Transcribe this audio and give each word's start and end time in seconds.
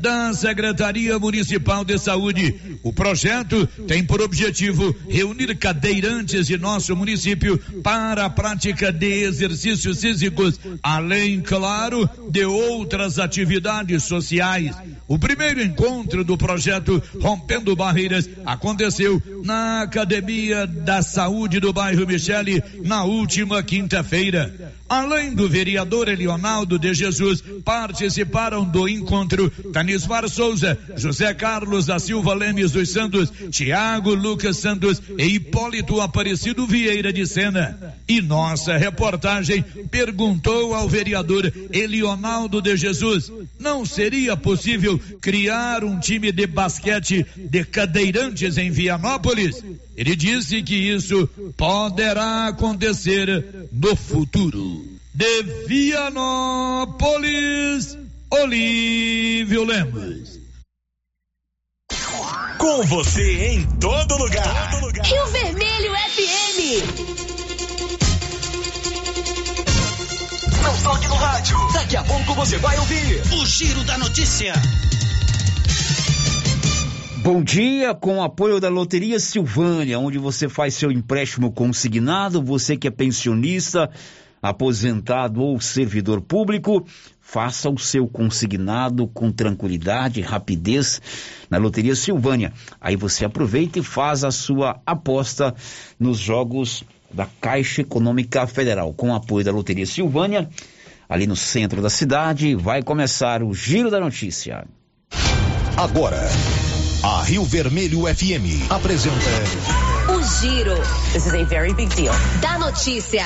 da 0.00 0.32
Secretaria 0.34 1.18
Municipal 1.18 1.84
de 1.84 1.98
Saúde. 1.98 2.78
O 2.82 2.92
projeto 2.92 3.66
tem 3.86 4.04
por 4.04 4.20
objetivo 4.20 4.94
reunir 5.08 5.56
cadeirantes 5.56 6.46
de 6.46 6.58
nosso 6.58 6.94
município 6.94 7.58
para 7.82 8.26
a 8.26 8.30
prática 8.30 8.92
de 8.92 9.24
exercícios 9.24 10.00
físicos, 10.00 10.58
além, 10.82 11.40
claro, 11.40 12.08
de 12.32 12.46
outras 12.46 13.18
atividades 13.18 14.04
sociais. 14.04 14.74
O 15.06 15.18
primeiro 15.18 15.62
encontro 15.62 16.24
do 16.24 16.38
projeto 16.38 17.02
Rompendo 17.20 17.76
Barreiras 17.76 18.28
aconteceu 18.46 19.22
na 19.44 19.82
Academia 19.82 20.66
da 20.66 21.02
Saúde 21.02 21.60
do 21.60 21.74
bairro 21.74 22.06
Michele 22.06 22.62
na 22.82 23.04
última 23.04 23.62
quinta-feira. 23.62 24.72
Além 24.88 25.34
do 25.34 25.48
vereador 25.48 26.08
Elionaldo 26.08 26.78
de 26.78 26.92
Jesus, 26.92 27.42
participaram 27.64 28.64
do 28.64 28.88
encontro 28.88 29.50
Tanismar 29.72 30.28
Souza, 30.28 30.78
José 30.96 31.32
Carlos 31.32 31.86
da 31.86 31.98
Silva 31.98 32.34
Lemes 32.34 32.72
dos 32.72 32.90
Santos, 32.90 33.32
Tiago 33.50 34.14
Lucas 34.14 34.58
Santos 34.58 35.02
e 35.18 35.24
Hipólito 35.24 36.00
Aparecido 36.00 36.66
Vieira 36.66 37.12
de 37.12 37.26
Sena. 37.26 37.94
E 38.06 38.20
nossa 38.20 38.76
reportagem 38.76 39.62
perguntou 39.90 40.74
ao 40.74 40.88
vereador 40.88 41.50
Elionaldo 41.72 42.21
de 42.62 42.76
Jesus: 42.76 43.32
não 43.58 43.84
seria 43.84 44.36
possível 44.36 45.00
criar 45.20 45.82
um 45.84 45.98
time 45.98 46.30
de 46.30 46.46
basquete 46.46 47.26
de 47.36 47.64
cadeirantes 47.64 48.56
em 48.58 48.70
Vianópolis? 48.70 49.62
Ele 49.96 50.14
disse 50.16 50.62
que 50.62 50.74
isso 50.74 51.28
poderá 51.56 52.46
acontecer 52.48 53.68
no 53.72 53.96
futuro. 53.96 54.84
De 55.14 55.42
Vianópolis, 55.66 56.88
Olívio 58.30 59.64
Lemos. 59.64 60.40
Com 62.58 62.82
você 62.84 63.54
em 63.54 63.66
todo 63.78 64.16
lugar. 64.16 64.70
Rio 65.04 65.26
Vermelho 65.26 65.92
FM. 65.92 67.21
Não 70.62 70.82
toque 70.82 71.08
no 71.08 71.16
rádio. 71.16 71.56
Daqui 71.72 71.96
a 71.96 72.04
pouco 72.04 72.34
você 72.34 72.56
vai 72.58 72.78
ouvir 72.78 73.20
o 73.32 73.44
Giro 73.44 73.82
da 73.84 73.98
Notícia. 73.98 74.52
Bom 77.22 77.42
dia, 77.42 77.94
com 77.94 78.18
o 78.18 78.22
apoio 78.22 78.60
da 78.60 78.68
Loteria 78.68 79.18
Silvânia, 79.18 79.98
onde 79.98 80.18
você 80.18 80.48
faz 80.48 80.74
seu 80.74 80.90
empréstimo 80.90 81.52
consignado, 81.52 82.42
você 82.42 82.76
que 82.76 82.86
é 82.86 82.90
pensionista, 82.90 83.90
aposentado 84.40 85.40
ou 85.40 85.60
servidor 85.60 86.20
público, 86.20 86.86
faça 87.20 87.68
o 87.68 87.78
seu 87.78 88.06
consignado 88.06 89.06
com 89.08 89.30
tranquilidade, 89.30 90.20
rapidez 90.20 91.00
na 91.48 91.58
Loteria 91.58 91.94
Silvânia. 91.94 92.52
Aí 92.80 92.94
você 92.96 93.24
aproveita 93.24 93.78
e 93.78 93.82
faz 93.82 94.24
a 94.24 94.30
sua 94.30 94.80
aposta 94.86 95.54
nos 95.98 96.18
jogos 96.18 96.84
da 97.12 97.26
Caixa 97.40 97.82
Econômica 97.82 98.46
Federal, 98.46 98.92
com 98.92 99.10
o 99.10 99.14
apoio 99.14 99.44
da 99.44 99.52
Loteria 99.52 99.86
Silvânia, 99.86 100.48
ali 101.08 101.26
no 101.26 101.36
centro 101.36 101.82
da 101.82 101.90
cidade, 101.90 102.54
vai 102.54 102.82
começar 102.82 103.42
o 103.42 103.52
Giro 103.52 103.90
da 103.90 104.00
Notícia. 104.00 104.64
Agora 105.76 106.28
a 107.02 107.20
Rio 107.22 107.44
Vermelho 107.44 108.02
FM 108.02 108.70
apresenta 108.70 109.16
O 110.08 110.22
Giro. 110.22 110.76
This 111.12 111.26
is 111.26 111.34
a 111.34 111.42
very 111.44 111.74
big 111.74 111.92
deal. 111.96 112.14
Da 112.40 112.56
notícia. 112.58 113.24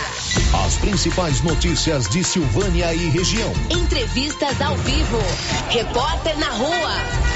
As 0.64 0.78
principais 0.78 1.42
notícias 1.42 2.08
de 2.08 2.24
Silvânia 2.24 2.94
e 2.94 3.10
região. 3.10 3.52
Entrevistas 3.70 4.62
ao 4.62 4.74
vivo. 4.76 5.18
Repórter 5.68 6.38
na 6.38 6.48
rua. 6.52 7.35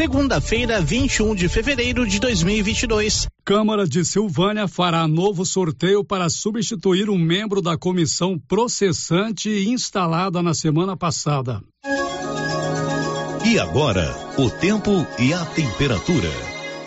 Segunda-feira, 0.00 0.80
21 0.80 1.34
de 1.34 1.46
fevereiro 1.46 2.06
de 2.06 2.18
2022. 2.18 3.28
Câmara 3.44 3.86
de 3.86 4.02
Silvânia 4.02 4.66
fará 4.66 5.06
novo 5.06 5.44
sorteio 5.44 6.02
para 6.02 6.30
substituir 6.30 7.10
um 7.10 7.18
membro 7.18 7.60
da 7.60 7.76
comissão 7.76 8.38
processante 8.38 9.50
instalada 9.68 10.42
na 10.42 10.54
semana 10.54 10.96
passada. 10.96 11.60
E 13.44 13.58
agora, 13.58 14.10
o 14.38 14.48
tempo 14.48 15.06
e 15.18 15.34
a 15.34 15.44
temperatura. 15.44 16.30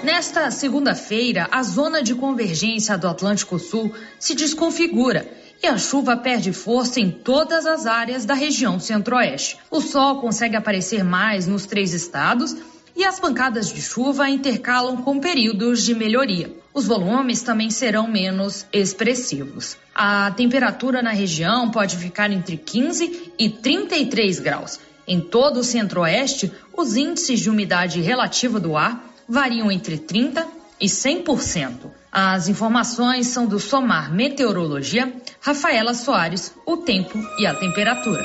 Nesta 0.03 0.50
segunda-feira, 0.50 1.47
a 1.51 1.62
zona 1.62 2.01
de 2.01 2.16
convergência 2.16 2.97
do 2.97 3.07
Atlântico 3.07 3.59
Sul 3.59 3.94
se 4.18 4.34
desconfigura 4.34 5.30
e 5.62 5.68
a 5.68 5.78
chuva 5.78 6.18
perde 6.18 6.51
força 6.51 7.00
em 7.00 7.12
todas 7.12 7.68
as 7.68 7.85
áreas 7.85 8.25
da 8.25 8.34
região 8.34 8.80
centro-oeste. 8.80 9.59
O 9.69 9.81
sol 9.81 10.19
consegue 10.19 10.56
aparecer 10.56 11.03
mais 11.03 11.45
nos 11.45 11.68
três 11.68 11.94
estados 11.94 12.73
e 12.96 13.04
as 13.04 13.20
pancadas 13.20 13.72
de 13.72 13.81
chuva 13.81 14.30
intercalam 14.30 14.98
com 14.98 15.20
períodos 15.20 15.84
de 15.84 15.96
melhoria. 15.96 16.56
Os 16.74 16.88
volumes 16.88 17.42
também 17.42 17.70
serão 17.70 18.08
menos 18.08 18.66
expressivos. 18.72 19.78
A 19.94 20.31
temperatura 20.31 21.02
na 21.02 21.12
região 21.12 21.70
pode 21.70 21.98
ficar 21.98 22.31
entre 22.31 22.58
15 22.58 23.34
e 23.38 23.50
33 23.50 24.40
graus. 24.40 24.80
Em 25.08 25.20
todo 25.20 25.59
o 25.59 25.64
centro-oeste, 25.64 26.52
os 26.76 26.96
índices 26.96 27.40
de 27.40 27.50
umidade 27.50 28.02
relativa 28.02 28.59
do 28.59 28.78
ar 28.78 29.04
variam 29.28 29.72
entre 29.72 29.98
30 29.98 30.48
e 30.80 30.88
100%. 30.88 31.92
As 32.12 32.48
informações 32.48 33.28
são 33.28 33.46
do 33.46 33.60
Somar 33.60 34.14
Meteorologia, 34.14 35.14
Rafaela 35.42 35.94
Soares, 35.94 36.54
o 36.66 36.78
tempo 36.78 37.18
e 37.40 37.46
a 37.46 37.54
temperatura. 37.54 38.24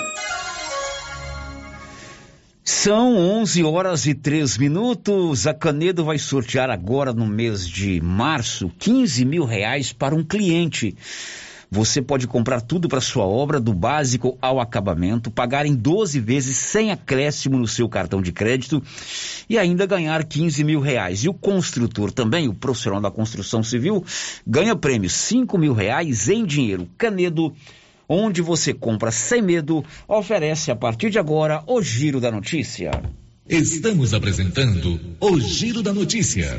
São 2.71 3.17
11 3.17 3.65
horas 3.65 4.07
e 4.07 4.13
3 4.13 4.59
minutos. 4.59 5.47
A 5.47 5.55
Canedo 5.55 6.05
vai 6.05 6.19
sortear 6.19 6.69
agora 6.69 7.15
no 7.15 7.27
mês 7.27 7.67
de 7.67 7.99
março 8.03 8.71
15 8.79 9.25
mil 9.25 9.47
reais 9.47 9.91
para 9.91 10.15
um 10.15 10.23
cliente. 10.23 10.95
Você 11.71 12.03
pode 12.03 12.27
comprar 12.27 12.61
tudo 12.61 12.87
para 12.87 13.01
sua 13.01 13.25
obra, 13.25 13.59
do 13.59 13.73
básico 13.73 14.37
ao 14.43 14.61
acabamento, 14.61 15.31
pagar 15.31 15.65
em 15.65 15.75
12 15.75 16.21
vezes 16.21 16.59
sem 16.59 16.91
acréscimo 16.91 17.59
no 17.59 17.67
seu 17.67 17.89
cartão 17.89 18.21
de 18.21 18.33
crédito 18.33 18.83
e 19.49 19.57
ainda 19.57 19.87
ganhar 19.87 20.23
15 20.23 20.63
mil 20.63 20.81
reais. 20.81 21.25
E 21.25 21.29
o 21.31 21.33
construtor 21.33 22.13
também, 22.13 22.49
o 22.49 22.55
profissional 22.55 23.01
da 23.01 23.11
construção 23.11 23.63
civil, 23.63 24.05
ganha 24.47 24.77
prêmio 24.77 25.09
5 25.09 25.57
mil 25.57 25.73
reais 25.73 26.29
em 26.29 26.45
dinheiro. 26.45 26.87
Canedo 26.99 27.51
onde 28.09 28.41
você 28.41 28.73
compra 28.73 29.11
sem 29.11 29.43
medo, 29.43 29.85
oferece 30.09 30.71
a 30.71 30.77
partir 30.77 31.11
de 31.11 31.19
agora 31.19 31.63
o 31.67 31.83
Giro 31.83 32.21
da 32.21 32.31
Notícia. 32.31 32.91
Estamos 33.49 34.15
apresentando 34.15 35.01
o 35.21 35.39
Giro 35.41 35.83
da 35.83 35.93
Notícia. 35.93 36.59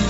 you 0.00 0.09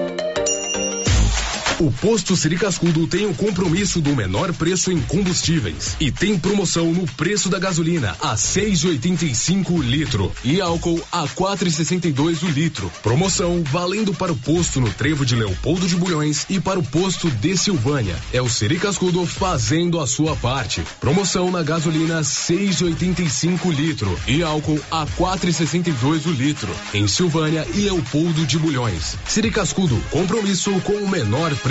O 1.81 1.91
posto 1.93 2.37
Siri 2.37 2.57
Cascudo 2.57 3.07
tem 3.07 3.25
o 3.25 3.33
compromisso 3.33 4.01
do 4.01 4.15
menor 4.15 4.53
preço 4.53 4.91
em 4.91 5.01
combustíveis 5.01 5.97
e 5.99 6.11
tem 6.11 6.37
promoção 6.37 6.93
no 6.93 7.07
preço 7.07 7.49
da 7.49 7.57
gasolina 7.57 8.15
a 8.21 8.35
6,85 8.35 9.71
o 9.71 9.81
litro 9.81 10.31
e 10.43 10.61
álcool 10.61 11.01
a 11.11 11.27
4,62 11.27 12.43
o 12.43 12.51
litro. 12.51 12.91
Promoção 13.01 13.63
valendo 13.63 14.13
para 14.13 14.31
o 14.31 14.35
posto 14.35 14.79
no 14.79 14.93
Trevo 14.93 15.25
de 15.25 15.35
Leopoldo 15.35 15.87
de 15.87 15.95
Bulhões 15.95 16.45
e 16.51 16.59
para 16.59 16.77
o 16.77 16.83
posto 16.83 17.31
de 17.31 17.57
Silvânia. 17.57 18.15
É 18.31 18.39
o 18.39 18.47
Siri 18.47 18.77
Cascudo 18.77 19.25
fazendo 19.25 19.99
a 19.99 20.05
sua 20.05 20.35
parte. 20.35 20.83
Promoção 20.99 21.49
na 21.49 21.63
gasolina 21.63 22.21
6,85 22.21 23.73
litro 23.73 24.19
e 24.27 24.43
álcool 24.43 24.79
a 24.91 25.07
4,62 25.17 26.27
o 26.27 26.31
litro 26.31 26.69
em 26.93 27.07
Silvânia 27.07 27.65
e 27.73 27.79
Leopoldo 27.79 28.45
de 28.45 28.59
Bulhões. 28.59 29.17
Siri 29.25 29.49
Cascudo, 29.49 29.99
compromisso 30.11 30.71
com 30.81 30.93
o 30.93 31.09
menor 31.09 31.55
preço 31.55 31.70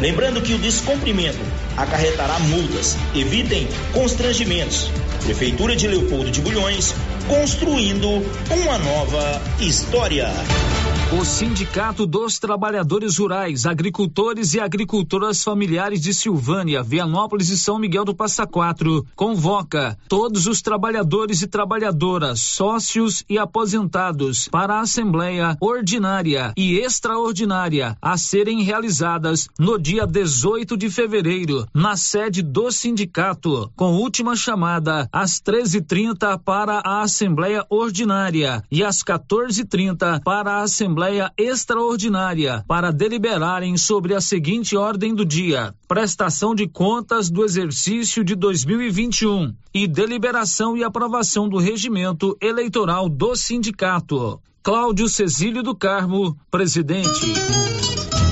Lembrando 0.00 0.42
que 0.42 0.54
o 0.54 0.58
descumprimento 0.58 1.38
acarretará 1.76 2.38
multas. 2.40 2.96
Evitem 3.14 3.68
constrangimentos. 3.92 4.90
Prefeitura 5.22 5.76
de 5.76 5.86
Leopoldo 5.86 6.30
de 6.30 6.40
Bulhões, 6.40 6.94
construindo 7.28 8.08
uma 8.08 8.78
nova 8.78 9.40
história. 9.60 10.28
O 11.12 11.24
Sindicato 11.24 12.06
dos 12.06 12.40
Trabalhadores 12.40 13.18
Rurais, 13.18 13.66
Agricultores 13.66 14.54
e 14.54 14.60
Agricultoras 14.60 15.44
Familiares 15.44 16.00
de 16.00 16.12
Silvânia, 16.12 16.82
Vianópolis 16.82 17.50
e 17.50 17.58
São 17.58 17.78
Miguel 17.78 18.04
do 18.04 18.14
Passa 18.14 18.46
Quatro 18.46 19.06
convoca 19.14 19.96
todos 20.08 20.46
os 20.46 20.60
trabalhadores 20.60 21.40
e 21.42 21.46
trabalhadoras, 21.46 22.40
sócios 22.40 23.22
e 23.28 23.38
aposentados 23.38 24.48
para 24.48 24.74
a 24.74 24.80
Assembleia 24.80 25.56
Ordinária 25.60 26.52
e 26.56 26.78
Extraordinária 26.78 27.96
a 28.02 28.16
serem 28.16 28.62
realizadas 28.62 29.48
no 29.58 29.78
dia 29.78 30.06
18 30.06 30.76
de 30.76 30.90
fevereiro, 30.90 31.64
na 31.72 31.96
sede 31.96 32.42
do 32.42 32.72
sindicato, 32.72 33.70
com 33.76 33.92
última 33.92 34.34
chamada 34.34 35.08
às 35.12 35.40
13:30 35.40 36.38
para 36.38 36.82
a 36.84 37.02
Assembleia 37.14 37.64
Ordinária 37.70 38.64
e 38.68 38.82
às 38.82 39.00
14:30 39.04 40.20
para 40.24 40.54
a 40.54 40.62
Assembleia 40.62 41.30
Extraordinária 41.38 42.64
para 42.66 42.90
deliberarem 42.90 43.76
sobre 43.76 44.16
a 44.16 44.20
seguinte 44.20 44.76
ordem 44.76 45.14
do 45.14 45.24
dia: 45.24 45.72
prestação 45.86 46.56
de 46.56 46.66
contas 46.66 47.30
do 47.30 47.44
exercício 47.44 48.24
de 48.24 48.34
2021 48.34 49.54
e 49.72 49.86
deliberação 49.86 50.76
e 50.76 50.82
aprovação 50.82 51.48
do 51.48 51.58
regimento 51.58 52.36
eleitoral 52.42 53.08
do 53.08 53.36
sindicato. 53.36 54.40
Cláudio 54.60 55.08
Cecílio 55.08 55.62
do 55.62 55.76
Carmo, 55.76 56.36
presidente. 56.50 57.32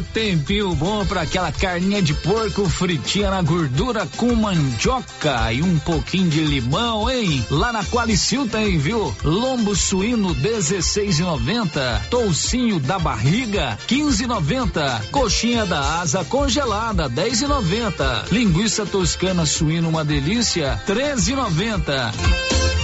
tempinho 0.00 0.74
bom 0.74 1.04
para 1.04 1.22
aquela 1.22 1.52
carninha 1.52 2.00
de 2.00 2.14
porco 2.14 2.68
fritinha 2.68 3.30
na 3.30 3.42
gordura 3.42 4.06
com 4.16 4.34
mandioca 4.34 5.52
e 5.52 5.60
um 5.60 5.78
pouquinho 5.80 6.30
de 6.30 6.40
limão, 6.40 7.10
hein? 7.10 7.44
Lá 7.50 7.72
na 7.72 7.84
Qualicil 7.84 8.48
tem, 8.48 8.78
viu? 8.78 9.14
Lombo 9.22 9.74
suíno 9.76 10.34
16,90, 10.36 12.08
toucinho 12.08 12.80
da 12.80 12.98
barriga 12.98 13.76
15,90, 13.86 15.10
coxinha 15.10 15.66
da 15.66 16.00
asa 16.00 16.24
congelada 16.24 17.10
10,90, 17.10 18.30
linguiça 18.32 18.86
toscana 18.86 19.44
suíno 19.44 19.88
uma 19.88 20.04
delícia 20.04 20.80
13,90 20.86 22.81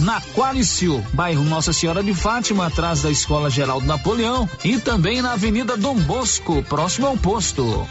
na 0.00 0.20
Qualicil, 0.34 1.04
bairro 1.12 1.44
Nossa 1.44 1.72
Senhora 1.72 2.02
de 2.02 2.14
Fátima, 2.14 2.66
atrás 2.66 3.02
da 3.02 3.10
Escola 3.10 3.50
Geraldo 3.50 3.86
Napoleão 3.86 4.48
e 4.64 4.78
também 4.78 5.22
na 5.22 5.32
Avenida 5.32 5.76
Dom 5.76 5.94
Bosco, 5.94 6.62
próximo 6.62 7.06
ao 7.06 7.16
posto. 7.16 7.86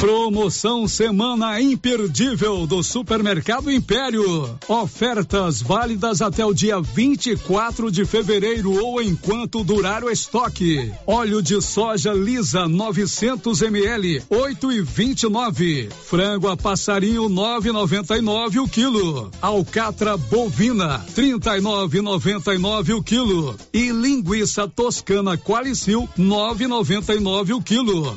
Promoção 0.00 0.88
Semana 0.88 1.60
Imperdível 1.60 2.66
do 2.66 2.82
Supermercado 2.82 3.70
Império. 3.70 4.58
Ofertas 4.66 5.60
válidas 5.60 6.22
até 6.22 6.42
o 6.42 6.54
dia 6.54 6.80
24 6.80 7.90
de 7.92 8.06
fevereiro 8.06 8.82
ou 8.82 9.02
enquanto 9.02 9.62
durar 9.62 10.02
o 10.02 10.08
estoque. 10.08 10.90
Óleo 11.06 11.42
de 11.42 11.60
soja 11.60 12.14
lisa 12.14 12.66
900 12.66 13.60
ml, 13.60 14.22
8 14.30 14.72
e 14.72 14.80
29. 14.80 15.90
Frango 16.06 16.48
a 16.48 16.56
passarinho 16.56 17.28
9,99 17.28 18.62
o 18.62 18.66
quilo. 18.66 19.30
Alcatra 19.42 20.16
bovina 20.16 21.04
39,99 21.14 22.96
o 22.96 23.02
quilo. 23.02 23.54
E 23.70 23.90
linguiça 23.90 24.66
toscana 24.66 25.36
Qualicil 25.36 26.08
9,99 26.18 27.54
o 27.54 27.62
quilo. 27.62 28.16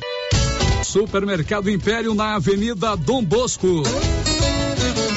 Supermercado 0.93 1.71
Império 1.71 2.13
na 2.13 2.35
Avenida 2.35 2.95
Dom 2.95 3.23
Bosco. 3.23 3.81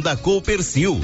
da 0.00 0.16
Coopercil. 0.16 1.00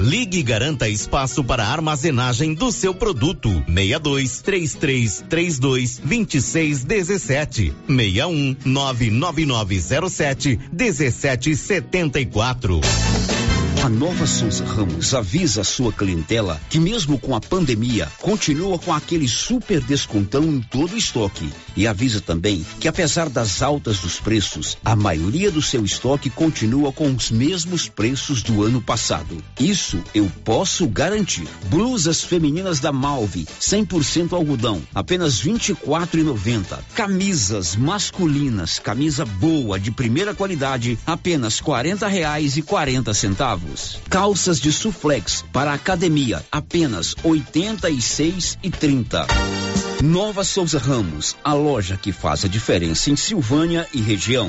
Ligue 0.00 0.38
e 0.38 0.42
garanta 0.42 0.88
espaço 0.88 1.44
para 1.44 1.66
armazenagem 1.66 2.54
do 2.54 2.72
seu 2.72 2.94
produto. 2.94 3.50
62 3.68 4.40
33 4.40 5.24
32 5.28 6.00
26 6.02 6.84
17 6.84 7.74
61 7.86 8.56
99907 8.64 10.58
1774. 10.72 12.80
A 13.82 13.88
Nova 13.88 14.26
Souza 14.26 14.62
Ramos 14.62 15.14
avisa 15.14 15.62
a 15.62 15.64
sua 15.64 15.90
clientela 15.90 16.60
que 16.68 16.78
mesmo 16.78 17.18
com 17.18 17.34
a 17.34 17.40
pandemia, 17.40 18.06
continua 18.20 18.78
com 18.78 18.92
aquele 18.92 19.26
super 19.26 19.80
descontão 19.80 20.44
em 20.44 20.60
todo 20.60 20.92
o 20.92 20.98
estoque. 20.98 21.50
E 21.74 21.86
avisa 21.86 22.20
também 22.20 22.64
que 22.78 22.86
apesar 22.86 23.30
das 23.30 23.62
altas 23.62 24.00
dos 24.00 24.20
preços, 24.20 24.76
a 24.84 24.94
maioria 24.94 25.50
do 25.50 25.62
seu 25.62 25.82
estoque 25.82 26.28
continua 26.28 26.92
com 26.92 27.10
os 27.10 27.30
mesmos 27.30 27.88
preços 27.88 28.42
do 28.42 28.62
ano 28.62 28.82
passado. 28.82 29.42
Isso 29.58 29.98
eu 30.14 30.30
posso 30.44 30.86
garantir. 30.86 31.48
Blusas 31.70 32.22
femininas 32.22 32.80
da 32.80 32.92
Malve, 32.92 33.46
100% 33.58 34.34
algodão, 34.34 34.82
apenas 34.94 35.40
R$ 35.40 35.52
24,90. 35.52 36.80
Camisas 36.94 37.76
masculinas, 37.76 38.78
camisa 38.78 39.24
boa 39.24 39.80
de 39.80 39.90
primeira 39.90 40.34
qualidade, 40.34 40.98
apenas 41.06 41.62
40 41.62 42.06
reais 42.06 42.58
e 42.58 42.62
40 42.62 43.14
centavos. 43.14 43.69
Calças 44.08 44.60
de 44.60 44.72
suflex 44.72 45.44
para 45.52 45.72
academia, 45.72 46.44
apenas 46.50 47.14
R$ 47.14 47.30
86,30. 47.30 49.26
Nova 50.02 50.44
Souza 50.44 50.78
Ramos, 50.78 51.36
a 51.44 51.52
loja 51.52 51.96
que 51.96 52.12
faz 52.12 52.44
a 52.44 52.48
diferença 52.48 53.10
em 53.10 53.16
Silvânia 53.16 53.86
e 53.92 54.00
região. 54.00 54.48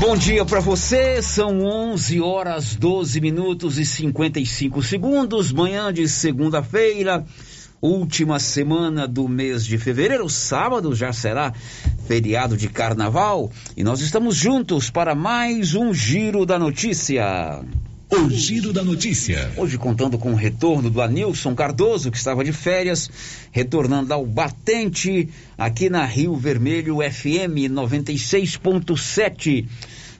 Bom 0.00 0.16
dia 0.16 0.44
para 0.44 0.60
você, 0.60 1.20
são 1.20 1.58
11 1.58 2.20
horas 2.20 2.76
12 2.76 3.20
minutos 3.20 3.78
e 3.78 3.84
55 3.84 4.80
segundos, 4.80 5.50
manhã 5.50 5.92
de 5.92 6.08
segunda-feira, 6.08 7.24
última 7.82 8.38
semana 8.38 9.08
do 9.08 9.26
mês 9.26 9.66
de 9.66 9.76
fevereiro, 9.76 10.30
sábado 10.30 10.94
já 10.94 11.12
será 11.12 11.52
feriado 12.06 12.56
de 12.56 12.68
carnaval 12.68 13.50
e 13.76 13.82
nós 13.82 14.00
estamos 14.00 14.36
juntos 14.36 14.88
para 14.88 15.16
mais 15.16 15.74
um 15.74 15.92
Giro 15.92 16.46
da 16.46 16.60
Notícia. 16.60 17.60
O 18.10 18.30
Giro 18.30 18.72
da 18.72 18.82
Notícia. 18.82 19.52
Hoje 19.54 19.76
contando 19.76 20.16
com 20.16 20.32
o 20.32 20.34
retorno 20.34 20.88
do 20.88 21.02
Anilson 21.02 21.54
Cardoso, 21.54 22.10
que 22.10 22.16
estava 22.16 22.42
de 22.42 22.54
férias, 22.54 23.10
retornando 23.52 24.14
ao 24.14 24.24
batente 24.24 25.28
aqui 25.58 25.90
na 25.90 26.06
Rio 26.06 26.34
Vermelho 26.34 27.00
FM 27.00 27.68
96.7. 27.70 29.66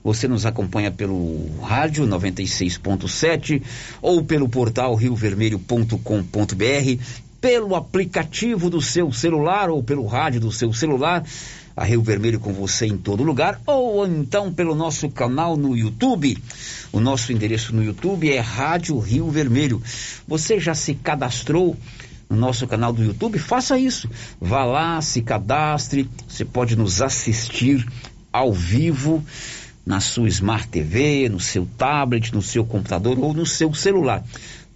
Você 0.03 0.27
nos 0.27 0.45
acompanha 0.45 0.91
pelo 0.91 1.59
rádio 1.61 2.05
96.7 2.05 3.63
ou 4.03 4.23
pelo 4.23 4.47
portal 4.47 4.93
riovermelho.com.br, 4.93 7.03
pelo 7.41 7.75
aplicativo 7.75 8.69
do 8.69 8.83
seu 8.83 9.11
celular 9.11 9.71
ou 9.71 9.81
pelo 9.81 10.05
rádio 10.05 10.41
do 10.41 10.51
seu 10.51 10.71
celular 10.73 11.25
a 11.79 11.85
Rio 11.85 12.01
Vermelho 12.01 12.41
com 12.41 12.51
você 12.51 12.85
em 12.85 12.97
todo 12.97 13.23
lugar, 13.23 13.61
ou 13.65 14.05
então 14.05 14.53
pelo 14.53 14.75
nosso 14.75 15.09
canal 15.09 15.55
no 15.55 15.77
YouTube. 15.77 16.37
O 16.91 16.99
nosso 16.99 17.31
endereço 17.31 17.73
no 17.73 17.81
YouTube 17.81 18.29
é 18.29 18.41
Rádio 18.41 18.99
Rio 18.99 19.31
Vermelho. 19.31 19.81
Você 20.27 20.59
já 20.59 20.75
se 20.75 20.93
cadastrou 20.93 21.77
no 22.29 22.35
nosso 22.35 22.67
canal 22.67 22.91
do 22.91 23.01
YouTube? 23.01 23.39
Faça 23.39 23.79
isso. 23.79 24.09
Vá 24.41 24.65
lá, 24.65 25.01
se 25.01 25.21
cadastre. 25.21 26.09
Você 26.27 26.43
pode 26.43 26.75
nos 26.75 27.01
assistir 27.01 27.87
ao 28.31 28.51
vivo 28.51 29.23
na 29.85 30.01
sua 30.01 30.27
Smart 30.27 30.67
TV, 30.67 31.29
no 31.29 31.39
seu 31.39 31.65
tablet, 31.77 32.33
no 32.33 32.41
seu 32.41 32.65
computador 32.65 33.17
ou 33.17 33.33
no 33.33 33.45
seu 33.45 33.73
celular 33.73 34.21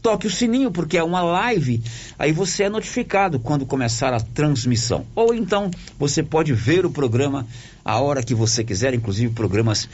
toque 0.04 0.28
o 0.28 0.30
sininho, 0.30 0.70
porque 0.70 0.98
é 0.98 1.04
uma 1.04 1.22
live, 1.24 1.82
aí 2.20 2.34
você 2.34 2.64
é 2.64 2.70
notificado 2.70 3.40
quando 3.40 3.66
começar 3.66 4.14
a 4.14 4.20
transmissão. 4.20 5.06
Ou 5.16 5.34
então 5.34 5.72
você 5.98 6.22
pode 6.22 6.52
ver 6.54 6.86
o 6.86 6.92
programa 6.92 7.48
a 7.86 8.00
hora 8.02 8.22
que 8.22 8.36
você 8.36 8.66
quiser, 8.66 8.94
inclusive 8.94 9.34
programas 9.34 9.88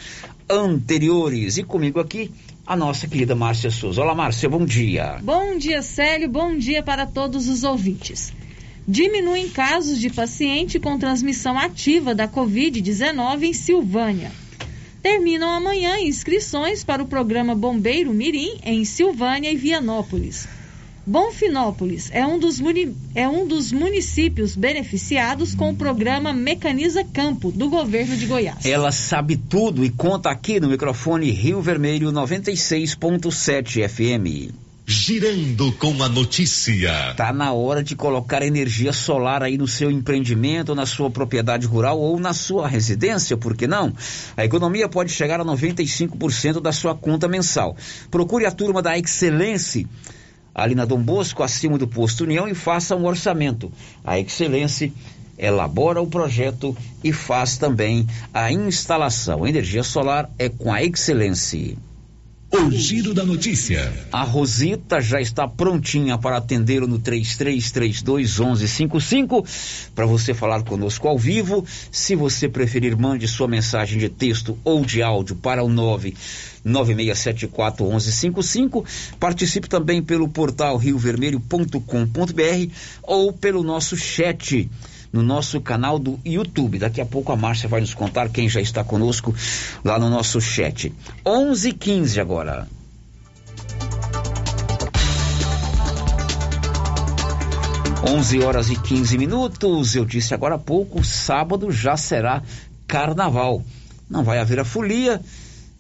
anteriores. 0.49 1.57
E 1.57 1.63
comigo 1.63 1.99
aqui, 1.99 2.31
a 2.65 2.75
nossa 2.75 3.07
querida 3.07 3.35
Márcia 3.35 3.69
Souza. 3.69 4.01
Olá, 4.01 4.15
Márcia, 4.15 4.49
bom 4.49 4.65
dia. 4.65 5.19
Bom 5.21 5.55
dia, 5.57 5.83
Célio, 5.83 6.27
bom 6.27 6.57
dia 6.57 6.81
para 6.81 7.05
todos 7.05 7.47
os 7.47 7.63
ouvintes. 7.63 8.33
Diminuem 8.87 9.47
casos 9.49 9.99
de 9.99 10.09
paciente 10.09 10.79
com 10.79 10.97
transmissão 10.97 11.57
ativa 11.59 12.15
da 12.15 12.27
Covid-19 12.27 13.43
em 13.43 13.53
Silvânia. 13.53 14.31
Terminam 15.01 15.49
amanhã 15.49 15.97
inscrições 15.99 16.83
para 16.83 17.01
o 17.01 17.07
programa 17.07 17.55
Bombeiro 17.55 18.13
Mirim 18.13 18.59
em 18.63 18.83
Silvânia 18.83 19.51
e 19.51 19.55
Vianópolis. 19.55 20.47
Bonfinópolis 21.05 22.11
é 22.13 22.23
um, 22.25 22.37
dos 22.37 22.61
é 23.15 23.27
um 23.27 23.47
dos 23.47 23.71
municípios 23.71 24.55
beneficiados 24.55 25.55
com 25.55 25.71
o 25.71 25.75
programa 25.75 26.31
Mecaniza 26.31 27.03
Campo, 27.03 27.51
do 27.51 27.67
governo 27.67 28.15
de 28.15 28.27
Goiás. 28.27 28.63
Ela 28.63 28.91
sabe 28.91 29.35
tudo 29.35 29.83
e 29.83 29.89
conta 29.89 30.29
aqui 30.29 30.59
no 30.59 30.69
microfone 30.69 31.31
Rio 31.31 31.61
Vermelho 31.61 32.11
96.7 32.11 33.87
FM. 33.89 34.68
Girando 34.91 35.71
com 35.73 36.01
a 36.01 36.09
notícia. 36.09 37.13
Tá 37.15 37.31
na 37.31 37.53
hora 37.53 37.83
de 37.83 37.95
colocar 37.95 38.41
energia 38.41 38.91
solar 38.91 39.43
aí 39.43 39.55
no 39.55 39.67
seu 39.67 39.91
empreendimento, 39.91 40.73
na 40.73 40.87
sua 40.87 41.11
propriedade 41.11 41.67
rural 41.67 41.99
ou 41.99 42.19
na 42.19 42.33
sua 42.33 42.67
residência, 42.67 43.37
por 43.37 43.55
que 43.55 43.67
não? 43.67 43.93
A 44.35 44.43
economia 44.43 44.89
pode 44.89 45.11
chegar 45.11 45.39
a 45.39 45.45
95% 45.45 46.59
da 46.59 46.71
sua 46.71 46.95
conta 46.95 47.27
mensal. 47.27 47.77
Procure 48.09 48.47
a 48.47 48.51
turma 48.51 48.81
da 48.81 48.97
Excelência 48.97 49.85
ali 50.55 50.73
na 50.73 50.85
Dom 50.85 51.03
Bosco, 51.03 51.43
acima 51.43 51.77
do 51.77 51.87
posto 51.87 52.23
União, 52.23 52.47
e 52.47 52.55
faça 52.55 52.95
um 52.95 53.05
orçamento. 53.05 53.71
A 54.03 54.19
Excelência 54.19 54.91
elabora 55.37 56.01
o 56.01 56.07
projeto 56.07 56.75
e 57.03 57.13
faz 57.13 57.59
também 57.59 58.07
a 58.33 58.51
instalação. 58.51 59.45
Energia 59.45 59.83
solar 59.83 60.27
é 60.39 60.49
com 60.49 60.73
a 60.73 60.83
Excelência. 60.83 61.77
O 62.51 62.71
giro 62.71 63.13
da 63.13 63.23
notícia. 63.23 63.93
A 64.11 64.23
Rosita 64.23 64.99
já 64.99 65.21
está 65.21 65.47
prontinha 65.47 66.17
para 66.17 66.37
atendê-lo 66.37 66.87
no 66.87 66.97
3332 66.97 68.39
1155 68.39 69.45
para 69.93 70.07
você 70.07 70.33
falar 70.33 70.63
conosco 70.63 71.07
ao 71.07 71.15
vivo. 71.15 71.63
Se 71.91 72.15
você 72.15 72.49
preferir, 72.49 72.97
mande 72.97 73.27
sua 73.27 73.47
mensagem 73.47 73.99
de 73.99 74.09
texto 74.09 74.57
ou 74.63 74.83
de 74.83 75.03
áudio 75.03 75.35
para 75.35 75.63
o 75.63 75.69
99674 75.69 77.85
1155. 77.85 78.83
Participe 79.19 79.69
também 79.69 80.01
pelo 80.01 80.27
portal 80.27 80.75
riovermelho.com.br 80.75 82.73
ou 83.03 83.31
pelo 83.31 83.61
nosso 83.61 83.95
chat 83.95 84.67
no 85.11 85.23
nosso 85.23 85.59
canal 85.61 85.97
do 85.97 86.19
YouTube. 86.25 86.79
Daqui 86.79 87.01
a 87.01 87.05
pouco 87.05 87.31
a 87.31 87.35
Márcia 87.35 87.67
vai 87.67 87.81
nos 87.81 87.93
contar 87.93 88.29
quem 88.29 88.47
já 88.47 88.61
está 88.61 88.83
conosco 88.83 89.33
lá 89.83 89.97
no 89.99 90.09
nosso 90.09 90.39
chat. 90.39 90.93
11:15 91.25 92.19
agora. 92.19 92.67
Onze 98.07 98.41
horas 98.41 98.69
e 98.69 98.75
15 98.75 99.17
minutos. 99.17 99.95
Eu 99.95 100.05
disse 100.05 100.33
agora 100.33 100.55
há 100.55 100.59
pouco, 100.59 101.03
sábado 101.03 101.71
já 101.71 101.97
será 101.97 102.41
carnaval. 102.87 103.63
Não 104.09 104.23
vai 104.23 104.39
haver 104.39 104.59
a 104.59 104.65
folia. 104.65 105.21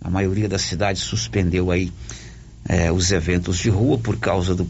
A 0.01 0.09
maioria 0.09 0.47
das 0.47 0.61
cidades 0.61 1.01
suspendeu 1.01 1.71
aí 1.71 1.91
eh, 2.67 2.91
os 2.91 3.11
eventos 3.11 3.57
de 3.57 3.69
rua 3.69 3.97
por 3.97 4.17
causa 4.17 4.55
do 4.55 4.69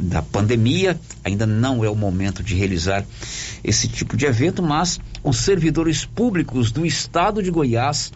da 0.00 0.22
pandemia, 0.22 0.98
ainda 1.22 1.46
não 1.46 1.84
é 1.84 1.90
o 1.90 1.94
momento 1.94 2.42
de 2.42 2.54
realizar 2.54 3.04
esse 3.62 3.86
tipo 3.86 4.16
de 4.16 4.24
evento, 4.24 4.62
mas 4.62 4.98
os 5.22 5.38
servidores 5.38 6.04
públicos 6.04 6.72
do 6.72 6.86
estado 6.86 7.42
de 7.42 7.50
Goiás, 7.50 8.10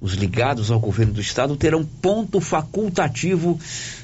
os 0.00 0.14
ligados 0.14 0.70
ao 0.70 0.80
governo 0.80 1.12
do 1.12 1.20
estado, 1.20 1.56
terão 1.56 1.84
ponto 1.84 2.40
facultativo 2.40 3.58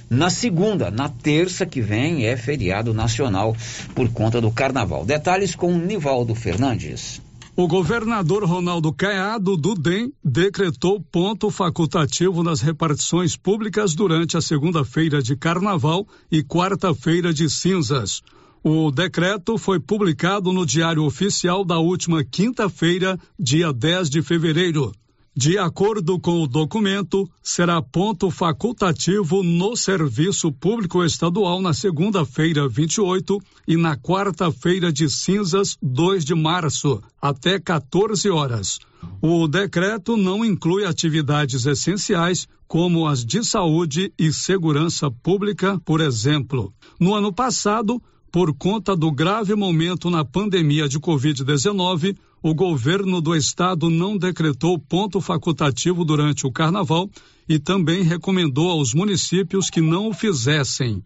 na 0.09 0.31
segunda. 0.31 0.91
Na 0.91 1.09
terça 1.09 1.67
que 1.67 1.81
vem 1.81 2.27
é 2.27 2.37
feriado 2.37 2.95
nacional 2.95 3.57
por 3.95 4.09
conta 4.11 4.41
do 4.41 4.51
carnaval. 4.51 5.05
Detalhes 5.05 5.55
com 5.55 5.77
Nivaldo 5.77 6.35
Fernandes. 6.35 7.21
O 7.59 7.67
governador 7.67 8.45
Ronaldo 8.45 8.93
Caiado 8.93 9.57
do 9.57 9.75
DEM 9.75 10.13
decretou 10.23 11.01
ponto 11.01 11.51
facultativo 11.51 12.43
nas 12.43 12.61
repartições 12.61 13.35
públicas 13.35 13.95
durante 13.95 14.37
a 14.37 14.43
segunda-feira 14.43 15.23
de 15.23 15.35
carnaval 15.35 16.07
e 16.31 16.43
quarta-feira 16.43 17.33
de 17.33 17.49
cinzas. 17.49 18.21
O 18.63 18.91
decreto 18.91 19.57
foi 19.57 19.81
publicado 19.81 20.53
no 20.53 20.67
Diário 20.67 21.03
Oficial 21.05 21.65
da 21.65 21.79
última 21.79 22.23
quinta-feira, 22.23 23.19
dia 23.41 23.73
10 23.73 24.11
de 24.11 24.21
fevereiro. 24.21 24.93
De 25.39 25.59
acordo 25.59 26.19
com 26.19 26.43
o 26.43 26.47
documento, 26.47 27.29
será 27.43 27.83
ponto 27.83 28.31
facultativo 28.31 29.43
no 29.43 29.77
serviço 29.77 30.51
público 30.51 31.05
estadual 31.05 31.61
na 31.61 31.75
segunda-feira, 31.75 32.67
28, 32.67 33.39
e 33.69 33.77
na 33.77 33.99
quarta-feira 33.99 34.91
de 34.91 35.11
cinzas, 35.11 35.77
2 35.83 36.25
de 36.25 36.35
março, 36.35 37.03
até 37.21 37.61
14 37.61 38.31
horas. 38.31 38.79
O 39.21 39.47
decreto 39.47 40.17
não 40.17 40.43
inclui 40.43 40.87
atividades 40.87 41.67
essenciais, 41.67 42.49
como 42.67 43.07
as 43.07 43.23
de 43.23 43.45
saúde 43.45 44.11
e 44.19 44.33
segurança 44.33 45.11
pública, 45.11 45.79
por 45.85 46.01
exemplo. 46.01 46.73
No 46.99 47.15
ano 47.15 47.31
passado, 47.31 48.03
por 48.33 48.55
conta 48.55 48.97
do 48.97 49.13
grave 49.13 49.55
momento 49.55 50.09
na 50.09 50.25
pandemia 50.25 50.89
de 50.89 50.99
Covid-19, 50.99 52.17
o 52.43 52.55
governo 52.55 53.21
do 53.21 53.35
estado 53.35 53.91
não 53.91 54.17
decretou 54.17 54.79
ponto 54.79 55.21
facultativo 55.21 56.05
durante 56.05 56.47
o 56.47 56.53
carnaval 56.53 57.11
e 57.49 57.59
também 57.59 58.03
recomendou 58.03 58.71
aos 58.71 58.95
municípios 58.95 59.71
que 59.71 59.81
não 59.81 60.09
o 60.09 60.15
fizessem. 60.15 61.03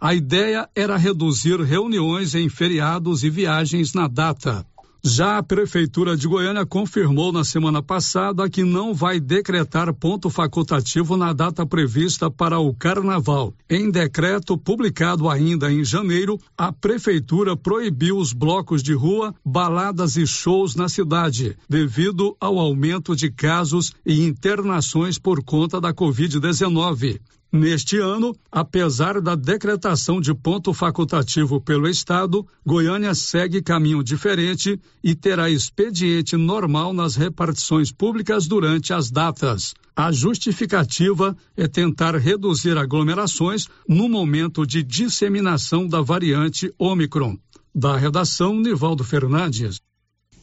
A 0.00 0.14
ideia 0.14 0.68
era 0.74 0.96
reduzir 0.96 1.60
reuniões 1.60 2.34
em 2.34 2.48
feriados 2.48 3.24
e 3.24 3.30
viagens 3.30 3.94
na 3.94 4.06
data. 4.06 4.66
Já 5.04 5.38
a 5.38 5.42
Prefeitura 5.42 6.16
de 6.16 6.26
Goiânia 6.26 6.66
confirmou 6.66 7.30
na 7.30 7.44
semana 7.44 7.82
passada 7.82 8.50
que 8.50 8.64
não 8.64 8.92
vai 8.92 9.20
decretar 9.20 9.92
ponto 9.94 10.28
facultativo 10.28 11.16
na 11.16 11.32
data 11.32 11.64
prevista 11.64 12.30
para 12.30 12.58
o 12.58 12.74
Carnaval. 12.74 13.54
Em 13.70 13.90
decreto 13.90 14.58
publicado 14.58 15.28
ainda 15.28 15.70
em 15.70 15.84
janeiro, 15.84 16.38
a 16.58 16.72
Prefeitura 16.72 17.56
proibiu 17.56 18.16
os 18.16 18.32
blocos 18.32 18.82
de 18.82 18.94
rua, 18.94 19.34
baladas 19.44 20.16
e 20.16 20.26
shows 20.26 20.74
na 20.74 20.88
cidade, 20.88 21.56
devido 21.68 22.36
ao 22.40 22.58
aumento 22.58 23.14
de 23.14 23.30
casos 23.30 23.92
e 24.04 24.24
internações 24.24 25.18
por 25.18 25.42
conta 25.44 25.80
da 25.80 25.92
Covid-19. 25.92 27.20
Neste 27.52 27.98
ano, 27.98 28.34
apesar 28.50 29.20
da 29.20 29.34
decretação 29.34 30.20
de 30.20 30.34
ponto 30.34 30.74
facultativo 30.74 31.60
pelo 31.60 31.88
Estado, 31.88 32.46
Goiânia 32.64 33.14
segue 33.14 33.62
caminho 33.62 34.02
diferente 34.02 34.78
e 35.02 35.14
terá 35.14 35.48
expediente 35.48 36.36
normal 36.36 36.92
nas 36.92 37.14
repartições 37.14 37.92
públicas 37.92 38.46
durante 38.46 38.92
as 38.92 39.10
datas. 39.10 39.74
A 39.94 40.12
justificativa 40.12 41.36
é 41.56 41.66
tentar 41.66 42.16
reduzir 42.16 42.76
aglomerações 42.76 43.66
no 43.88 44.08
momento 44.08 44.66
de 44.66 44.82
disseminação 44.82 45.86
da 45.86 46.02
variante 46.02 46.70
Omicron. 46.78 47.38
Da 47.74 47.96
redação, 47.96 48.58
Nivaldo 48.60 49.04
Fernandes. 49.04 49.80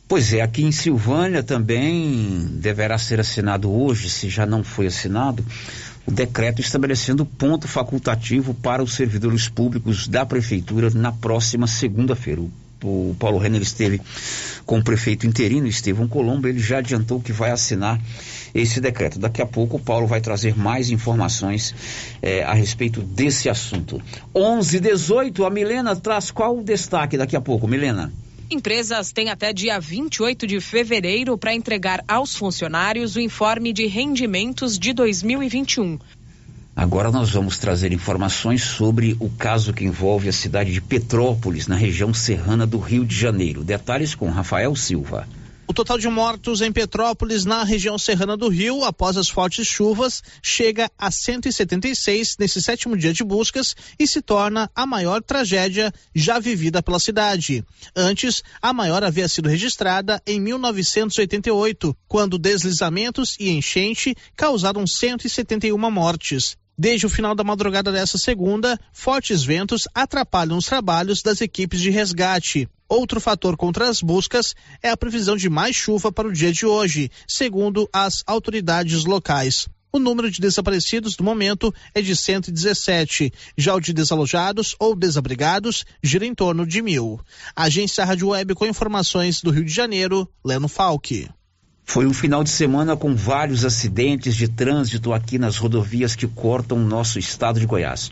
Pois 0.08 0.34
é, 0.34 0.42
aqui 0.42 0.64
em 0.64 0.72
Silvânia 0.72 1.42
também 1.42 2.46
deverá 2.60 2.98
ser 2.98 3.20
assinado 3.20 3.72
hoje, 3.72 4.10
se 4.10 4.30
já 4.30 4.46
não 4.46 4.64
foi 4.64 4.88
assinado, 4.88 5.44
o 6.06 6.12
decreto 6.12 6.62
estabelecendo 6.62 7.26
ponto 7.26 7.68
facultativo 7.68 8.54
para 8.54 8.84
os 8.84 8.94
servidores 8.94 9.48
públicos 9.48 10.08
da 10.08 10.26
prefeitura 10.26 10.90
na 10.90 11.12
próxima 11.12 11.68
segunda-feira. 11.68 12.42
O, 12.84 13.16
Paulo 13.18 13.38
Renner 13.38 13.62
esteve 13.62 14.02
com 14.66 14.80
o 14.80 14.84
prefeito 14.84 15.26
interino, 15.26 15.68
Estevão 15.68 16.08
Colombo, 16.08 16.50
ele 16.50 16.60
já 16.60 16.80
adiantou 16.80 17.22
que 17.22 17.32
vai 17.32 17.50
assinar 17.52 18.00
esse 18.54 18.82
decreto. 18.82 19.18
Daqui 19.18 19.42
a 19.42 19.46
pouco 19.46 19.78
o 19.78 19.80
Paulo 19.80 20.06
vai 20.06 20.20
trazer 20.20 20.58
mais 20.58 20.90
informações 20.90 21.74
eh, 22.22 22.44
a 22.44 22.54
respeito 22.54 23.02
desse 23.02 23.48
assunto. 23.48 24.02
11 24.36 24.82
18 24.82 25.46
a 25.46 25.50
Milena 25.50 25.96
traz 25.96 26.30
qual 26.30 26.58
o 26.58 26.64
destaque 26.64 27.18
daqui 27.18 27.38
a 27.38 27.42
pouco, 27.42 27.68
Milena? 27.68 28.12
Empresas 28.50 29.12
têm 29.12 29.30
até 29.30 29.52
dia 29.52 29.80
28 29.80 30.46
de 30.46 30.60
fevereiro 30.60 31.38
para 31.38 31.54
entregar 31.54 32.04
aos 32.08 32.36
funcionários 32.36 33.16
o 33.16 33.20
informe 33.20 33.74
de 33.74 33.88
rendimentos 33.88 34.78
de 34.78 34.94
2021. 34.94 35.98
Agora 36.76 37.12
nós 37.12 37.30
vamos 37.30 37.58
trazer 37.58 37.92
informações 37.94 38.64
sobre 38.64 39.16
o 39.20 39.30
caso 39.30 39.74
que 39.74 39.86
envolve 39.86 40.28
a 40.28 40.34
cidade 40.34 40.72
de 40.72 40.82
Petrópolis, 40.82 41.68
na 41.68 41.76
região 41.76 42.14
serrana 42.14 42.66
do 42.66 42.80
Rio 42.80 43.06
de 43.06 43.16
Janeiro. 43.16 43.64
Detalhes 43.64 44.16
com 44.16 44.30
Rafael 44.30 44.76
Silva. 44.76 45.28
O 45.74 45.76
total 45.76 45.98
de 45.98 46.08
mortos 46.08 46.62
em 46.62 46.72
Petrópolis, 46.72 47.46
na 47.46 47.64
região 47.64 47.98
serrana 47.98 48.38
do 48.38 48.48
Rio, 48.48 48.84
após 48.84 49.18
as 49.18 49.28
fortes 49.28 49.66
chuvas, 49.66 50.22
chega 50.40 50.88
a 50.96 51.10
176 51.10 52.36
nesse 52.38 52.62
sétimo 52.62 52.96
dia 52.96 53.12
de 53.12 53.24
buscas 53.24 53.76
e 53.98 54.06
se 54.06 54.22
torna 54.22 54.70
a 54.76 54.86
maior 54.86 55.24
tragédia 55.24 55.92
já 56.14 56.38
vivida 56.38 56.84
pela 56.84 57.00
cidade. 57.00 57.66
Antes, 57.96 58.44
a 58.62 58.72
maior 58.72 59.04
havia 59.04 59.28
sido 59.28 59.50
registrada 59.50 60.22
em 60.28 60.40
1988, 60.40 61.98
quando 62.08 62.38
deslizamentos 62.38 63.36
e 63.40 63.50
enchente 63.50 64.16
causaram 64.36 64.86
171 64.86 65.76
mortes. 65.90 66.56
Desde 66.78 67.08
o 67.08 67.10
final 67.10 67.34
da 67.34 67.44
madrugada 67.44 67.92
dessa 67.92 68.20
segunda, 68.20 68.80
fortes 68.92 69.44
ventos 69.44 69.88
atrapalham 69.92 70.56
os 70.56 70.66
trabalhos 70.66 71.24
das 71.24 71.42
equipes 71.42 71.80
de 71.80 71.90
resgate. 71.90 72.70
Outro 72.94 73.20
fator 73.20 73.58
contra 73.58 73.90
as 73.90 74.04
buscas 74.04 74.54
é 74.80 74.92
a 74.92 74.96
previsão 74.96 75.36
de 75.36 75.50
mais 75.50 75.76
chuva 75.76 76.12
para 76.12 76.28
o 76.28 76.32
dia 76.32 76.52
de 76.52 76.64
hoje, 76.64 77.10
segundo 77.28 77.90
as 77.92 78.22
autoridades 78.28 79.04
locais. 79.04 79.68
O 79.92 79.98
número 79.98 80.30
de 80.30 80.40
desaparecidos 80.40 81.18
no 81.18 81.26
momento 81.26 81.74
é 81.96 82.04
de 82.04 82.16
117. 82.16 83.34
Já 83.58 83.74
o 83.74 83.80
de 83.80 83.94
desalojados 83.94 84.76
ou 84.78 84.96
desabrigados 84.96 85.86
gira 86.04 86.24
em 86.24 86.36
torno 86.36 86.68
de 86.68 86.84
mil. 86.84 87.20
Agência 87.56 88.06
Rádio 88.06 88.28
Web 88.28 88.54
com 88.54 88.68
informações 88.68 89.42
do 89.42 89.50
Rio 89.50 89.66
de 89.66 89.74
Janeiro, 89.74 90.30
Leno 90.46 90.68
Falque. 90.68 91.28
Foi 91.84 92.06
um 92.06 92.14
final 92.14 92.44
de 92.44 92.52
semana 92.52 92.96
com 92.96 93.16
vários 93.16 93.66
acidentes 93.66 94.36
de 94.36 94.48
trânsito 94.48 95.12
aqui 95.12 95.40
nas 95.40 95.58
rodovias 95.58 96.16
que 96.16 96.28
cortam 96.28 96.78
o 96.78 96.88
nosso 96.88 97.18
estado 97.18 97.60
de 97.60 97.66
Goiás. 97.66 98.12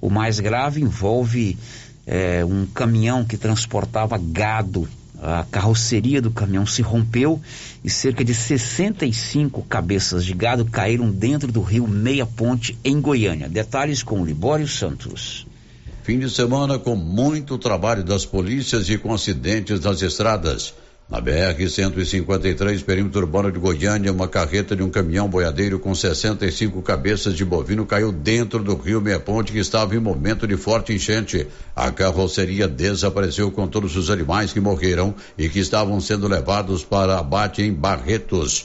O 0.00 0.10
mais 0.10 0.38
grave 0.38 0.82
envolve 0.82 1.58
é, 2.06 2.44
um 2.44 2.66
caminhão 2.66 3.24
que 3.24 3.36
transportava 3.36 4.18
gado. 4.18 4.88
A 5.22 5.44
carroceria 5.50 6.20
do 6.20 6.30
caminhão 6.30 6.66
se 6.66 6.82
rompeu 6.82 7.40
e 7.82 7.88
cerca 7.88 8.22
de 8.22 8.34
65 8.34 9.62
cabeças 9.62 10.24
de 10.24 10.34
gado 10.34 10.66
caíram 10.66 11.10
dentro 11.10 11.50
do 11.50 11.62
rio 11.62 11.88
Meia 11.88 12.26
Ponte, 12.26 12.76
em 12.84 13.00
Goiânia. 13.00 13.48
Detalhes 13.48 14.02
com 14.02 14.20
o 14.20 14.24
Libório 14.24 14.68
Santos. 14.68 15.46
Fim 16.02 16.18
de 16.18 16.28
semana 16.28 16.78
com 16.78 16.94
muito 16.94 17.56
trabalho 17.56 18.04
das 18.04 18.26
polícias 18.26 18.90
e 18.90 18.98
com 18.98 19.14
acidentes 19.14 19.80
nas 19.80 20.02
estradas. 20.02 20.74
Na 21.06 21.20
BR-153, 21.20 22.82
perímetro 22.82 23.20
urbano 23.20 23.52
de 23.52 23.58
Goiânia, 23.58 24.10
uma 24.10 24.26
carreta 24.26 24.74
de 24.74 24.82
um 24.82 24.88
caminhão 24.88 25.28
boiadeiro 25.28 25.78
com 25.78 25.94
65 25.94 26.80
cabeças 26.80 27.36
de 27.36 27.44
bovino 27.44 27.84
caiu 27.84 28.10
dentro 28.10 28.64
do 28.64 28.74
rio 28.74 29.02
Meia 29.02 29.20
Ponte, 29.20 29.52
que 29.52 29.58
estava 29.58 29.94
em 29.94 29.98
momento 29.98 30.46
de 30.46 30.56
forte 30.56 30.94
enchente. 30.94 31.46
A 31.76 31.90
carroceria 31.90 32.66
desapareceu 32.66 33.50
com 33.50 33.68
todos 33.68 33.96
os 33.96 34.08
animais 34.08 34.54
que 34.54 34.60
morreram 34.60 35.14
e 35.36 35.46
que 35.46 35.58
estavam 35.58 36.00
sendo 36.00 36.26
levados 36.26 36.82
para 36.82 37.18
abate 37.18 37.60
em 37.60 37.72
Barretos. 37.72 38.64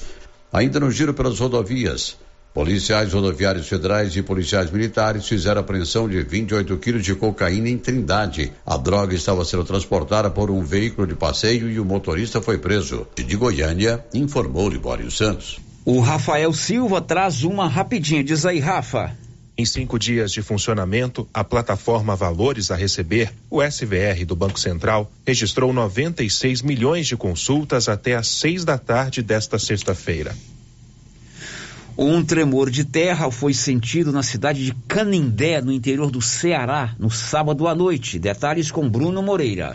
Ainda 0.51 0.79
no 0.79 0.89
giro 0.89 1.13
pelas 1.13 1.39
rodovias. 1.39 2.15
Policiais 2.53 3.13
rodoviários 3.13 3.67
federais 3.67 4.15
e 4.15 4.23
policiais 4.23 4.71
militares 4.71 5.27
fizeram 5.27 5.61
apreensão 5.61 6.09
de 6.09 6.21
28 6.23 6.75
quilos 6.77 7.03
de 7.03 7.13
cocaína 7.13 7.69
em 7.69 7.77
Trindade. 7.77 8.51
A 8.65 8.75
droga 8.75 9.13
estava 9.13 9.45
sendo 9.45 9.63
transportada 9.63 10.31
por 10.31 10.49
um 10.49 10.63
veículo 10.63 11.05
de 11.05 11.13
passeio 11.13 11.69
e 11.69 11.79
o 11.79 11.85
motorista 11.85 12.41
foi 12.41 12.57
preso. 12.57 13.05
De 13.15 13.37
Goiânia, 13.37 14.03
informou 14.13 14.67
Libório 14.67 15.11
Santos. 15.11 15.59
O 15.85 15.99
Rafael 15.99 16.51
Silva 16.51 16.99
traz 17.01 17.43
uma 17.43 17.67
rapidinha. 17.67 18.23
Diz 18.23 18.45
aí, 18.45 18.59
Rafa. 18.59 19.15
Em 19.55 19.65
cinco 19.65 19.99
dias 19.99 20.31
de 20.31 20.41
funcionamento, 20.41 21.27
a 21.33 21.43
plataforma 21.43 22.15
Valores 22.15 22.71
a 22.71 22.75
Receber, 22.75 23.31
o 23.49 23.61
SVR 23.61 24.25
do 24.25 24.35
Banco 24.35 24.59
Central, 24.59 25.11
registrou 25.27 25.73
96 25.73 26.61
milhões 26.61 27.07
de 27.07 27.17
consultas 27.17 27.89
até 27.89 28.15
às 28.15 28.27
seis 28.27 28.63
da 28.63 28.77
tarde 28.77 29.21
desta 29.21 29.59
sexta-feira. 29.59 30.33
Um 32.01 32.23
tremor 32.23 32.69
de 32.69 32.85
terra 32.85 33.29
foi 33.29 33.53
sentido 33.53 34.09
na 34.13 34.23
cidade 34.23 34.63
de 34.63 34.73
Canindé, 34.87 35.59
no 35.59 35.69
interior 35.69 36.09
do 36.09 36.21
Ceará, 36.21 36.95
no 36.97 37.11
sábado 37.11 37.67
à 37.67 37.75
noite. 37.75 38.17
Detalhes 38.17 38.71
com 38.71 38.89
Bruno 38.89 39.21
Moreira. 39.21 39.73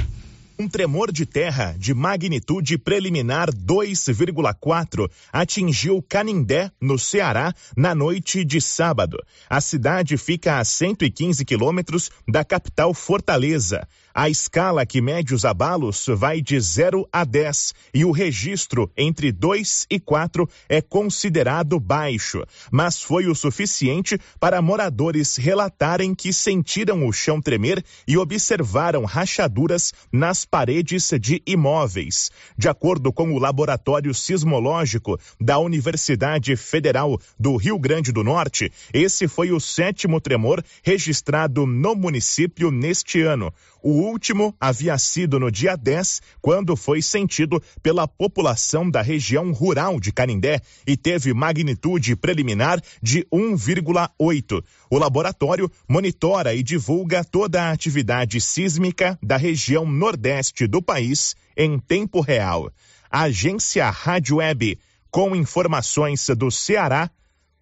Um 0.58 0.66
tremor 0.66 1.12
de 1.12 1.26
terra 1.26 1.74
de 1.76 1.92
magnitude 1.92 2.78
preliminar 2.78 3.52
2,4 3.52 5.10
atingiu 5.30 6.02
Canindé, 6.08 6.70
no 6.80 6.98
Ceará, 6.98 7.52
na 7.76 7.94
noite 7.94 8.42
de 8.42 8.58
sábado. 8.58 9.18
A 9.50 9.60
cidade 9.60 10.16
fica 10.16 10.58
a 10.58 10.64
115 10.64 11.44
quilômetros 11.44 12.10
da 12.26 12.42
capital 12.42 12.94
Fortaleza. 12.94 13.86
A 14.16 14.28
escala 14.28 14.86
que 14.86 15.00
mede 15.00 15.34
os 15.34 15.44
abalos 15.44 16.06
vai 16.06 16.40
de 16.40 16.60
0 16.60 17.04
a 17.12 17.24
10 17.24 17.74
e 17.92 18.04
o 18.04 18.12
registro 18.12 18.88
entre 18.96 19.32
2 19.32 19.88
e 19.90 19.98
4 19.98 20.48
é 20.68 20.80
considerado 20.80 21.80
baixo, 21.80 22.44
mas 22.70 23.02
foi 23.02 23.26
o 23.26 23.34
suficiente 23.34 24.16
para 24.38 24.62
moradores 24.62 25.34
relatarem 25.36 26.14
que 26.14 26.32
sentiram 26.32 27.04
o 27.08 27.12
chão 27.12 27.40
tremer 27.40 27.84
e 28.06 28.16
observaram 28.16 29.04
rachaduras 29.04 29.92
nas 30.12 30.44
paredes 30.44 31.10
de 31.20 31.42
imóveis. 31.44 32.30
De 32.56 32.68
acordo 32.68 33.12
com 33.12 33.32
o 33.32 33.38
Laboratório 33.40 34.14
Sismológico 34.14 35.18
da 35.40 35.58
Universidade 35.58 36.54
Federal 36.54 37.20
do 37.36 37.56
Rio 37.56 37.80
Grande 37.80 38.12
do 38.12 38.22
Norte, 38.22 38.70
esse 38.92 39.26
foi 39.26 39.50
o 39.50 39.58
sétimo 39.58 40.20
tremor 40.20 40.64
registrado 40.84 41.66
no 41.66 41.96
município 41.96 42.70
neste 42.70 43.20
ano. 43.20 43.52
O 43.86 43.90
último 43.90 44.56
havia 44.58 44.96
sido 44.96 45.38
no 45.38 45.50
dia 45.50 45.76
10, 45.76 46.22
quando 46.40 46.74
foi 46.74 47.02
sentido 47.02 47.62
pela 47.82 48.08
população 48.08 48.90
da 48.90 49.02
região 49.02 49.52
rural 49.52 50.00
de 50.00 50.10
Canindé 50.10 50.62
e 50.86 50.96
teve 50.96 51.34
magnitude 51.34 52.16
preliminar 52.16 52.80
de 53.02 53.26
1,8. 53.30 54.64
O 54.88 54.96
laboratório 54.96 55.70
monitora 55.86 56.54
e 56.54 56.62
divulga 56.62 57.22
toda 57.22 57.64
a 57.64 57.72
atividade 57.72 58.40
sísmica 58.40 59.18
da 59.22 59.36
região 59.36 59.84
nordeste 59.84 60.66
do 60.66 60.80
país 60.80 61.36
em 61.54 61.78
tempo 61.78 62.22
real. 62.22 62.72
Agência 63.10 63.90
Rádio 63.90 64.36
Web, 64.36 64.78
com 65.10 65.36
informações 65.36 66.26
do 66.30 66.50
Ceará, 66.50 67.10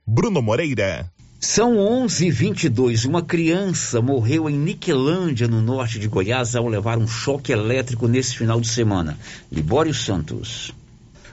Bruno 0.06 0.40
Moreira. 0.40 1.11
São 1.44 1.76
11:22. 1.76 3.04
Uma 3.04 3.20
criança 3.20 4.00
morreu 4.00 4.48
em 4.48 4.56
Niquelândia, 4.56 5.48
no 5.48 5.60
norte 5.60 5.98
de 5.98 6.06
Goiás, 6.06 6.54
ao 6.54 6.68
levar 6.68 6.98
um 6.98 7.08
choque 7.08 7.50
elétrico 7.50 8.06
nesse 8.06 8.36
final 8.36 8.60
de 8.60 8.68
semana. 8.68 9.18
Libório 9.50 9.92
Santos. 9.92 10.72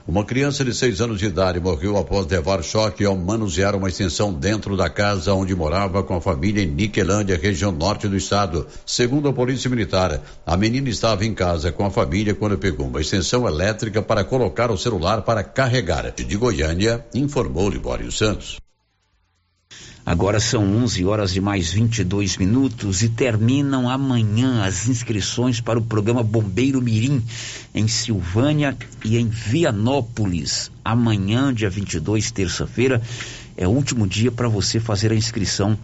Uma 0.08 0.24
criança 0.24 0.64
de 0.64 0.74
seis 0.74 1.00
anos 1.00 1.20
de 1.20 1.26
idade 1.26 1.60
morreu 1.60 1.96
após 1.96 2.26
levar 2.26 2.60
choque 2.64 3.04
ao 3.04 3.16
manusear 3.16 3.76
uma 3.76 3.88
extensão 3.88 4.32
dentro 4.32 4.76
da 4.76 4.90
casa 4.90 5.32
onde 5.32 5.54
morava 5.54 6.02
com 6.02 6.16
a 6.16 6.20
família 6.20 6.64
em 6.64 6.66
Niquelândia, 6.66 7.38
região 7.40 7.70
norte 7.70 8.08
do 8.08 8.16
estado. 8.16 8.66
Segundo 8.84 9.28
a 9.28 9.32
Polícia 9.32 9.70
Militar, 9.70 10.20
a 10.44 10.56
menina 10.56 10.88
estava 10.88 11.24
em 11.24 11.32
casa 11.32 11.70
com 11.70 11.86
a 11.86 11.90
família 11.90 12.34
quando 12.34 12.58
pegou 12.58 12.88
uma 12.88 13.00
extensão 13.00 13.46
elétrica 13.46 14.02
para 14.02 14.24
colocar 14.24 14.72
o 14.72 14.76
celular 14.76 15.22
para 15.22 15.44
carregar. 15.44 16.10
De 16.10 16.36
Goiânia, 16.36 17.06
informou 17.14 17.70
Libório 17.70 18.10
Santos. 18.10 18.58
Agora 20.10 20.40
são 20.40 20.64
11 20.82 21.04
horas 21.04 21.36
e 21.36 21.40
mais 21.40 21.70
22 21.70 22.36
minutos 22.36 23.00
e 23.00 23.08
terminam 23.08 23.88
amanhã 23.88 24.64
as 24.64 24.88
inscrições 24.88 25.60
para 25.60 25.78
o 25.78 25.82
programa 25.82 26.20
Bombeiro 26.20 26.82
Mirim 26.82 27.22
em 27.72 27.86
Silvânia 27.86 28.76
e 29.04 29.16
em 29.16 29.28
Vianópolis. 29.28 30.68
Amanhã, 30.84 31.54
dia 31.54 31.70
22, 31.70 32.32
terça-feira, 32.32 33.00
é 33.56 33.68
o 33.68 33.70
último 33.70 34.04
dia 34.04 34.32
para 34.32 34.48
você 34.48 34.80
fazer 34.80 35.12
a 35.12 35.14
inscrição 35.14 35.78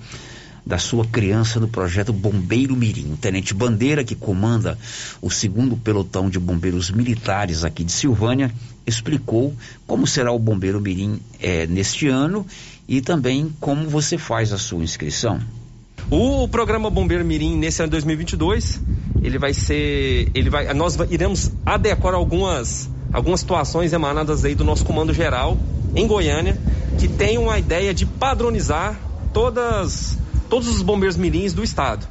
da 0.66 0.76
sua 0.76 1.06
criança 1.06 1.60
no 1.60 1.68
projeto 1.68 2.12
Bombeiro 2.12 2.74
Mirim. 2.74 3.12
O 3.12 3.16
tenente 3.16 3.54
Bandeira, 3.54 4.02
que 4.02 4.16
comanda 4.16 4.76
o 5.22 5.30
segundo 5.30 5.76
pelotão 5.76 6.28
de 6.28 6.40
bombeiros 6.40 6.90
militares 6.90 7.62
aqui 7.62 7.84
de 7.84 7.92
Silvânia, 7.92 8.52
explicou 8.84 9.54
como 9.86 10.04
será 10.04 10.32
o 10.32 10.38
Bombeiro 10.40 10.80
Mirim 10.80 11.20
é, 11.40 11.68
neste 11.68 12.08
ano 12.08 12.44
e 12.88 13.00
também 13.00 13.54
como 13.60 13.88
você 13.88 14.16
faz 14.16 14.52
a 14.52 14.58
sua 14.58 14.82
inscrição. 14.82 15.40
O 16.10 16.46
programa 16.48 16.88
Bombeiro 16.88 17.24
Mirim 17.24 17.56
nesse 17.56 17.82
ano 17.82 17.90
2022, 17.90 18.80
ele 19.22 19.38
vai 19.38 19.52
ser, 19.52 20.30
ele 20.34 20.48
vai, 20.48 20.72
nós 20.72 20.96
iremos 21.10 21.50
adequar 21.64 22.14
algumas 22.14 22.88
algumas 23.12 23.40
situações 23.40 23.92
emanadas 23.92 24.44
aí 24.44 24.54
do 24.54 24.62
nosso 24.62 24.84
comando 24.84 25.12
geral 25.12 25.56
em 25.94 26.06
Goiânia, 26.06 26.58
que 26.98 27.08
tem 27.08 27.38
uma 27.38 27.58
ideia 27.58 27.94
de 27.94 28.04
padronizar 28.04 28.98
todas 29.32 30.18
todos 30.48 30.68
os 30.68 30.82
bombeiros 30.82 31.16
mirins 31.16 31.52
do 31.52 31.64
estado. 31.64 32.06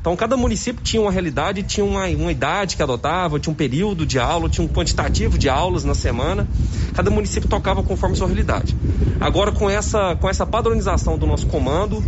Então, 0.00 0.14
cada 0.16 0.36
município 0.36 0.82
tinha 0.82 1.02
uma 1.02 1.10
realidade, 1.10 1.62
tinha 1.62 1.84
uma, 1.84 2.06
uma 2.06 2.30
idade 2.30 2.76
que 2.76 2.82
adotava, 2.82 3.38
tinha 3.40 3.52
um 3.52 3.56
período 3.56 4.06
de 4.06 4.18
aula, 4.18 4.48
tinha 4.48 4.64
um 4.64 4.68
quantitativo 4.68 5.36
de 5.36 5.48
aulas 5.48 5.84
na 5.84 5.94
semana. 5.94 6.46
Cada 6.94 7.10
município 7.10 7.48
tocava 7.48 7.82
conforme 7.82 8.16
sua 8.16 8.26
realidade. 8.26 8.76
Agora, 9.20 9.50
com 9.50 9.68
essa, 9.68 10.16
com 10.16 10.28
essa 10.28 10.46
padronização 10.46 11.18
do 11.18 11.26
nosso 11.26 11.46
comando, 11.48 12.02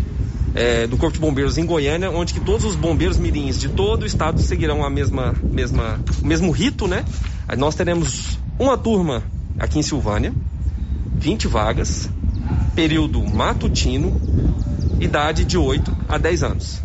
é, 0.55 0.87
do 0.87 0.97
Corpo 0.97 1.15
de 1.15 1.21
Bombeiros 1.21 1.59
em 1.59 1.67
Goiânia, 1.67 2.11
onde 2.11 2.35
que 2.35 2.41
todos 2.41 2.65
os 2.65 2.77
bombeiros 2.77 3.19
mirins 3.19 3.59
de 3.59 3.69
todo 3.69 4.03
o 4.03 4.07
estado 4.07 4.41
seguirão 4.41 4.85
a 4.85 4.91
mesma, 4.91 5.35
mesma, 5.43 6.01
o 6.23 6.27
mesmo 6.27 6.51
rito, 6.51 6.87
né? 6.87 7.05
Nós 7.59 7.75
teremos 7.75 8.39
uma 8.59 8.77
turma 8.77 9.23
aqui 9.59 9.79
em 9.79 9.83
Silvânia, 9.83 10.33
20 11.15 11.49
vagas, 11.49 12.09
período 12.75 13.23
matutino, 13.23 14.21
idade 15.01 15.45
de 15.45 15.59
8 15.59 15.97
a 16.09 16.19
10 16.19 16.43
anos. 16.43 16.83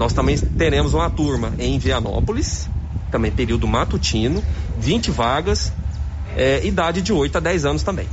Nós 0.00 0.14
também 0.14 0.34
teremos 0.38 0.94
uma 0.94 1.10
turma 1.10 1.52
em 1.58 1.78
Vianópolis, 1.78 2.70
também 3.10 3.30
período 3.30 3.68
matutino, 3.68 4.42
20 4.78 5.10
vagas, 5.10 5.74
é, 6.34 6.66
idade 6.66 7.02
de 7.02 7.12
8 7.12 7.36
a 7.36 7.40
10 7.40 7.66
anos 7.66 7.82
também. 7.82 8.08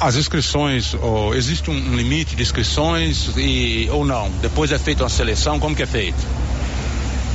As 0.00 0.16
inscrições, 0.16 0.94
oh, 0.94 1.34
existe 1.34 1.70
um 1.70 1.94
limite 1.94 2.34
de 2.34 2.42
inscrições 2.42 3.30
e, 3.36 3.90
ou 3.92 4.06
não? 4.06 4.30
Depois 4.40 4.72
é 4.72 4.78
feita 4.78 5.02
uma 5.02 5.10
seleção, 5.10 5.60
como 5.60 5.76
que 5.76 5.82
é 5.82 5.86
feito? 5.86 6.16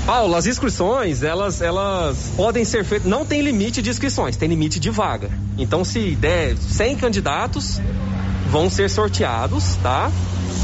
Paulo, 0.08 0.34
as 0.34 0.48
inscrições, 0.48 1.22
elas, 1.22 1.62
elas 1.62 2.32
podem 2.36 2.66
ser 2.66 2.84
feitas, 2.84 3.08
não 3.08 3.28
tem 3.28 3.44
limite 3.44 3.84
de 3.84 3.92
inscrições, 3.92 4.36
tem 4.36 4.50
limite 4.50 4.80
de 4.80 4.90
vaga. 4.90 5.30
Então, 5.56 5.86
se 5.86 6.16
der 6.16 6.58
100 6.58 6.96
candidatos, 6.96 7.80
vão 8.50 8.72
ser 8.72 8.90
sorteados, 8.90 9.76
tá? 9.84 10.12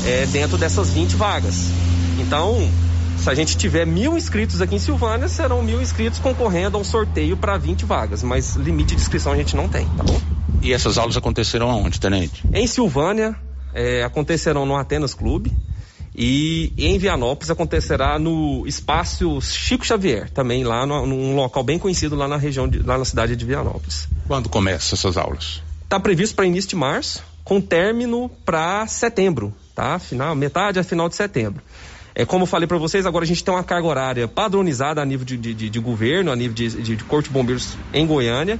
É, 0.03 0.25
dentro 0.31 0.57
dessas 0.57 0.89
20 0.89 1.15
vagas. 1.15 1.67
Então, 2.17 2.67
se 3.23 3.29
a 3.29 3.33
gente 3.33 3.55
tiver 3.55 3.87
mil 3.87 4.17
inscritos 4.17 4.61
aqui 4.61 4.75
em 4.75 4.79
Silvânia, 4.79 5.29
serão 5.29 5.63
mil 5.63 5.81
inscritos 5.81 6.19
concorrendo 6.19 6.75
a 6.75 6.79
um 6.81 6.83
sorteio 6.83 7.37
para 7.37 7.57
20 7.57 7.85
vagas, 7.85 8.21
mas 8.21 8.57
limite 8.57 8.95
de 8.95 9.01
inscrição 9.01 9.31
a 9.31 9.37
gente 9.37 9.55
não 9.55 9.69
tem, 9.69 9.85
tá 9.85 10.03
bom? 10.03 10.19
E 10.61 10.73
essas 10.73 10.97
aulas 10.97 11.15
acontecerão 11.15 11.71
aonde, 11.71 12.01
Tenente? 12.01 12.43
Em 12.53 12.67
Silvânia, 12.67 13.33
é, 13.73 14.03
acontecerão 14.03 14.65
no 14.65 14.75
Atenas 14.75 15.13
Clube. 15.13 15.53
E 16.13 16.73
em 16.77 16.99
Vianópolis 16.99 17.49
acontecerá 17.49 18.19
no 18.19 18.67
espaço 18.67 19.41
Chico 19.41 19.85
Xavier, 19.85 20.29
também 20.29 20.63
lá 20.63 20.85
no, 20.85 21.07
num 21.07 21.35
local 21.35 21.63
bem 21.63 21.79
conhecido 21.79 22.15
lá 22.15 22.27
na 22.27 22.37
região, 22.37 22.67
de, 22.67 22.83
lá 22.83 22.97
na 22.97 23.05
cidade 23.05 23.35
de 23.37 23.45
Vianópolis. 23.45 24.07
Quando 24.27 24.47
começam 24.49 24.95
essas 24.95 25.17
aulas? 25.17 25.63
Está 25.81 25.99
previsto 25.99 26.35
para 26.35 26.45
início 26.45 26.69
de 26.69 26.75
março, 26.75 27.23
com 27.43 27.59
término 27.59 28.29
para 28.45 28.85
setembro, 28.85 29.55
tá? 29.73 29.97
Final, 29.97 30.35
metade 30.35 30.77
a 30.77 30.83
final 30.83 31.09
de 31.09 31.15
setembro. 31.15 31.63
É, 32.15 32.25
como 32.25 32.43
eu 32.43 32.47
falei 32.47 32.67
para 32.67 32.77
vocês, 32.77 33.05
agora 33.05 33.25
a 33.25 33.27
gente 33.27 33.43
tem 33.43 33.53
uma 33.53 33.63
carga 33.63 33.87
horária 33.87 34.27
padronizada 34.27 35.01
a 35.01 35.05
nível 35.05 35.25
de, 35.25 35.37
de, 35.37 35.69
de 35.69 35.79
governo, 35.79 36.31
a 36.31 36.35
nível 36.35 36.53
de, 36.53 36.69
de, 36.69 36.95
de 36.95 37.03
Corpo 37.03 37.27
de 37.27 37.33
Bombeiros 37.33 37.75
em 37.91 38.05
Goiânia. 38.05 38.59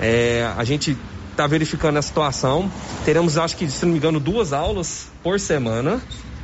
É, 0.00 0.50
a 0.56 0.64
gente 0.64 0.96
está 1.30 1.46
verificando 1.46 1.98
a 1.98 2.02
situação. 2.02 2.70
Teremos, 3.04 3.36
acho 3.36 3.56
que, 3.56 3.68
se 3.68 3.84
não 3.84 3.92
me 3.92 3.98
engano, 3.98 4.18
duas 4.18 4.54
aulas 4.54 5.10
por 5.22 5.38
semana, 5.38 6.00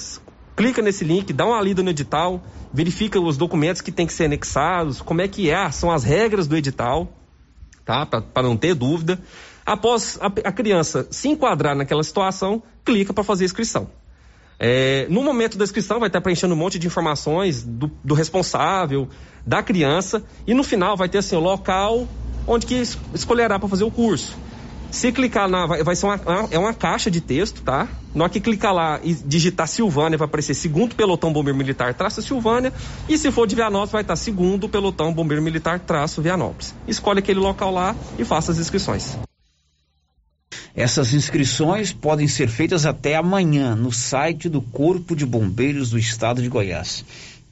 clica 0.56 0.82
nesse 0.82 1.04
link, 1.04 1.32
dá 1.32 1.46
uma 1.46 1.60
lida 1.60 1.82
no 1.82 1.90
edital, 1.90 2.42
verifica 2.72 3.20
os 3.20 3.36
documentos 3.36 3.80
que 3.80 3.90
tem 3.90 4.06
que 4.06 4.12
ser 4.12 4.26
anexados, 4.26 5.00
como 5.00 5.20
é 5.20 5.28
que 5.28 5.50
é, 5.50 5.70
são 5.70 5.90
as 5.90 6.04
regras 6.04 6.46
do 6.46 6.56
edital, 6.56 7.08
tá? 7.84 8.06
Para 8.06 8.42
não 8.42 8.56
ter 8.56 8.74
dúvida. 8.74 9.20
Após 9.64 10.18
a, 10.20 10.26
a, 10.26 10.52
criança 10.52 11.06
se 11.10 11.28
enquadrar 11.28 11.76
naquela 11.76 12.02
situação, 12.02 12.62
clica 12.84 13.12
para 13.12 13.24
fazer 13.24 13.44
a 13.44 13.46
inscrição. 13.46 13.90
É, 14.58 15.06
no 15.08 15.22
momento 15.22 15.56
da 15.56 15.64
inscrição, 15.64 15.98
vai 15.98 16.08
estar 16.08 16.20
preenchendo 16.20 16.54
um 16.54 16.56
monte 16.56 16.78
de 16.78 16.86
informações 16.86 17.62
do, 17.62 17.90
do 18.04 18.14
responsável, 18.14 19.08
da 19.46 19.62
criança, 19.62 20.22
e 20.46 20.54
no 20.54 20.62
final 20.62 20.96
vai 20.96 21.08
ter 21.08 21.18
assim, 21.18 21.36
o 21.36 21.40
local 21.40 22.06
onde 22.46 22.66
que 22.66 22.74
escolherá 23.14 23.58
para 23.58 23.68
fazer 23.68 23.84
o 23.84 23.90
curso. 23.90 24.36
Se 24.92 25.10
clicar 25.10 25.48
na. 25.48 25.64
Vai, 25.64 25.82
vai 25.82 25.96
ser 25.96 26.04
uma, 26.04 26.20
é 26.50 26.58
uma 26.58 26.74
caixa 26.74 27.10
de 27.10 27.20
texto, 27.20 27.62
tá? 27.62 27.88
Na 28.14 28.24
hora 28.24 28.32
que 28.32 28.38
clicar 28.38 28.74
lá 28.74 29.00
e 29.02 29.14
digitar 29.14 29.66
Silvânia, 29.66 30.18
vai 30.18 30.26
aparecer 30.26 30.52
segundo 30.52 30.94
pelotão 30.94 31.32
bombeiro 31.32 31.56
militar 31.56 31.94
traço 31.94 32.20
Silvânia. 32.20 32.70
E 33.08 33.16
se 33.16 33.32
for 33.32 33.46
de 33.46 33.56
Vianópolis, 33.56 33.90
vai 33.90 34.02
estar 34.02 34.16
segundo 34.16 34.68
pelotão 34.68 35.12
bombeiro 35.12 35.42
militar 35.42 35.80
traço 35.80 36.20
Vianópolis. 36.20 36.74
Escolhe 36.86 37.20
aquele 37.20 37.40
local 37.40 37.72
lá 37.72 37.96
e 38.18 38.24
faça 38.24 38.52
as 38.52 38.58
inscrições. 38.58 39.16
Essas 40.74 41.14
inscrições 41.14 41.92
podem 41.92 42.28
ser 42.28 42.48
feitas 42.48 42.84
até 42.84 43.16
amanhã 43.16 43.74
no 43.74 43.90
site 43.90 44.48
do 44.48 44.60
Corpo 44.60 45.16
de 45.16 45.24
Bombeiros 45.24 45.90
do 45.90 45.98
Estado 45.98 46.42
de 46.42 46.48
Goiás 46.48 47.02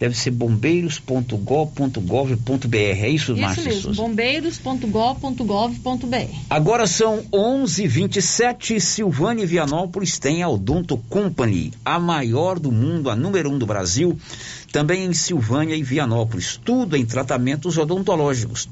deve 0.00 0.16
ser 0.16 0.30
bombeiros.gov.br. 0.30 2.74
É 2.74 3.10
isso, 3.10 3.32
isso 3.32 3.40
Márcia 3.40 3.64
mesmo, 3.64 3.94
bombeiros.gov.br. 3.94 6.34
Agora 6.48 6.86
são 6.86 7.22
11:27. 7.30 8.80
Silvânia 8.80 9.46
Vianópolis 9.46 10.18
tem 10.18 10.42
a 10.42 10.48
Odonto 10.48 10.96
Company, 10.96 11.74
a 11.84 12.00
maior 12.00 12.58
do 12.58 12.72
mundo, 12.72 13.10
a 13.10 13.16
número 13.16 13.50
um 13.50 13.58
do 13.58 13.66
Brasil. 13.66 14.18
Também 14.72 15.04
em 15.04 15.12
Silvânia 15.12 15.76
e 15.76 15.82
Vianópolis, 15.82 16.58
tudo 16.64 16.96
em 16.96 17.04
tratamentos 17.04 17.76
odontológicos 17.76 18.66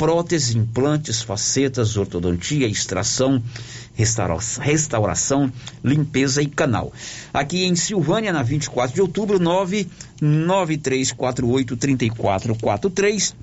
próteses, 0.00 0.56
implantes, 0.56 1.20
facetas, 1.20 1.98
ortodontia, 1.98 2.66
extração, 2.66 3.42
restauração, 4.58 5.52
limpeza 5.84 6.40
e 6.40 6.46
canal. 6.46 6.90
Aqui 7.34 7.66
em 7.66 7.76
Silvânia, 7.76 8.32
na 8.32 8.42
24 8.42 8.94
de 8.94 9.02
outubro, 9.02 9.38
99348 9.38 11.76
3443. 11.76 13.36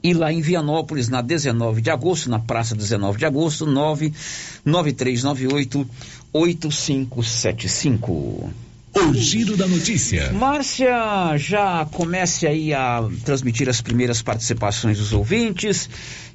E 0.00 0.14
lá 0.14 0.32
em 0.32 0.40
Vianópolis, 0.40 1.08
na 1.08 1.20
19 1.20 1.82
de 1.82 1.90
agosto, 1.90 2.30
na 2.30 2.38
praça 2.38 2.76
19 2.76 3.18
de 3.18 3.26
agosto, 3.26 3.66
99398 3.66 5.90
8575. 6.32 8.63
O 8.96 9.12
giro 9.12 9.56
da 9.56 9.66
notícia. 9.66 10.32
Márcia, 10.32 11.36
já 11.36 11.84
comece 11.86 12.46
aí 12.46 12.72
a 12.72 13.02
transmitir 13.24 13.68
as 13.68 13.80
primeiras 13.80 14.22
participações 14.22 14.98
dos 14.98 15.12
ouvintes, 15.12 15.90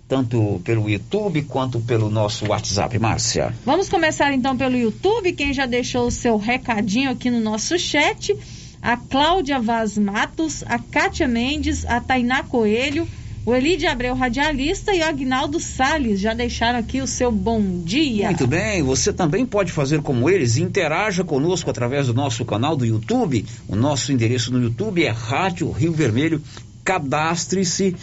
tanto 0.09 0.59
pelo 0.65 0.89
YouTube 0.89 1.43
quanto 1.43 1.79
pelo 1.79 2.09
nosso 2.09 2.47
WhatsApp, 2.47 2.99
Márcia. 2.99 3.53
Vamos 3.65 3.87
começar 3.87 4.33
então 4.33 4.57
pelo 4.57 4.75
YouTube, 4.75 5.31
quem 5.31 5.53
já 5.53 5.65
deixou 5.65 6.07
o 6.07 6.11
seu 6.11 6.37
recadinho 6.37 7.11
aqui 7.11 7.29
no 7.29 7.39
nosso 7.39 7.79
chat, 7.79 8.35
a 8.81 8.97
Cláudia 8.97 9.59
Vaz 9.59 9.97
Matos, 9.97 10.63
a 10.67 10.77
Kátia 10.79 11.27
Mendes, 11.27 11.85
a 11.85 12.01
Tainá 12.01 12.43
Coelho, 12.43 13.07
o 13.49 13.55
Elide 13.55 13.87
Abreu, 13.87 14.13
radialista, 14.13 14.93
e 14.93 14.99
o 14.99 15.05
Agnaldo 15.05 15.59
Sales 15.59 16.19
já 16.19 16.35
deixaram 16.35 16.77
aqui 16.77 17.01
o 17.01 17.07
seu 17.07 17.31
bom 17.31 17.81
dia. 17.83 18.27
Muito 18.27 18.45
bem, 18.45 18.83
você 18.83 19.11
também 19.11 19.43
pode 19.43 19.71
fazer 19.71 20.03
como 20.03 20.29
eles, 20.29 20.57
interaja 20.57 21.23
conosco 21.23 21.67
através 21.67 22.05
do 22.05 22.13
nosso 22.13 22.45
canal 22.45 22.75
do 22.75 22.85
YouTube. 22.85 23.43
O 23.67 23.75
nosso 23.75 24.11
endereço 24.11 24.53
no 24.53 24.61
YouTube 24.61 25.03
é 25.03 25.09
Rádio 25.09 25.71
Rio 25.71 25.91
Vermelho. 25.91 26.39
Cadastre-se 26.83 27.95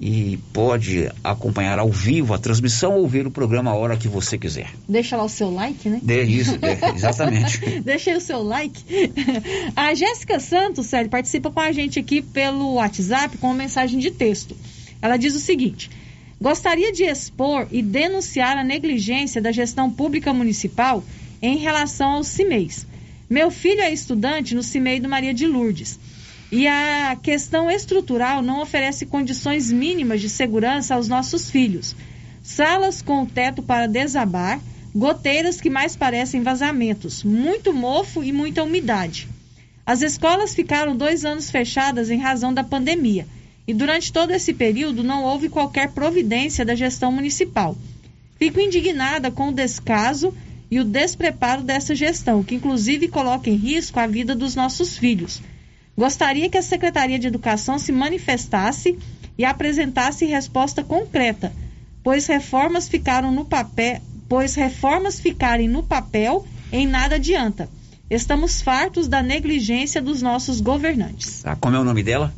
e 0.00 0.38
pode 0.52 1.10
acompanhar 1.24 1.78
ao 1.78 1.90
vivo 1.90 2.32
a 2.32 2.38
transmissão 2.38 2.94
ou 2.94 3.08
ver 3.08 3.26
o 3.26 3.30
programa 3.30 3.72
a 3.72 3.74
hora 3.74 3.96
que 3.96 4.06
você 4.06 4.38
quiser. 4.38 4.70
Deixa 4.88 5.16
lá 5.16 5.24
o 5.24 5.28
seu 5.28 5.50
like, 5.50 5.88
né? 5.88 6.00
É 6.06 6.22
isso, 6.22 6.56
exatamente. 6.94 7.58
Deixa 7.82 8.10
aí 8.10 8.16
o 8.16 8.20
seu 8.20 8.42
like. 8.42 8.80
A 9.74 9.92
Jéssica 9.94 10.38
Santos, 10.38 10.86
Sérgio, 10.86 11.10
participa 11.10 11.50
com 11.50 11.58
a 11.58 11.72
gente 11.72 11.98
aqui 11.98 12.22
pelo 12.22 12.74
WhatsApp 12.74 13.38
com 13.38 13.48
uma 13.48 13.56
mensagem 13.56 13.98
de 13.98 14.12
texto. 14.12 14.56
Ela 15.02 15.16
diz 15.16 15.34
o 15.34 15.40
seguinte: 15.40 15.90
Gostaria 16.40 16.92
de 16.92 17.02
expor 17.02 17.66
e 17.72 17.82
denunciar 17.82 18.56
a 18.56 18.62
negligência 18.62 19.42
da 19.42 19.50
gestão 19.50 19.90
pública 19.90 20.32
municipal 20.32 21.02
em 21.42 21.56
relação 21.56 22.12
aos 22.12 22.28
CIMEIs. 22.28 22.86
Meu 23.28 23.50
filho 23.50 23.80
é 23.80 23.92
estudante 23.92 24.54
no 24.54 24.62
CIMEI 24.62 25.00
do 25.00 25.08
Maria 25.08 25.34
de 25.34 25.46
Lourdes 25.46 25.98
e 26.50 26.66
a 26.66 27.16
questão 27.22 27.70
estrutural 27.70 28.42
não 28.42 28.62
oferece 28.62 29.06
condições 29.06 29.70
mínimas 29.70 30.20
de 30.20 30.28
segurança 30.28 30.94
aos 30.94 31.08
nossos 31.08 31.50
filhos. 31.50 31.94
Salas 32.42 33.02
com 33.02 33.22
o 33.22 33.26
teto 33.26 33.62
para 33.62 33.86
desabar, 33.86 34.60
Goteiras 34.94 35.60
que 35.60 35.68
mais 35.68 35.94
parecem 35.94 36.42
vazamentos, 36.42 37.22
muito 37.22 37.72
mofo 37.74 38.24
e 38.24 38.32
muita 38.32 38.64
umidade. 38.64 39.28
As 39.84 40.02
escolas 40.02 40.54
ficaram 40.54 40.96
dois 40.96 41.24
anos 41.24 41.50
fechadas 41.50 42.10
em 42.10 42.18
razão 42.18 42.52
da 42.52 42.64
pandemia 42.64 43.26
e 43.66 43.74
durante 43.74 44.12
todo 44.12 44.32
esse 44.32 44.54
período 44.54 45.04
não 45.04 45.24
houve 45.24 45.48
qualquer 45.48 45.92
providência 45.92 46.64
da 46.64 46.74
gestão 46.74 47.12
municipal. 47.12 47.76
Fico 48.38 48.60
indignada 48.60 49.30
com 49.30 49.50
o 49.50 49.52
descaso 49.52 50.34
e 50.70 50.80
o 50.80 50.84
despreparo 50.84 51.62
dessa 51.62 51.94
gestão, 51.94 52.42
que 52.42 52.54
inclusive 52.54 53.08
coloca 53.08 53.50
em 53.50 53.56
risco 53.56 54.00
a 54.00 54.06
vida 54.06 54.34
dos 54.34 54.54
nossos 54.54 54.96
filhos. 54.96 55.40
Gostaria 55.98 56.48
que 56.48 56.56
a 56.56 56.62
Secretaria 56.62 57.18
de 57.18 57.26
Educação 57.26 57.76
se 57.76 57.90
manifestasse 57.90 58.96
e 59.36 59.44
apresentasse 59.44 60.24
resposta 60.26 60.84
concreta, 60.84 61.52
pois 62.04 62.24
reformas 62.28 62.88
ficaram 62.88 63.32
no 63.32 63.44
papel, 63.44 64.00
pois 64.28 64.54
reformas 64.54 65.18
ficarem 65.18 65.66
no 65.66 65.82
papel 65.82 66.46
em 66.70 66.86
nada 66.86 67.16
adianta. 67.16 67.68
Estamos 68.08 68.62
fartos 68.62 69.08
da 69.08 69.24
negligência 69.24 70.00
dos 70.00 70.22
nossos 70.22 70.60
governantes. 70.60 71.42
Tá, 71.42 71.56
como 71.56 71.74
é 71.74 71.80
o 71.80 71.84
nome 71.84 72.04
dela? 72.04 72.32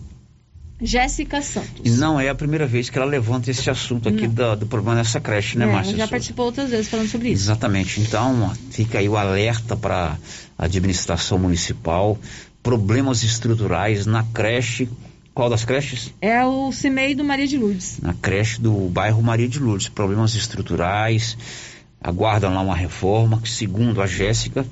Jéssica 0.83 1.43
Santos. 1.43 1.83
E 1.85 1.91
não 1.91 2.19
é 2.19 2.31
a 2.31 2.35
primeira 2.35 2.67
vez 2.67 2.89
que 2.89 2.97
ela 2.97 3.07
levanta 3.07 3.51
esse 3.51 3.69
assunto 3.69 4.09
aqui 4.09 4.27
do, 4.27 4.57
do, 4.57 4.67
problema 4.67 4.97
dessa 4.97 5.21
creche, 5.21 5.59
né, 5.59 5.67
é, 5.67 5.69
Márcia? 5.71 5.97
Já 5.99 6.09
participou 6.09 6.47
outras 6.47 6.71
vezes 6.71 6.89
falando 6.89 7.09
sobre 7.09 7.29
isso. 7.29 7.45
Exatamente. 7.45 8.01
Então, 8.01 8.51
fica 8.71 8.99
aí 8.99 9.07
o 9.07 9.19
alerta 9.19 9.77
para 9.77 10.17
a 10.57 10.65
administração 10.65 11.39
municipal. 11.39 12.19
Problemas 12.63 13.23
estruturais 13.23 14.07
na 14.07 14.23
creche. 14.23 14.89
Qual 15.35 15.49
das 15.49 15.65
creches? 15.65 16.13
É 16.21 16.45
o 16.45 16.71
CIMEI 16.73 17.15
do 17.15 17.25
Maria 17.25 17.47
de 17.47 17.57
Lourdes. 17.57 17.99
Na 18.03 18.13
creche 18.13 18.61
do 18.61 18.73
bairro 18.89 19.23
Maria 19.23 19.49
de 19.49 19.59
Lourdes. 19.59 19.89
Problemas 19.89 20.35
estruturais. 20.35 21.37
Aguardam 22.01 22.53
lá 22.53 22.61
uma 22.61 22.77
reforma 22.77 23.41
que, 23.41 23.49
segundo 23.49 24.03
a 24.03 24.07
Jéssica, 24.07 24.67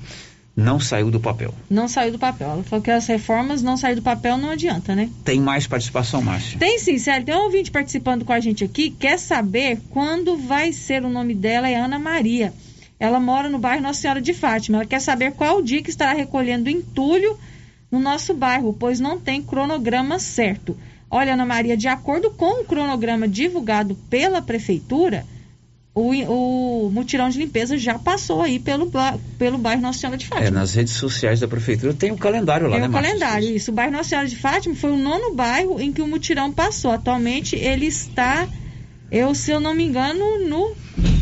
não 0.55 0.79
saiu 0.79 1.09
do 1.09 1.19
papel. 1.19 1.53
Não 1.69 1.87
saiu 1.87 2.11
do 2.11 2.19
papel. 2.19 2.51
Ela 2.51 2.63
falou 2.63 2.83
que 2.83 2.91
as 2.91 3.07
reformas 3.07 3.61
não 3.61 3.77
sair 3.77 3.95
do 3.95 4.01
papel 4.01 4.37
não 4.37 4.49
adianta, 4.49 4.93
né? 4.93 5.09
Tem 5.23 5.39
mais 5.39 5.65
participação, 5.65 6.21
Márcio? 6.21 6.59
Tem 6.59 6.77
sim, 6.77 6.97
sério. 6.97 7.25
Tem 7.25 7.35
um 7.35 7.43
ouvinte 7.43 7.71
participando 7.71 8.25
com 8.25 8.33
a 8.33 8.39
gente 8.39 8.63
aqui, 8.63 8.89
quer 8.89 9.17
saber 9.17 9.79
quando 9.89 10.35
vai 10.37 10.73
ser 10.73 11.03
o 11.03 11.09
nome 11.09 11.33
dela, 11.33 11.69
é 11.69 11.75
Ana 11.75 11.97
Maria. 11.97 12.53
Ela 12.99 13.19
mora 13.19 13.47
no 13.47 13.57
bairro 13.57 13.81
Nossa 13.81 14.01
Senhora 14.01 14.21
de 14.21 14.33
Fátima. 14.33 14.79
Ela 14.79 14.85
quer 14.85 14.99
saber 14.99 15.31
qual 15.31 15.59
o 15.59 15.63
dia 15.63 15.81
que 15.81 15.89
estará 15.89 16.11
recolhendo 16.11 16.69
entulho 16.69 17.37
no 17.91 17.99
nosso 17.99 18.33
bairro, 18.33 18.75
pois 18.77 18.99
não 18.99 19.19
tem 19.19 19.41
cronograma 19.41 20.19
certo. 20.19 20.77
Olha, 21.09 21.33
Ana 21.33 21.45
Maria, 21.45 21.75
de 21.75 21.87
acordo 21.87 22.29
com 22.31 22.61
o 22.61 22.65
cronograma 22.65 23.27
divulgado 23.27 23.95
pela 24.09 24.41
prefeitura, 24.41 25.25
o, 25.93 26.11
o 26.11 26.91
mutirão 26.91 27.29
de 27.29 27.39
limpeza 27.39 27.77
já 27.77 27.97
passou 27.97 28.41
aí 28.41 28.59
pelo, 28.59 28.91
pelo 29.37 29.57
bairro 29.57 29.81
Nossa 29.81 29.99
Senhora 29.99 30.17
de 30.17 30.27
Fátima. 30.27 30.47
É, 30.47 30.51
nas 30.51 30.73
redes 30.73 30.93
sociais 30.93 31.39
da 31.39 31.47
prefeitura 31.47 31.93
tem 31.93 32.11
um 32.11 32.17
calendário 32.17 32.67
lá, 32.67 32.73
tem 32.73 32.81
né, 32.81 32.87
um 32.87 32.91
calendário, 32.91 33.55
isso. 33.55 33.71
O 33.71 33.73
bairro 33.73 33.91
Nossa 33.91 34.09
Senhora 34.09 34.27
de 34.27 34.35
Fátima 34.35 34.75
foi 34.75 34.91
o 34.91 34.97
nono 34.97 35.33
bairro 35.33 35.81
em 35.81 35.91
que 35.91 36.01
o 36.01 36.07
mutirão 36.07 36.51
passou. 36.51 36.91
Atualmente 36.91 37.55
ele 37.55 37.87
está, 37.87 38.47
eu 39.11 39.33
se 39.33 39.51
eu 39.51 39.59
não 39.59 39.73
me 39.73 39.83
engano, 39.83 40.39
no 40.47 40.75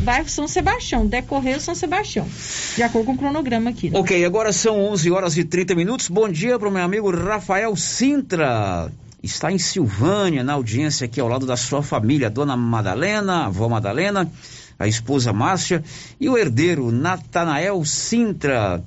bairro 0.03 0.29
São 0.29 0.47
Sebastião, 0.47 1.05
decorreu 1.05 1.59
São 1.59 1.75
Sebastião, 1.75 2.27
de 2.75 2.83
acordo 2.83 3.07
com 3.07 3.13
o 3.13 3.17
cronograma 3.17 3.69
aqui. 3.69 3.89
Né? 3.89 3.99
Ok, 3.99 4.23
agora 4.23 4.53
são 4.53 4.79
11 4.79 5.11
horas 5.11 5.37
e 5.37 5.43
30 5.43 5.75
minutos. 5.75 6.07
Bom 6.07 6.29
dia 6.29 6.57
para 6.57 6.67
o 6.67 6.71
meu 6.71 6.83
amigo 6.83 7.11
Rafael 7.11 7.75
Sintra. 7.75 8.91
Está 9.21 9.51
em 9.51 9.57
Silvânia, 9.57 10.43
na 10.43 10.53
audiência 10.53 11.05
aqui 11.05 11.19
ao 11.19 11.27
lado 11.27 11.45
da 11.45 11.57
sua 11.57 11.83
família, 11.83 12.29
Dona 12.29 12.55
Madalena, 12.55 13.47
avó 13.47 13.67
Madalena, 13.67 14.31
a 14.79 14.87
esposa 14.87 15.33
Márcia 15.33 15.83
e 16.19 16.29
o 16.29 16.37
herdeiro 16.37 16.91
Natanael 16.91 17.83
Sintra. 17.83 18.83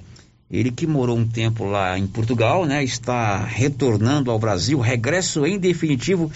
Ele 0.51 0.73
que 0.73 0.85
morou 0.85 1.17
um 1.17 1.27
tempo 1.27 1.65
lá 1.65 1.97
em 1.97 2.09
Portugal, 2.09 2.67
né? 2.67 2.83
Está 2.83 3.45
retornando 3.45 4.33
ao 4.33 4.39
Brasil, 4.39 4.81
regresso 4.81 5.47
em 5.47 5.57
definitivo 5.57 6.31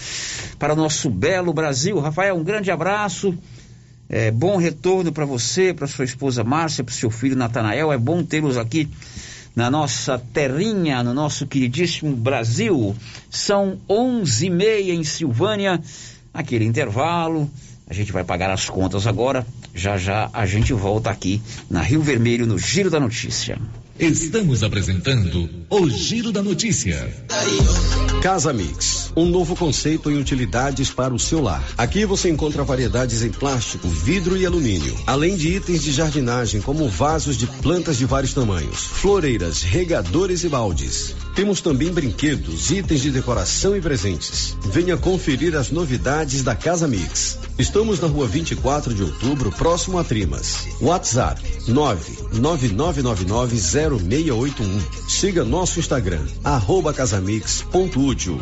para 0.57 0.71
o 0.71 0.75
nosso 0.75 1.09
belo 1.09 1.53
Brasil. 1.53 1.99
Rafael, 1.99 2.37
um 2.37 2.43
grande 2.43 2.71
abraço. 2.71 3.37
É, 4.07 4.31
bom 4.31 4.55
retorno 4.55 5.11
para 5.11 5.25
você, 5.25 5.73
para 5.73 5.85
sua 5.85 6.05
esposa 6.05 6.45
Márcia, 6.45 6.81
para 6.81 6.93
seu 6.93 7.11
filho 7.11 7.35
Natanael. 7.35 7.91
É 7.91 7.97
bom 7.97 8.23
tê-los 8.23 8.57
aqui 8.57 8.87
na 9.53 9.69
nossa 9.69 10.17
terrinha, 10.31 11.03
no 11.03 11.13
nosso 11.13 11.45
queridíssimo 11.45 12.15
Brasil. 12.15 12.95
São 13.29 13.81
onze 13.89 14.45
e 14.45 14.49
meia 14.49 14.93
em 14.93 15.03
Silvânia. 15.03 15.81
Aquele 16.33 16.63
intervalo, 16.63 17.51
a 17.85 17.93
gente 17.93 18.13
vai 18.13 18.23
pagar 18.23 18.49
as 18.49 18.69
contas 18.69 19.07
agora. 19.07 19.45
Já 19.73 19.97
já 19.97 20.29
a 20.31 20.45
gente 20.45 20.71
volta 20.71 21.09
aqui 21.09 21.41
na 21.69 21.81
Rio 21.81 22.01
Vermelho, 22.01 22.45
no 22.45 22.57
Giro 22.57 22.89
da 22.89 22.99
Notícia. 22.99 23.59
Estamos 23.97 24.61
apresentando 24.61 25.49
o 25.69 25.89
Giro 25.89 26.29
da 26.29 26.43
Notícia. 26.43 27.09
Casa 28.21 28.51
Mix, 28.51 29.13
um 29.15 29.25
novo 29.25 29.55
conceito 29.55 30.11
em 30.11 30.17
utilidades 30.17 30.89
para 30.89 31.13
o 31.13 31.19
seu 31.19 31.41
lar. 31.41 31.63
Aqui 31.77 32.05
você 32.05 32.29
encontra 32.29 32.65
variedades 32.65 33.23
em 33.23 33.29
plástico, 33.29 33.87
vidro 33.87 34.35
e 34.35 34.45
alumínio, 34.45 34.93
além 35.07 35.37
de 35.37 35.47
itens 35.47 35.81
de 35.81 35.93
jardinagem 35.93 36.59
como 36.59 36.89
vasos 36.89 37.37
de 37.37 37.47
plantas 37.47 37.97
de 37.97 38.05
vários 38.05 38.33
tamanhos, 38.33 38.83
floreiras, 38.83 39.61
regadores 39.61 40.43
e 40.43 40.49
baldes. 40.49 41.15
Temos 41.33 41.61
também 41.61 41.91
brinquedos, 41.91 42.71
itens 42.71 43.01
de 43.01 43.11
decoração 43.11 43.77
e 43.77 43.81
presentes. 43.81 44.57
Venha 44.73 44.97
conferir 44.97 45.55
as 45.55 45.71
novidades 45.71 46.43
da 46.43 46.55
Casa 46.55 46.87
Mix. 46.87 47.37
Estamos 47.57 48.01
na 48.01 48.07
rua 48.07 48.27
24 48.27 48.93
de 48.93 49.03
outubro, 49.03 49.51
próximo 49.51 49.97
a 49.97 50.03
Trimas. 50.03 50.65
WhatsApp 50.81 51.41
999990681. 53.89 55.09
Siga 55.09 55.43
nosso 55.43 55.79
Instagram, 55.79 56.25
arroba 56.43 56.93
casamix.útil. 56.93 58.41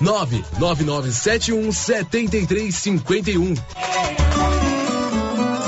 99971 0.00 1.72
7351. 1.72 3.54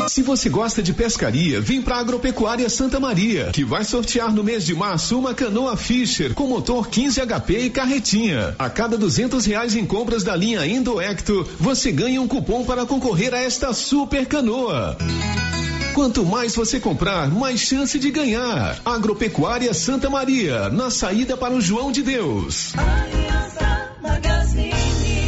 Se 0.09 0.23
você 0.23 0.49
gosta 0.49 0.83
de 0.83 0.93
pescaria, 0.93 1.61
vem 1.61 1.81
para 1.81 1.99
Agropecuária 1.99 2.69
Santa 2.69 2.99
Maria, 2.99 3.51
que 3.53 3.63
vai 3.63 3.85
sortear 3.85 4.33
no 4.33 4.43
mês 4.43 4.65
de 4.65 4.75
março 4.75 5.19
uma 5.19 5.35
canoa 5.35 5.77
Fisher 5.77 6.35
com 6.35 6.47
motor 6.47 6.89
15 6.89 7.21
HP 7.21 7.59
e 7.59 7.71
carretinha. 7.71 8.55
A 8.59 8.69
cada 8.69 8.97
duzentos 8.97 9.45
reais 9.45 9.77
em 9.77 9.87
compras 9.87 10.25
da 10.25 10.35
linha 10.35 10.67
Indoecto, 10.67 11.47
você 11.61 11.93
ganha 11.93 12.21
um 12.21 12.27
cupom 12.27 12.65
para 12.65 12.85
concorrer 12.87 13.33
a 13.33 13.39
esta 13.39 13.73
super 13.73 14.27
canoa. 14.27 14.97
Quanto 15.95 16.25
mais 16.25 16.55
você 16.55 16.81
comprar, 16.81 17.31
mais 17.31 17.61
chance 17.61 17.99
de 17.99 18.11
ganhar. 18.11 18.81
Agropecuária 18.85 19.75
Santa 19.75 20.09
Maria, 20.09 20.69
na 20.71 20.91
saída 20.91 21.37
para 21.37 21.55
o 21.55 21.61
João 21.61 21.93
de 21.93 22.03
Deus. 22.03 22.73
Aliança 22.77 23.68
Magazine. 24.01 25.28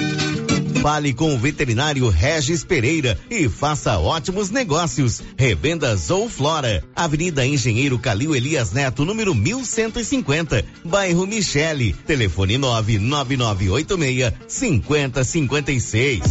Fale 0.81 1.13
com 1.13 1.35
o 1.35 1.37
veterinário 1.37 2.09
Regis 2.09 2.63
Pereira 2.63 3.15
e 3.29 3.47
faça 3.47 3.99
ótimos 3.99 4.49
negócios. 4.49 5.21
Revendas 5.37 6.09
ou 6.09 6.27
Flora, 6.27 6.83
Avenida 6.95 7.45
Engenheiro 7.45 7.99
Calil 7.99 8.35
Elias 8.35 8.71
Neto, 8.71 9.05
número 9.05 9.35
1150, 9.35 10.65
bairro 10.83 11.27
Michele. 11.27 11.93
Telefone 11.93 12.57
99986 12.57 14.33
5056. 14.47 16.21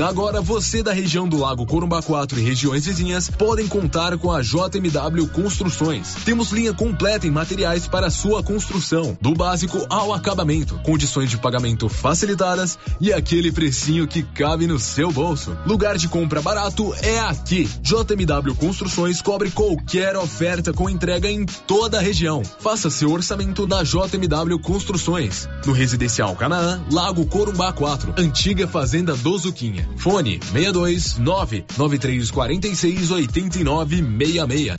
Agora 0.00 0.40
você 0.40 0.82
da 0.82 0.92
região 0.92 1.28
do 1.28 1.36
Lago 1.36 1.66
Corumbá 1.66 2.02
4 2.02 2.40
e 2.40 2.42
regiões 2.42 2.86
vizinhas 2.86 3.28
podem 3.28 3.68
contar 3.68 4.16
com 4.16 4.32
a 4.32 4.40
JMW 4.40 5.28
Construções. 5.28 6.14
Temos 6.24 6.50
linha 6.50 6.72
completa 6.72 7.26
em 7.26 7.30
materiais 7.30 7.86
para 7.86 8.08
sua 8.10 8.42
construção, 8.42 9.16
do 9.20 9.34
básico 9.34 9.86
ao 9.90 10.14
acabamento, 10.14 10.80
condições 10.82 11.28
de 11.28 11.36
pagamento 11.36 11.88
facilitadas 11.88 12.78
e 12.98 13.12
aquele 13.12 13.52
precinho 13.60 14.08
que 14.08 14.22
cabe 14.22 14.66
no 14.66 14.78
seu 14.78 15.12
bolso. 15.12 15.54
Lugar 15.66 15.98
de 15.98 16.08
compra 16.08 16.40
barato 16.40 16.94
é 17.02 17.20
aqui. 17.20 17.68
JMW 17.82 18.54
Construções 18.54 19.20
cobre 19.20 19.50
qualquer 19.50 20.16
oferta 20.16 20.72
com 20.72 20.88
entrega 20.88 21.30
em 21.30 21.44
toda 21.44 21.98
a 21.98 22.00
região. 22.00 22.42
Faça 22.42 22.88
seu 22.88 23.12
orçamento 23.12 23.66
na 23.66 23.82
JMW 23.82 24.58
Construções. 24.60 25.46
No 25.66 25.74
Residencial 25.74 26.34
Canaã, 26.36 26.82
Lago 26.90 27.26
Corumbá 27.26 27.70
4, 27.70 28.14
antiga 28.16 28.66
Fazenda 28.66 29.14
do 29.14 29.36
Zuquinha. 29.36 29.86
Fone 29.98 30.40
62 30.42 31.18
99346 31.18 33.10
8966. 33.10 34.78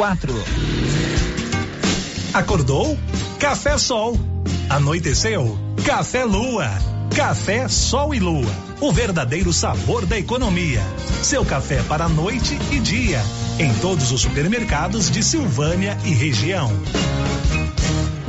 Acordou? 2.33 2.97
Café 3.39 3.77
Sol. 3.77 4.19
Anoiteceu? 4.67 5.55
Café 5.85 6.25
Lua. 6.25 6.67
Café 7.15 7.67
Sol 7.67 8.15
e 8.15 8.19
Lua. 8.19 8.51
O 8.79 8.91
verdadeiro 8.91 9.53
sabor 9.53 10.07
da 10.07 10.17
economia. 10.17 10.81
Seu 11.21 11.45
café 11.45 11.83
para 11.83 12.09
noite 12.09 12.57
e 12.71 12.79
dia. 12.79 13.21
Em 13.59 13.71
todos 13.75 14.11
os 14.11 14.21
supermercados 14.21 15.11
de 15.11 15.21
Silvânia 15.21 15.95
e 16.03 16.09
região. 16.09 16.71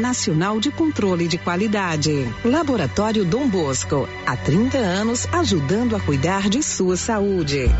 Nacional 0.00 0.60
de 0.60 0.70
Controle 0.70 1.26
de 1.26 1.38
Qualidade. 1.38 2.32
Laboratório 2.44 3.24
Dom 3.24 3.48
Bosco, 3.48 4.08
há 4.26 4.36
30 4.36 4.78
anos 4.78 5.26
ajudando 5.32 5.96
a 5.96 6.00
cuidar 6.00 6.48
de 6.48 6.62
sua 6.62 6.96
saúde. 6.96 7.70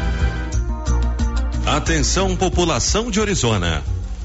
Atenção 1.64 2.36
população 2.36 3.10
de 3.10 3.20
Orizona. 3.20 3.82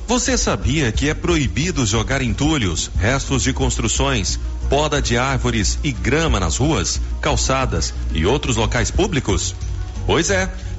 Você 0.08 0.38
sabia 0.38 0.92
que 0.92 1.10
é 1.10 1.14
proibido 1.14 1.86
jogar 1.86 2.22
entulhos, 2.22 2.92
restos 2.98 3.44
de 3.44 3.54
construções, 3.54 4.40
poda 4.70 5.02
de 5.02 5.18
árvores 5.18 5.80
e 5.84 5.92
grama 5.92 6.40
nas 6.40 6.58
ruas, 6.58 7.00
calçadas 7.22 7.94
e 8.14 8.26
outros 8.26 8.56
locais 8.56 8.92
públicos? 8.92 9.56
Pois 10.06 10.30
é. 10.30 10.52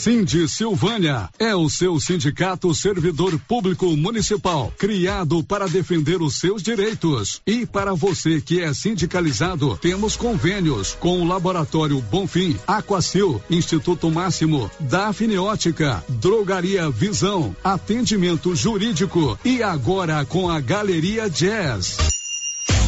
Cindy 0.00 0.48
Silvânia 0.48 1.28
é 1.38 1.54
o 1.54 1.68
seu 1.68 2.00
sindicato 2.00 2.74
servidor 2.74 3.38
público 3.40 3.94
municipal, 3.94 4.72
criado 4.78 5.44
para 5.44 5.68
defender 5.68 6.22
os 6.22 6.36
seus 6.36 6.62
direitos. 6.62 7.42
E 7.46 7.66
para 7.66 7.92
você 7.92 8.40
que 8.40 8.62
é 8.62 8.72
sindicalizado, 8.72 9.76
temos 9.76 10.16
convênios 10.16 10.96
com 10.98 11.20
o 11.20 11.28
Laboratório 11.28 12.00
Bonfim, 12.00 12.56
Aquacil, 12.66 13.42
Instituto 13.50 14.10
Máximo, 14.10 14.70
Dafniótica, 14.80 16.02
Drogaria 16.08 16.88
Visão, 16.88 17.54
Atendimento 17.62 18.56
Jurídico 18.56 19.38
e 19.44 19.62
agora 19.62 20.24
com 20.24 20.48
a 20.48 20.60
Galeria 20.60 21.28
Jazz. 21.28 22.19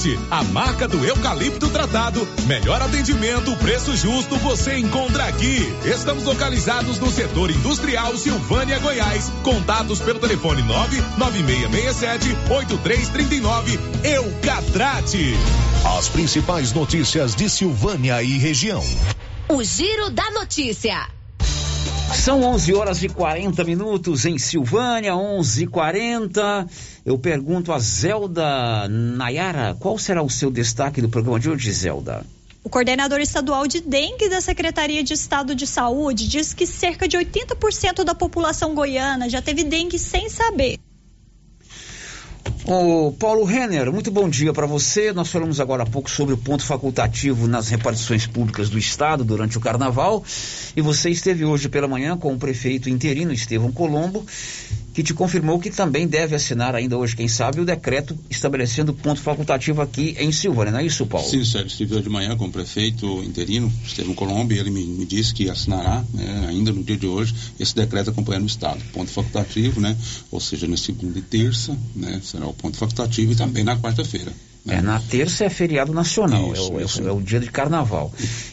Eucatrate, 0.00 0.18
a 0.30 0.42
marca 0.44 0.88
do 0.88 1.04
eucalipto 1.04 1.68
tratado. 1.68 2.26
Melhor 2.46 2.80
atendimento, 2.80 3.54
preço 3.56 3.94
justo, 3.96 4.36
você 4.36 4.78
encontra 4.78 5.24
aqui. 5.26 5.58
Estamos 5.84 6.24
localizados 6.24 6.98
no 6.98 7.10
setor 7.10 7.50
industrial 7.50 8.16
Silvânia, 8.16 8.78
Goiás. 8.78 9.30
Contatos 9.42 10.00
pelo 10.00 10.18
telefone 10.18 10.62
99667 10.62 12.28
8339. 12.50 13.78
Eucatrate. 14.04 15.34
As 15.98 16.08
principais 16.08 16.72
notícias 16.72 17.34
de 17.34 17.48
Silvânia 17.50 18.22
e 18.22 18.38
região. 18.38 18.82
O 19.48 19.62
Giro 19.62 20.10
da 20.10 20.30
Notícia. 20.30 21.08
São 22.14 22.42
11 22.42 22.74
horas 22.74 23.02
e 23.02 23.08
40 23.08 23.64
minutos 23.64 24.26
em 24.26 24.36
Silvânia, 24.36 25.14
11 25.14 25.62
e 25.62 25.66
40 25.66 26.66
Eu 27.04 27.18
pergunto 27.18 27.72
a 27.72 27.78
Zelda 27.78 28.86
Nayara, 28.88 29.74
qual 29.78 29.98
será 29.98 30.22
o 30.22 30.28
seu 30.28 30.50
destaque 30.50 31.00
do 31.00 31.08
programa 31.08 31.40
de 31.40 31.48
hoje, 31.48 31.72
Zelda? 31.72 32.24
O 32.62 32.68
coordenador 32.68 33.20
estadual 33.20 33.66
de 33.66 33.80
dengue 33.80 34.28
da 34.28 34.40
Secretaria 34.40 35.02
de 35.02 35.14
Estado 35.14 35.54
de 35.54 35.66
Saúde 35.66 36.28
diz 36.28 36.52
que 36.52 36.66
cerca 36.66 37.08
de 37.08 37.16
80% 37.16 38.04
da 38.04 38.14
população 38.14 38.74
goiana 38.74 39.30
já 39.30 39.40
teve 39.40 39.64
dengue 39.64 39.98
sem 39.98 40.28
saber. 40.28 40.78
Ô, 42.66 43.12
Paulo 43.18 43.44
Renner, 43.44 43.90
muito 43.90 44.10
bom 44.10 44.28
dia 44.28 44.52
para 44.52 44.66
você. 44.66 45.12
Nós 45.12 45.30
falamos 45.30 45.58
agora 45.58 45.82
há 45.82 45.86
pouco 45.86 46.10
sobre 46.10 46.34
o 46.34 46.38
ponto 46.38 46.62
facultativo 46.62 47.48
nas 47.48 47.68
repartições 47.68 48.26
públicas 48.26 48.68
do 48.68 48.78
Estado 48.78 49.24
durante 49.24 49.56
o 49.56 49.60
Carnaval. 49.60 50.22
E 50.76 50.82
você 50.82 51.08
esteve 51.10 51.44
hoje 51.44 51.68
pela 51.68 51.88
manhã 51.88 52.16
com 52.16 52.32
o 52.34 52.38
prefeito 52.38 52.90
interino, 52.90 53.32
Estevão 53.32 53.72
Colombo, 53.72 54.24
que 55.00 55.04
te 55.04 55.14
confirmou 55.14 55.58
que 55.58 55.70
também 55.70 56.06
deve 56.06 56.36
assinar 56.36 56.74
ainda 56.74 56.98
hoje, 56.98 57.16
quem 57.16 57.26
sabe, 57.26 57.58
o 57.58 57.64
decreto 57.64 58.18
estabelecendo 58.28 58.92
ponto 58.92 59.18
facultativo 59.18 59.80
aqui 59.80 60.14
em 60.18 60.30
Silvânia, 60.30 60.72
não 60.72 60.78
é 60.78 60.84
isso, 60.84 61.06
Paulo? 61.06 61.26
Sim, 61.26 61.42
Sérgio, 61.42 61.68
estive 61.68 61.94
hoje 61.94 62.02
de 62.02 62.10
manhã 62.10 62.36
com 62.36 62.46
o 62.46 62.52
prefeito 62.52 63.06
interino, 63.22 63.72
Estevão 63.82 64.14
Colombo, 64.14 64.52
e 64.52 64.58
ele 64.58 64.70
me, 64.70 64.84
me 64.84 65.06
disse 65.06 65.32
que 65.32 65.48
assinará, 65.48 66.04
né, 66.12 66.46
ainda 66.48 66.70
no 66.70 66.84
dia 66.84 66.98
de 66.98 67.06
hoje, 67.06 67.34
esse 67.58 67.74
decreto 67.74 68.10
acompanhando 68.10 68.42
o 68.42 68.46
Estado. 68.46 68.78
Ponto 68.92 69.10
facultativo, 69.10 69.80
né? 69.80 69.96
Ou 70.30 70.38
seja, 70.38 70.66
na 70.68 70.76
segunda 70.76 71.18
e 71.18 71.22
terça, 71.22 71.74
né? 71.96 72.20
Será 72.22 72.46
o 72.46 72.52
ponto 72.52 72.76
facultativo 72.76 73.32
e 73.32 73.36
também 73.36 73.64
na 73.64 73.78
quarta-feira. 73.78 74.32
É, 74.68 74.80
na 74.82 75.00
terça 75.00 75.44
é 75.44 75.48
feriado 75.48 75.92
nacional, 75.92 76.52
Isso, 76.52 76.70
é, 76.72 76.74
o, 76.74 76.80
é 76.80 76.82
o- 76.82 76.86
isso. 76.86 77.08
é 77.08 77.12
o 77.12 77.20
dia 77.20 77.40
de 77.40 77.50
carnaval. 77.50 78.12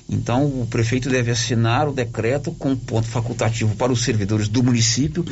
Então 0.10 0.46
o 0.46 0.66
prefeito 0.70 1.10
deve 1.10 1.30
assinar 1.32 1.88
o 1.88 1.92
decreto 1.94 2.52
com 2.54 2.76
ponto 2.78 3.08
facultativo 3.08 3.76
para 3.76 3.92
os 3.92 4.02
servidores 4.04 4.48
do 4.48 4.64
município, 4.64 5.24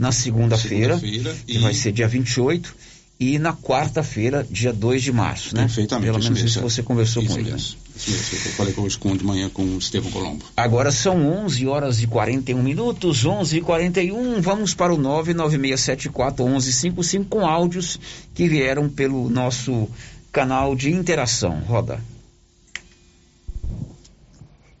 na 0.00 0.10
segunda-feira, 0.10 0.98
Segunda-feira 0.98 1.36
que 1.46 1.56
e- 1.56 1.58
vai 1.58 1.74
ser 1.74 1.92
dia 1.92 2.08
28, 2.08 2.74
e 3.20 3.38
na 3.38 3.52
quarta-feira, 3.52 4.44
dia 4.50 4.72
2 4.72 5.00
de 5.02 5.12
março, 5.12 5.54
né? 5.54 5.62
Perfeitamente. 5.62 6.06
Pelo 6.06 6.18
isso 6.18 6.32
menos 6.32 6.50
isso 6.50 6.58
é. 6.58 6.62
você 6.62 6.82
conversou 6.82 7.22
Isso 7.22 7.34
com 7.34 7.38
ele. 7.40 7.50
né? 7.52 7.56
Isso. 7.56 7.76
Eu 8.04 8.14
falei 8.52 8.72
com, 8.72 8.88
de 9.16 9.24
manhã 9.24 9.48
com 9.50 9.62
o 9.62 9.78
Estevão 9.78 10.10
Colombo. 10.10 10.44
Agora 10.56 10.90
são 10.90 11.24
11 11.44 11.66
horas 11.68 12.02
e 12.02 12.06
41 12.08 12.60
minutos, 12.62 13.24
11 13.24 13.58
e 13.58 13.60
41. 13.60 14.40
Vamos 14.40 14.74
para 14.74 14.92
o 14.92 14.98
996741155 14.98 17.26
com 17.28 17.46
áudios 17.46 18.00
que 18.34 18.48
vieram 18.48 18.88
pelo 18.88 19.28
nosso 19.28 19.88
canal 20.32 20.74
de 20.74 20.90
interação. 20.90 21.60
Roda. 21.60 22.00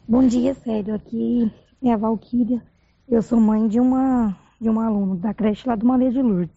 Bom 0.08 0.26
dia, 0.26 0.54
Sério. 0.54 0.94
Aqui 0.94 1.52
é 1.82 1.92
a 1.92 1.96
Valquíria. 1.96 2.62
Eu 3.06 3.20
sou 3.20 3.38
mãe 3.38 3.68
de 3.68 3.78
uma 3.78 4.34
de 4.58 4.70
um 4.70 4.80
aluno 4.80 5.16
da 5.16 5.34
creche 5.34 5.68
lá 5.68 5.74
do 5.74 5.84
Maria 5.84 6.10
de 6.10 6.22
Lourdes. 6.22 6.56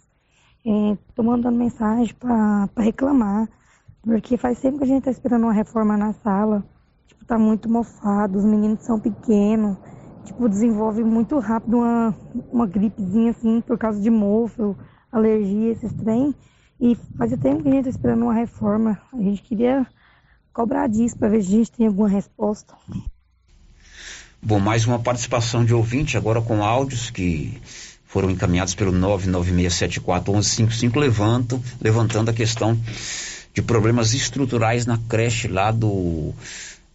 Estou 1.09 1.25
mandando 1.25 1.57
mensagem 1.57 2.13
para 2.15 2.69
reclamar, 2.77 3.49
porque 4.01 4.37
faz 4.37 4.61
tempo 4.61 4.77
que 4.77 4.83
a 4.83 4.87
gente 4.87 4.99
está 4.99 5.11
esperando 5.11 5.43
uma 5.43 5.53
reforma 5.53 5.97
na 5.97 6.13
sala. 6.13 6.63
Tipo, 7.07 7.25
tá 7.25 7.37
muito 7.37 7.69
mofado, 7.69 8.37
os 8.37 8.45
meninos 8.45 8.83
são 8.83 8.99
pequenos. 8.99 9.75
Tipo, 10.23 10.47
desenvolve 10.47 11.03
muito 11.03 11.37
rápido 11.39 11.77
uma, 11.77 12.15
uma 12.51 12.65
gripezinha 12.65 13.31
assim, 13.31 13.61
por 13.61 13.77
causa 13.77 13.99
de 13.99 14.09
mofo, 14.09 14.75
alergia, 15.11 15.71
esses 15.71 15.91
trem. 15.93 16.33
E 16.86 16.95
faz 17.17 17.31
tempo 17.31 17.63
que 17.63 17.69
a 17.69 17.71
gente 17.71 17.88
está 17.88 17.89
esperando 17.89 18.21
uma 18.21 18.36
reforma. 18.36 19.01
A 19.11 19.17
gente 19.17 19.41
queria 19.41 19.88
cobrar 20.53 20.88
disso 20.88 21.17
para 21.17 21.29
ver 21.29 21.41
se 21.41 21.47
a 21.47 21.57
gente 21.57 21.71
tem 21.71 21.88
alguma 21.88 22.07
resposta. 22.07 22.75
Bom, 24.39 24.59
mais 24.59 24.86
uma 24.86 24.99
participação 24.99 25.65
de 25.65 25.73
ouvinte, 25.73 26.15
agora 26.15 26.43
com 26.43 26.63
áudios 26.63 27.09
que 27.09 27.59
foram 28.05 28.29
encaminhados 28.29 28.75
pelo 28.75 28.91
996741155, 28.91 30.95
levantam, 30.95 31.59
levantando 31.81 32.29
a 32.29 32.33
questão 32.33 32.79
de 33.51 33.63
problemas 33.63 34.13
estruturais 34.13 34.86
na 34.86 34.99
creche 35.09 35.47
lá 35.47 35.71
do, 35.71 36.36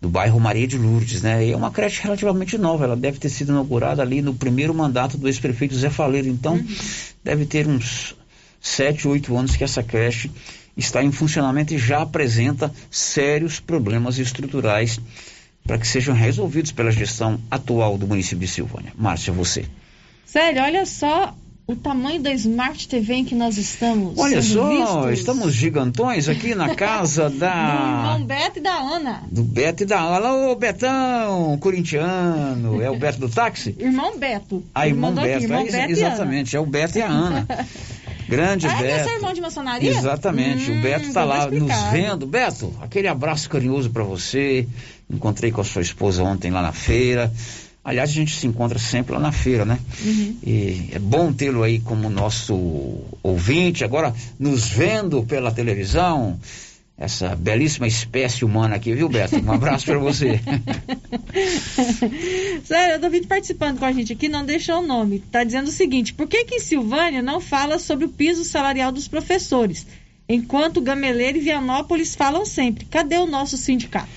do 0.01 0.09
bairro 0.09 0.39
Maria 0.39 0.69
de 0.69 0.79
Lourdes, 0.79 1.21
né? 1.21 1.47
E 1.47 1.51
é 1.51 1.57
uma 1.57 1.73
creche 1.73 2.01
relativamente 2.01 2.57
nova, 2.57 2.85
ela 2.85 2.97
deve 2.97 3.19
ter 3.19 3.29
sido 3.29 3.51
inaugurada 3.51 4.03
ali 4.03 4.23
no 4.23 4.35
primeiro 4.35 4.73
mandato 4.73 5.19
do 5.19 5.27
ex-prefeito 5.27 5.75
Zé 5.75 5.91
Faleiro, 5.91 6.29
então 6.29 6.65
deve 7.25 7.45
ter 7.45 7.67
uns 7.67 8.15
sete, 8.61 9.09
oito 9.09 9.37
anos 9.37 9.57
que 9.57 9.65
essa 9.65 9.83
creche 9.83 10.31
está 10.77 11.03
em 11.03 11.13
funcionamento 11.13 11.75
e 11.75 11.79
já 11.79 12.03
apresenta 12.03 12.73
sérios 12.91 13.61
problemas 13.61 14.19
estruturais 14.19 15.01
para 15.67 15.79
que 15.79 15.87
sejam 15.87 16.15
resolvidos 16.15 16.73
pela 16.73 16.91
gestão 16.91 17.41
atual 17.51 17.99
do 17.99 18.07
município 18.07 18.39
de 18.39 18.49
Silvânia. 18.49 18.93
Márcia, 18.97 19.33
você. 19.33 19.67
Sério, 20.25 20.63
olha 20.63 20.87
só 20.87 21.35
o 21.73 21.77
tamanho 21.77 22.21
da 22.21 22.33
Smart 22.33 22.89
TV 22.89 23.15
em 23.15 23.25
que 23.25 23.35
nós 23.35 23.57
estamos. 23.57 24.19
Olha 24.19 24.43
só, 24.43 24.69
vistos. 24.71 25.21
estamos 25.21 25.53
gigantões 25.55 26.29
aqui 26.29 26.55
na 26.55 26.75
casa 26.75 27.31
Do 27.31 27.39
da. 27.39 28.09
irmão 28.17 28.25
Beto 28.25 28.59
e 28.59 28.63
da 28.63 28.75
Ana. 28.75 29.23
Do 29.31 29.43
Beto 29.43 29.83
e 29.83 29.87
da 29.87 30.01
Ana. 30.01 30.33
Ô, 30.33 30.55
Betão, 30.57 31.57
corintiano. 31.61 32.81
É 32.83 32.91
o 32.91 32.99
Beto 32.99 33.21
do 33.21 33.29
táxi? 33.29 33.75
Irmão 33.79 34.19
Beto. 34.19 34.63
Ah, 34.75 34.87
irmão 34.89 35.13
Beto. 35.15 35.45
irmão 35.45 35.61
é, 35.61 35.71
Beto 35.71 35.91
exatamente, 35.93 36.57
é 36.57 36.61
o 36.61 36.67
Beto 36.67 36.99
e 36.99 37.03
a 37.03 37.09
Ana. 37.09 37.47
Grande 38.29 38.67
Ah, 38.69 38.79
é 38.79 38.83
Beto. 38.83 39.05
seu 39.09 39.17
irmão 39.17 39.33
de 39.33 39.41
maçonaria? 39.41 39.91
Exatamente, 39.91 40.71
o 40.71 40.75
Hum, 40.75 40.81
Beto 40.81 41.07
está 41.09 41.25
então 41.25 41.37
lá 41.37 41.51
nos 41.51 41.91
vendo. 41.91 42.27
Beto, 42.29 42.73
aquele 42.81 43.09
abraço 43.09 43.49
carinhoso 43.51 43.91
para 43.91 44.05
você. 44.05 44.69
Encontrei 45.13 45.51
com 45.51 45.61
a 45.61 45.65
sua 45.65 45.83
esposa 45.83 46.23
ontem 46.23 46.51
lá 46.51 46.63
na 46.63 46.71
feira. 46.73 47.33
Aliás, 47.91 48.09
a 48.09 48.13
gente 48.13 48.37
se 48.37 48.47
encontra 48.47 48.79
sempre 48.79 49.13
lá 49.13 49.19
na 49.19 49.33
feira, 49.33 49.65
né? 49.65 49.77
Uhum. 50.05 50.37
E 50.47 50.91
é 50.93 50.99
bom 51.01 51.33
tê-lo 51.33 51.65
aí 51.65 51.81
como 51.81 52.09
nosso 52.09 53.01
ouvinte, 53.21 53.83
agora 53.83 54.15
nos 54.39 54.69
vendo 54.69 55.25
pela 55.25 55.51
televisão, 55.51 56.39
essa 56.97 57.35
belíssima 57.35 57.89
espécie 57.89 58.45
humana 58.45 58.77
aqui, 58.77 58.95
viu, 58.95 59.09
Beto? 59.09 59.35
Um 59.45 59.51
abraço 59.51 59.87
para 59.87 59.99
você. 59.99 60.41
Sério, 62.63 62.95
eu 62.95 63.01
tô 63.01 63.11
vindo 63.11 63.27
participando 63.27 63.81
com 63.81 63.85
a 63.85 63.91
gente 63.91 64.13
aqui, 64.13 64.29
não 64.29 64.47
deixou 64.47 64.79
o 64.79 64.87
nome. 64.87 65.19
Tá 65.19 65.43
dizendo 65.43 65.67
o 65.67 65.73
seguinte: 65.73 66.15
por 66.15 66.29
que 66.29 66.45
que 66.45 66.55
em 66.55 66.61
Silvânia 66.61 67.21
não 67.21 67.41
fala 67.41 67.81
sobre 67.81 68.05
o 68.05 68.11
piso 68.11 68.45
salarial 68.45 68.93
dos 68.93 69.09
professores? 69.09 69.85
Enquanto 70.29 70.81
Gameleira 70.81 71.37
e 71.37 71.41
Vianópolis 71.41 72.15
falam 72.15 72.47
sempre. 72.47 72.85
Cadê 72.85 73.17
o 73.17 73.27
nosso 73.27 73.57
sindicato? 73.57 74.09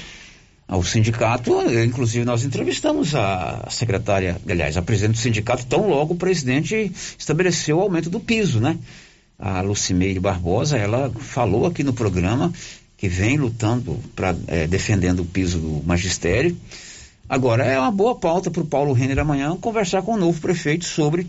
O 0.75 0.83
sindicato, 0.83 1.51
inclusive 1.83 2.25
nós 2.25 2.43
entrevistamos 2.43 3.13
a 3.13 3.67
secretária, 3.69 4.37
aliás, 4.49 4.75
a 4.75 4.81
presidente 4.81 5.15
do 5.15 5.21
sindicato, 5.21 5.65
tão 5.65 5.87
logo 5.87 6.13
o 6.13 6.17
presidente 6.17 6.91
estabeleceu 7.17 7.77
o 7.77 7.81
aumento 7.81 8.09
do 8.09 8.19
piso, 8.19 8.59
né? 8.59 8.77
A 9.37 9.61
Lucimeire 9.61 10.19
Barbosa, 10.19 10.77
ela 10.77 11.11
falou 11.19 11.65
aqui 11.65 11.83
no 11.83 11.93
programa 11.93 12.51
que 12.97 13.07
vem 13.07 13.37
lutando, 13.37 13.99
pra, 14.15 14.35
é, 14.47 14.65
defendendo 14.65 15.19
o 15.19 15.25
piso 15.25 15.59
do 15.59 15.83
magistério. 15.85 16.55
Agora, 17.27 17.65
é 17.65 17.77
uma 17.77 17.91
boa 17.91 18.15
pauta 18.15 18.49
para 18.49 18.61
o 18.61 18.65
Paulo 18.65 18.93
Renner 18.93 19.19
amanhã 19.19 19.55
conversar 19.57 20.01
com 20.01 20.13
o 20.13 20.17
novo 20.17 20.39
prefeito 20.39 20.85
sobre 20.85 21.27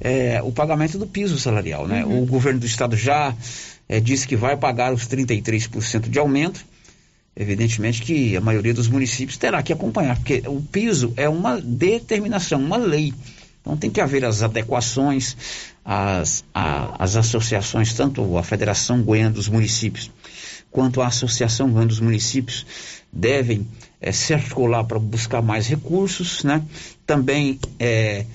é, 0.00 0.40
o 0.42 0.52
pagamento 0.52 0.98
do 0.98 1.06
piso 1.06 1.38
salarial, 1.38 1.88
né? 1.88 2.04
Uhum. 2.04 2.22
O 2.22 2.26
governo 2.26 2.60
do 2.60 2.66
estado 2.66 2.96
já 2.96 3.34
é, 3.88 3.98
disse 3.98 4.28
que 4.28 4.36
vai 4.36 4.56
pagar 4.56 4.92
os 4.92 5.08
33% 5.08 6.08
de 6.08 6.18
aumento 6.18 6.64
evidentemente 7.36 8.02
que 8.02 8.36
a 8.36 8.40
maioria 8.40 8.72
dos 8.72 8.88
municípios 8.88 9.36
terá 9.36 9.62
que 9.62 9.72
acompanhar, 9.72 10.16
porque 10.16 10.42
o 10.46 10.60
piso 10.62 11.12
é 11.16 11.28
uma 11.28 11.60
determinação, 11.60 12.58
uma 12.60 12.76
lei. 12.76 13.12
Então 13.60 13.76
tem 13.76 13.90
que 13.90 14.00
haver 14.00 14.24
as 14.24 14.42
adequações, 14.42 15.36
as, 15.84 16.44
a, 16.54 17.02
as 17.02 17.16
associações, 17.16 17.92
tanto 17.92 18.38
a 18.38 18.42
Federação 18.42 19.02
Goiana 19.02 19.30
dos 19.30 19.48
Municípios 19.48 20.10
quanto 20.76 21.00
a 21.00 21.06
Associação 21.06 21.70
Goiana 21.70 21.88
dos 21.88 22.00
Municípios 22.00 22.66
devem 23.10 23.66
é, 23.98 24.12
se 24.12 24.34
articular 24.34 24.84
para 24.84 24.98
buscar 24.98 25.40
mais 25.40 25.66
recursos, 25.66 26.44
né? 26.44 26.62
Também 27.06 27.58
é, 27.78 28.26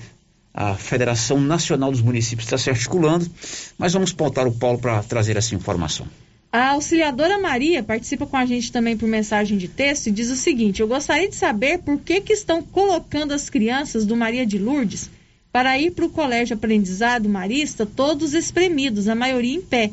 a 0.52 0.74
Federação 0.74 1.40
Nacional 1.40 1.92
dos 1.92 2.00
Municípios 2.00 2.46
está 2.46 2.58
se 2.58 2.68
articulando, 2.68 3.30
mas 3.78 3.92
vamos 3.92 4.12
pautar 4.12 4.48
o 4.48 4.52
Paulo 4.52 4.78
para 4.78 5.02
trazer 5.04 5.36
essa 5.36 5.54
informação. 5.54 6.06
A 6.52 6.72
auxiliadora 6.72 7.38
Maria 7.38 7.82
participa 7.82 8.26
com 8.26 8.36
a 8.36 8.44
gente 8.44 8.70
também 8.70 8.94
por 8.94 9.08
mensagem 9.08 9.56
de 9.56 9.68
texto 9.68 10.08
e 10.08 10.10
diz 10.10 10.28
o 10.28 10.36
seguinte: 10.36 10.82
Eu 10.82 10.86
gostaria 10.86 11.26
de 11.26 11.34
saber 11.34 11.78
por 11.78 11.98
que, 11.98 12.20
que 12.20 12.34
estão 12.34 12.62
colocando 12.62 13.32
as 13.32 13.48
crianças 13.48 14.04
do 14.04 14.14
Maria 14.14 14.44
de 14.44 14.58
Lourdes 14.58 15.08
para 15.50 15.78
ir 15.78 15.92
para 15.92 16.04
o 16.04 16.10
colégio 16.10 16.54
aprendizado 16.54 17.26
marista, 17.26 17.86
todos 17.86 18.34
espremidos, 18.34 19.08
a 19.08 19.14
maioria 19.14 19.54
em 19.54 19.62
pé. 19.62 19.92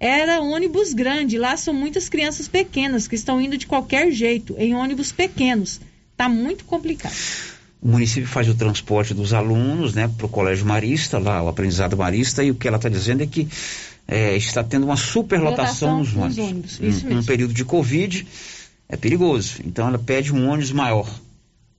Era 0.00 0.40
ônibus 0.40 0.92
grande, 0.92 1.38
lá 1.38 1.56
são 1.56 1.72
muitas 1.72 2.08
crianças 2.08 2.48
pequenas 2.48 3.06
que 3.06 3.14
estão 3.14 3.40
indo 3.40 3.56
de 3.56 3.66
qualquer 3.68 4.10
jeito, 4.10 4.56
em 4.58 4.74
ônibus 4.74 5.12
pequenos. 5.12 5.80
Tá 6.16 6.28
muito 6.28 6.64
complicado. 6.64 7.14
O 7.80 7.88
município 7.88 8.28
faz 8.28 8.48
o 8.48 8.54
transporte 8.54 9.14
dos 9.14 9.32
alunos, 9.32 9.94
né, 9.94 10.10
para 10.16 10.26
o 10.26 10.28
colégio 10.28 10.66
marista, 10.66 11.18
lá, 11.18 11.42
o 11.42 11.48
aprendizado 11.48 11.96
marista, 11.96 12.42
e 12.42 12.50
o 12.50 12.54
que 12.54 12.66
ela 12.66 12.76
está 12.76 12.88
dizendo 12.88 13.22
é 13.22 13.26
que 13.26 13.48
é, 14.08 14.36
está 14.36 14.62
tendo 14.62 14.84
uma 14.84 14.96
superlotação 14.96 15.98
nos 15.98 16.14
ônibus. 16.14 16.38
ônibus, 16.38 16.80
isso 16.80 17.06
Um, 17.08 17.18
um 17.18 17.24
período 17.24 17.52
de 17.54 17.64
Covid 17.64 18.26
é 18.88 18.96
perigoso. 18.96 19.56
Então 19.64 19.88
ela 19.88 19.98
pede 19.98 20.32
um 20.32 20.48
ônibus 20.48 20.72
maior. 20.72 21.08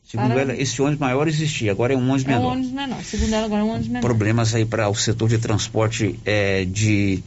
Segundo 0.03 0.29
Para- 0.29 0.41
ela, 0.41 0.55
esse 0.55 0.81
ônibus 0.81 0.99
maior 0.99 1.27
existia, 1.27 1.69
agora 1.71 1.93
é 1.93 1.97
um 1.97 2.09
ônibus 2.09 2.25
É 2.25 2.29
um 2.29 2.31
menor. 2.39 2.51
ônibus 2.53 2.71
menor. 2.71 3.03
Segundo 3.03 3.33
ela, 3.33 3.45
agora 3.45 3.61
é 3.61 3.63
um 3.63 3.69
ônibus 3.69 3.87
menor. 3.87 4.01
Problemas 4.01 4.55
aí 4.55 4.65
para 4.65 4.87
o 4.89 4.95
setor 4.95 5.27
de 5.29 5.37
transporte 5.37 6.17
é, 6.25 6.63
de, 6.65 7.21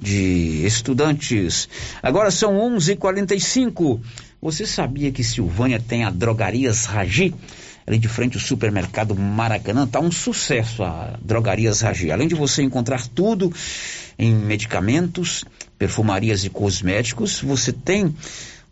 de 0.00 0.64
estudantes. 0.64 1.68
Agora 2.02 2.30
são 2.30 2.54
11h45. 2.54 4.00
Você 4.40 4.64
sabia 4.66 5.10
que 5.12 5.22
Silvânia 5.24 5.82
tem 5.86 6.04
a 6.04 6.10
Drogarias 6.10 6.86
Ragi? 6.86 7.34
Ali 7.86 7.98
de 7.98 8.08
frente 8.08 8.36
ao 8.36 8.42
supermercado 8.42 9.14
Maracanã, 9.14 9.86
tá 9.86 10.00
um 10.00 10.10
sucesso 10.10 10.82
a 10.82 11.18
Drogarias 11.22 11.80
Ragi. 11.80 12.10
Além 12.10 12.28
de 12.28 12.34
você 12.34 12.62
encontrar 12.62 13.06
tudo 13.08 13.52
em 14.18 14.34
medicamentos, 14.34 15.44
perfumarias 15.78 16.44
e 16.44 16.50
cosméticos, 16.50 17.40
você 17.40 17.72
tem 17.72 18.14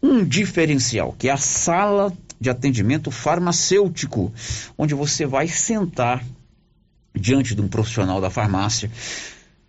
um 0.02 0.24
diferencial, 0.24 1.14
que 1.18 1.28
é 1.28 1.32
a 1.32 1.36
sala 1.36 2.12
de 2.40 2.50
atendimento 2.50 3.10
farmacêutico, 3.10 4.32
onde 4.76 4.94
você 4.94 5.26
vai 5.26 5.48
sentar 5.48 6.24
diante 7.14 7.54
de 7.54 7.60
um 7.60 7.68
profissional 7.68 8.20
da 8.20 8.30
farmácia 8.30 8.90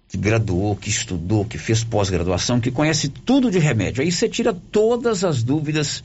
que 0.08 0.18
graduou, 0.18 0.76
que 0.76 0.90
estudou, 0.90 1.46
que 1.46 1.58
fez 1.58 1.84
pós-graduação, 1.84 2.60
que 2.60 2.72
conhece 2.72 3.10
tudo 3.10 3.52
de 3.52 3.60
remédio. 3.60 4.02
Aí 4.04 4.12
você 4.12 4.28
tira 4.28 4.54
todas 4.54 5.24
as 5.24 5.44
dúvidas 5.44 6.04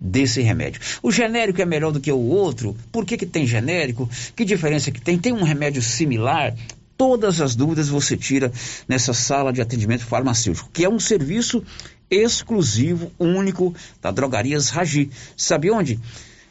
desse 0.00 0.42
remédio. 0.42 0.80
O 1.02 1.10
genérico 1.10 1.60
é 1.60 1.64
melhor 1.64 1.92
do 1.92 2.00
que 2.00 2.12
o 2.12 2.18
outro? 2.18 2.76
Por 2.92 3.04
que, 3.04 3.16
que 3.16 3.26
tem 3.26 3.46
genérico? 3.46 4.08
Que 4.34 4.44
diferença 4.44 4.90
que 4.90 5.00
tem? 5.00 5.18
Tem 5.18 5.32
um 5.32 5.42
remédio 5.42 5.82
similar? 5.82 6.54
Todas 6.96 7.40
as 7.40 7.54
dúvidas 7.54 7.88
você 7.88 8.16
tira 8.16 8.50
nessa 8.88 9.12
sala 9.12 9.52
de 9.52 9.60
atendimento 9.60 10.04
farmacêutico, 10.04 10.70
que 10.72 10.84
é 10.84 10.88
um 10.88 10.98
serviço 10.98 11.62
exclusivo, 12.10 13.12
único 13.18 13.74
da 14.00 14.10
Drogarias 14.10 14.70
Ragi. 14.70 15.10
Sabe 15.36 15.70
onde? 15.70 15.98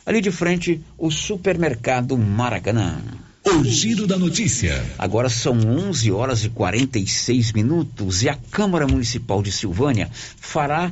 Ali 0.05 0.21
de 0.21 0.31
frente, 0.31 0.81
o 0.97 1.09
supermercado 1.09 2.15
Maracanã. 2.17 3.01
O 3.43 3.63
giro 3.63 4.07
da 4.07 4.17
notícia. 4.17 4.83
Agora 4.97 5.29
são 5.29 5.55
11 5.55 6.11
horas 6.11 6.43
e 6.43 6.49
46 6.49 7.53
minutos 7.53 8.23
e 8.23 8.29
a 8.29 8.35
Câmara 8.35 8.87
Municipal 8.87 9.41
de 9.43 9.51
Silvânia 9.51 10.09
fará 10.11 10.91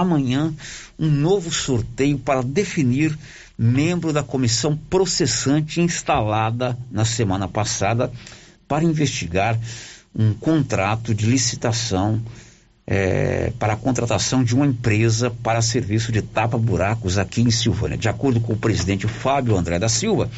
amanhã 0.00 0.52
um 0.98 1.10
novo 1.10 1.50
sorteio 1.50 2.18
para 2.18 2.42
definir 2.42 3.16
membro 3.58 4.12
da 4.12 4.22
comissão 4.22 4.76
processante 4.76 5.80
instalada 5.80 6.76
na 6.90 7.04
semana 7.04 7.48
passada 7.48 8.12
para 8.68 8.84
investigar 8.84 9.58
um 10.14 10.32
contrato 10.34 11.14
de 11.14 11.26
licitação 11.26 12.20
eh, 12.86 13.52
para 13.58 13.72
a 13.74 13.76
contratação 13.76 14.44
de 14.44 14.54
uma 14.54 14.66
empresa 14.66 15.30
para 15.42 15.60
serviço 15.60 16.12
de 16.12 16.22
tapa-buracos 16.22 17.18
aqui 17.18 17.42
em 17.42 17.50
Silvânia. 17.50 17.96
De 17.96 18.08
acordo 18.08 18.40
com 18.40 18.52
o 18.52 18.58
presidente 18.58 19.06
Fábio 19.06 19.56
André 19.56 19.78
da 19.78 19.88
Silva, 19.88 20.30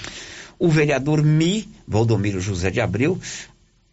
o 0.59 0.69
vereador 0.69 1.23
Mi, 1.23 1.69
Valdomiro 1.87 2.41
José 2.41 2.71
de 2.71 2.81
Abreu, 2.81 3.19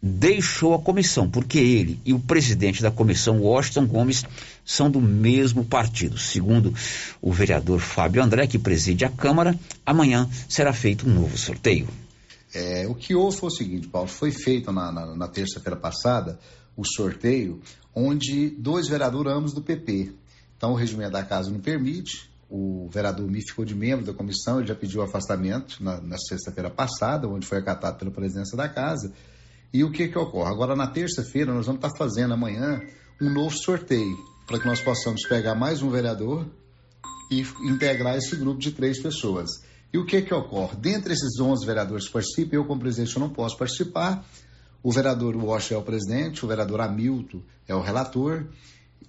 deixou 0.06 0.74
a 0.74 0.78
comissão, 0.78 1.28
porque 1.28 1.58
ele 1.58 2.00
e 2.04 2.12
o 2.12 2.18
presidente 2.18 2.82
da 2.82 2.90
comissão, 2.90 3.40
Washington 3.40 3.86
Gomes, 3.86 4.24
são 4.64 4.90
do 4.90 5.00
mesmo 5.00 5.64
partido. 5.64 6.16
Segundo 6.16 6.72
o 7.20 7.32
vereador 7.32 7.80
Fábio 7.80 8.22
André, 8.22 8.46
que 8.46 8.58
preside 8.58 9.04
a 9.04 9.10
Câmara, 9.10 9.58
amanhã 9.84 10.28
será 10.48 10.72
feito 10.72 11.08
um 11.08 11.12
novo 11.12 11.36
sorteio. 11.36 11.88
É, 12.54 12.86
o 12.88 12.94
que 12.94 13.14
houve 13.14 13.36
foi 13.36 13.48
o 13.48 13.52
seguinte, 13.52 13.88
Paulo, 13.88 14.08
foi 14.08 14.30
feito 14.30 14.72
na, 14.72 14.90
na, 14.90 15.16
na 15.16 15.28
terça-feira 15.28 15.76
passada 15.76 16.38
o 16.76 16.84
sorteio, 16.84 17.60
onde 17.94 18.50
dois 18.50 18.88
vereadores 18.88 19.32
ambos 19.32 19.52
do 19.52 19.62
PP. 19.62 20.12
Então 20.56 20.72
o 20.72 20.74
regimento 20.74 21.12
da 21.12 21.22
casa 21.22 21.50
não 21.50 21.60
permite, 21.60 22.30
o 22.48 22.88
vereador 22.90 23.28
Mi 23.28 23.40
ficou 23.40 23.64
de 23.64 23.74
membro 23.74 24.06
da 24.06 24.14
comissão, 24.14 24.58
ele 24.58 24.68
já 24.68 24.74
pediu 24.74 25.02
afastamento 25.02 25.82
na, 25.82 26.00
na 26.00 26.16
sexta-feira 26.16 26.70
passada, 26.70 27.28
onde 27.28 27.46
foi 27.46 27.58
acatado 27.58 27.98
pela 27.98 28.10
presidência 28.10 28.56
da 28.56 28.68
casa. 28.68 29.12
E 29.76 29.84
o 29.84 29.90
que 29.90 30.08
que 30.08 30.18
ocorre? 30.18 30.50
Agora 30.50 30.74
na 30.74 30.86
terça-feira 30.86 31.52
nós 31.52 31.66
vamos 31.66 31.84
estar 31.84 31.94
fazendo 31.98 32.32
amanhã 32.32 32.80
um 33.20 33.28
novo 33.28 33.54
sorteio, 33.54 34.16
para 34.46 34.58
que 34.58 34.64
nós 34.64 34.80
possamos 34.80 35.20
pegar 35.28 35.54
mais 35.54 35.82
um 35.82 35.90
vereador 35.90 36.46
e 37.30 37.42
integrar 37.62 38.16
esse 38.16 38.34
grupo 38.36 38.58
de 38.58 38.72
três 38.72 39.02
pessoas. 39.02 39.50
E 39.92 39.98
o 39.98 40.06
que 40.06 40.22
que 40.22 40.32
ocorre? 40.32 40.76
Dentre 40.76 41.12
esses 41.12 41.38
11 41.38 41.66
vereadores 41.66 42.06
que 42.06 42.12
participam, 42.14 42.56
eu 42.56 42.64
como 42.64 42.80
presidente 42.80 43.14
eu 43.14 43.20
não 43.20 43.28
posso 43.28 43.58
participar. 43.58 44.24
O 44.82 44.90
vereador 44.90 45.36
Walsh 45.36 45.72
é 45.72 45.76
o 45.76 45.82
presidente, 45.82 46.42
o 46.42 46.48
vereador 46.48 46.80
Hamilton 46.80 47.42
é 47.68 47.74
o 47.74 47.82
relator, 47.82 48.46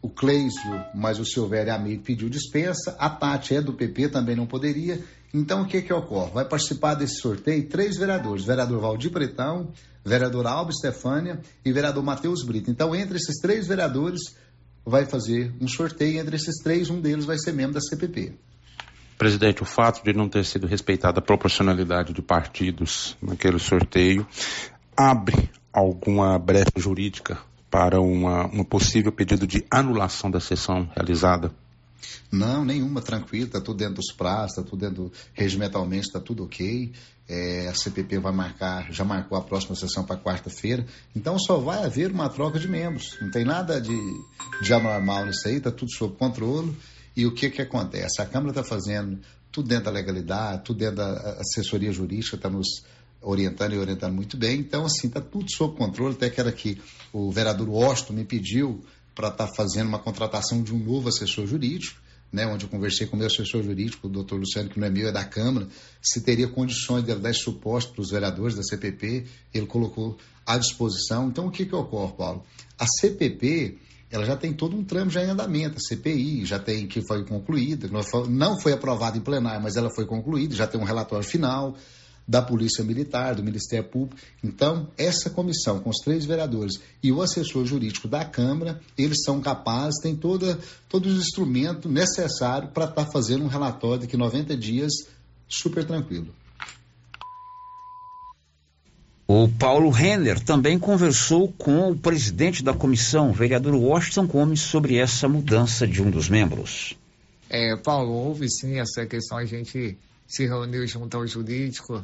o 0.01 0.09
Cleislo, 0.09 0.83
mas 0.93 1.19
o 1.19 1.25
Silvério 1.25 1.73
amigo, 1.73 2.03
pediu 2.03 2.29
dispensa, 2.29 2.95
a 2.99 3.09
Tati 3.09 3.55
é 3.55 3.61
do 3.61 3.73
PP, 3.73 4.09
também 4.09 4.35
não 4.35 4.45
poderia. 4.45 5.03
Então 5.33 5.63
o 5.63 5.67
que 5.67 5.81
que 5.81 5.93
ocorre? 5.93 6.31
Vai 6.31 6.45
participar 6.45 6.95
desse 6.95 7.19
sorteio 7.19 7.67
três 7.67 7.97
vereadores, 7.97 8.45
vereador 8.45 8.79
Valdir 8.79 9.11
Pretão, 9.11 9.71
vereador 10.05 10.47
Alba 10.47 10.71
Estefânia 10.71 11.41
e 11.65 11.71
vereador 11.71 12.03
Matheus 12.03 12.43
Brito. 12.43 12.71
Então 12.71 12.95
entre 12.95 13.17
esses 13.17 13.39
três 13.41 13.67
vereadores 13.67 14.21
vai 14.85 15.05
fazer 15.05 15.53
um 15.59 15.67
sorteio, 15.67 16.19
entre 16.19 16.35
esses 16.37 16.55
três 16.63 16.89
um 16.89 17.01
deles 17.01 17.25
vai 17.25 17.37
ser 17.37 17.51
membro 17.51 17.73
da 17.73 17.81
CPP. 17.81 18.33
Presidente, 19.17 19.63
o 19.63 19.65
fato 19.65 20.03
de 20.03 20.13
não 20.13 20.29
ter 20.29 20.45
sido 20.45 20.67
respeitada 20.67 21.19
a 21.19 21.21
proporcionalidade 21.21 22.13
de 22.13 22.21
partidos 22.21 23.17
naquele 23.21 23.59
sorteio 23.59 24.25
abre 24.95 25.49
alguma 25.73 26.37
brecha 26.37 26.71
jurídica 26.77 27.37
para 27.77 28.01
uma, 28.01 28.47
um 28.47 28.63
possível 28.63 29.11
pedido 29.11 29.45
de 29.45 29.63
anulação 29.69 30.31
da 30.31 30.39
sessão 30.39 30.89
realizada? 30.95 31.51
Não, 32.31 32.65
nenhuma, 32.65 33.03
tranquilo, 33.03 33.45
está 33.45 33.61
tudo 33.61 33.77
dentro 33.77 33.97
dos 33.97 34.11
prazos, 34.11 34.57
está 34.57 34.63
tudo 34.63 34.79
dentro, 34.79 35.11
regimentalmente 35.35 36.07
está 36.07 36.19
tudo 36.19 36.43
ok. 36.43 36.91
É, 37.29 37.67
a 37.67 37.75
CPP 37.75 38.17
vai 38.17 38.33
marcar, 38.33 38.91
já 38.91 39.05
marcou 39.05 39.37
a 39.37 39.43
próxima 39.43 39.75
sessão 39.75 40.03
para 40.03 40.17
quarta-feira, 40.17 40.87
então 41.15 41.37
só 41.37 41.59
vai 41.59 41.85
haver 41.85 42.11
uma 42.11 42.27
troca 42.29 42.59
de 42.59 42.67
membros. 42.67 43.15
Não 43.21 43.29
tem 43.29 43.45
nada 43.45 43.79
de, 43.79 43.95
de 44.63 44.73
anormal 44.73 45.27
nisso 45.27 45.47
aí, 45.47 45.57
está 45.57 45.69
tudo 45.69 45.91
sob 45.91 46.15
controle. 46.17 46.75
E 47.15 47.27
o 47.27 47.33
que, 47.35 47.47
que 47.51 47.61
acontece? 47.61 48.19
A 48.23 48.25
Câmara 48.25 48.49
está 48.49 48.63
fazendo 48.63 49.19
tudo 49.51 49.69
dentro 49.69 49.85
da 49.85 49.91
legalidade, 49.91 50.63
tudo 50.63 50.79
dentro 50.79 50.95
da 50.95 51.37
assessoria 51.41 51.91
jurídica, 51.91 52.37
está 52.37 52.49
nos 52.49 52.83
orientando 53.21 53.73
e 53.73 53.77
orientando 53.77 54.13
muito 54.13 54.37
bem. 54.37 54.59
Então, 54.59 54.85
assim, 54.85 55.07
está 55.07 55.21
tudo 55.21 55.51
sob 55.51 55.77
controle. 55.77 56.15
Até 56.15 56.29
que 56.29 56.39
era 56.39 56.51
que 56.51 56.79
o 57.11 57.31
vereador 57.31 57.69
Washington 57.69 58.13
me 58.13 58.25
pediu 58.25 58.83
para 59.13 59.29
estar 59.29 59.47
tá 59.47 59.53
fazendo 59.53 59.87
uma 59.87 59.99
contratação 59.99 60.61
de 60.61 60.73
um 60.73 60.77
novo 60.77 61.09
assessor 61.09 61.47
jurídico, 61.47 61.99
né, 62.31 62.45
onde 62.45 62.65
eu 62.65 62.69
conversei 62.69 63.07
com 63.07 63.15
o 63.15 63.19
meu 63.19 63.27
assessor 63.27 63.63
jurídico, 63.63 64.07
o 64.07 64.09
doutor 64.09 64.37
Luciano, 64.37 64.69
que 64.69 64.79
não 64.79 64.85
é 64.85 64.89
meu, 64.89 65.07
é 65.07 65.11
da 65.11 65.23
Câmara, 65.23 65.67
se 66.01 66.21
teria 66.21 66.47
condições 66.47 67.03
de 67.03 67.15
dar 67.15 67.33
suposto 67.33 67.93
para 67.93 68.01
os 68.01 68.11
vereadores 68.11 68.55
da 68.55 68.63
CPP, 68.63 69.25
ele 69.53 69.65
colocou 69.65 70.17
à 70.45 70.57
disposição. 70.57 71.29
Então, 71.29 71.47
o 71.47 71.51
que, 71.51 71.65
que 71.65 71.73
ocorre, 71.73 72.13
Paulo? 72.13 72.43
A 72.77 72.85
CPP 72.85 73.77
ela 74.09 74.25
já 74.25 74.37
tem 74.37 74.53
todo 74.53 74.75
um 74.75 74.83
trâmite 74.83 75.15
já 75.15 75.23
em 75.23 75.29
andamento, 75.29 75.77
a 75.77 75.79
CPI 75.79 76.45
já 76.45 76.57
tem 76.57 76.87
que 76.87 77.01
foi 77.05 77.25
concluída, 77.25 77.89
não 78.29 78.59
foi 78.59 78.71
aprovada 78.71 79.17
em 79.17 79.21
plenário, 79.21 79.61
mas 79.61 79.75
ela 79.75 79.89
foi 79.93 80.05
concluída, 80.05 80.55
já 80.55 80.65
tem 80.65 80.79
um 80.79 80.85
relatório 80.85 81.27
final 81.27 81.75
da 82.27 82.41
Polícia 82.41 82.83
Militar, 82.83 83.35
do 83.35 83.43
Ministério 83.43 83.87
Público. 83.87 84.19
Então, 84.43 84.89
essa 84.97 85.29
comissão, 85.29 85.79
com 85.79 85.89
os 85.89 85.99
três 86.03 86.25
vereadores 86.25 86.79
e 87.01 87.11
o 87.11 87.21
assessor 87.21 87.65
jurídico 87.65 88.07
da 88.07 88.25
Câmara, 88.25 88.81
eles 88.97 89.23
são 89.23 89.39
capazes, 89.39 90.01
têm 90.01 90.15
toda, 90.15 90.59
todos 90.89 91.13
os 91.13 91.27
instrumentos 91.27 91.89
necessários 91.89 92.71
para 92.71 92.85
estar 92.85 93.05
tá 93.05 93.11
fazendo 93.11 93.45
um 93.45 93.47
relatório 93.47 94.01
daqui 94.01 94.17
90 94.17 94.57
dias 94.57 94.91
super 95.47 95.85
tranquilo. 95.85 96.27
O 99.29 99.49
Paulo 99.49 99.89
Renner 99.89 100.39
também 100.39 100.79
conversou 100.79 101.51
com 101.57 101.91
o 101.91 101.97
presidente 101.97 102.63
da 102.63 102.73
comissão, 102.73 103.29
o 103.29 103.33
vereador 103.33 103.75
Washington 103.75 104.25
Gomes, 104.25 104.61
sobre 104.61 104.97
essa 104.97 105.27
mudança 105.27 105.85
de 105.85 106.01
um 106.01 106.09
dos 106.09 106.29
membros. 106.29 106.97
É, 107.49 107.75
Paulo, 107.75 108.13
houve 108.13 108.49
sim 108.49 108.79
essa 108.79 109.05
questão, 109.05 109.37
a 109.37 109.45
gente 109.45 109.97
se 110.25 110.45
reuniu 110.45 110.85
junto 110.87 111.17
ao 111.17 111.27
jurídico 111.27 112.03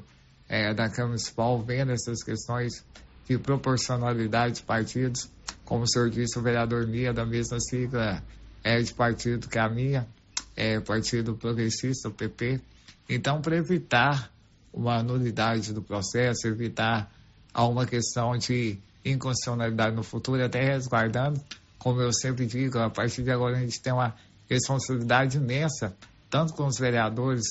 é, 0.54 0.72
da 0.72 0.88
Câmara 0.88 1.08
Municipal, 1.08 1.64
vendo 1.64 1.92
essas 1.92 2.24
questões 2.24 2.86
de 3.28 3.40
proporcionalidade 3.40 4.58
de 4.58 4.62
partidos. 4.62 5.28
Como 5.66 5.84
o 5.84 5.88
senhor 5.88 6.12
disse, 6.12 6.38
o 6.38 6.44
vereador 6.44 6.86
Mia, 6.86 7.12
da 7.12 7.26
mesma 7.26 7.60
sigla 7.60 8.22
é 8.64 8.80
de 8.80 8.94
partido 8.94 9.50
que 9.50 9.58
a 9.58 9.68
minha, 9.68 10.08
é 10.56 10.80
Partido 10.80 11.34
Progressista, 11.34 12.08
o 12.08 12.12
PP. 12.12 12.62
Então, 13.10 13.42
para 13.42 13.58
evitar 13.58 14.32
uma 14.72 15.02
nulidade 15.02 15.74
do 15.74 15.82
processo, 15.82 16.48
evitar 16.48 17.12
alguma 17.52 17.88
questão 17.88 18.38
de 18.38 18.78
inconstitucionalidade 19.04 19.96
no 19.96 20.04
futuro, 20.04 20.46
até 20.46 20.64
resguardando, 20.64 21.42
como 21.80 22.00
eu 22.00 22.14
sempre 22.14 22.46
digo, 22.46 22.78
a 22.78 22.92
partir 22.92 23.24
de 23.24 23.32
agora 23.32 23.58
a 23.58 23.60
gente 23.60 23.82
tem 23.82 23.92
uma 23.92 24.14
responsabilidade 24.48 25.38
imensa, 25.38 25.98
tanto 26.30 26.54
com 26.54 26.68
os 26.68 26.78
vereadores 26.78 27.44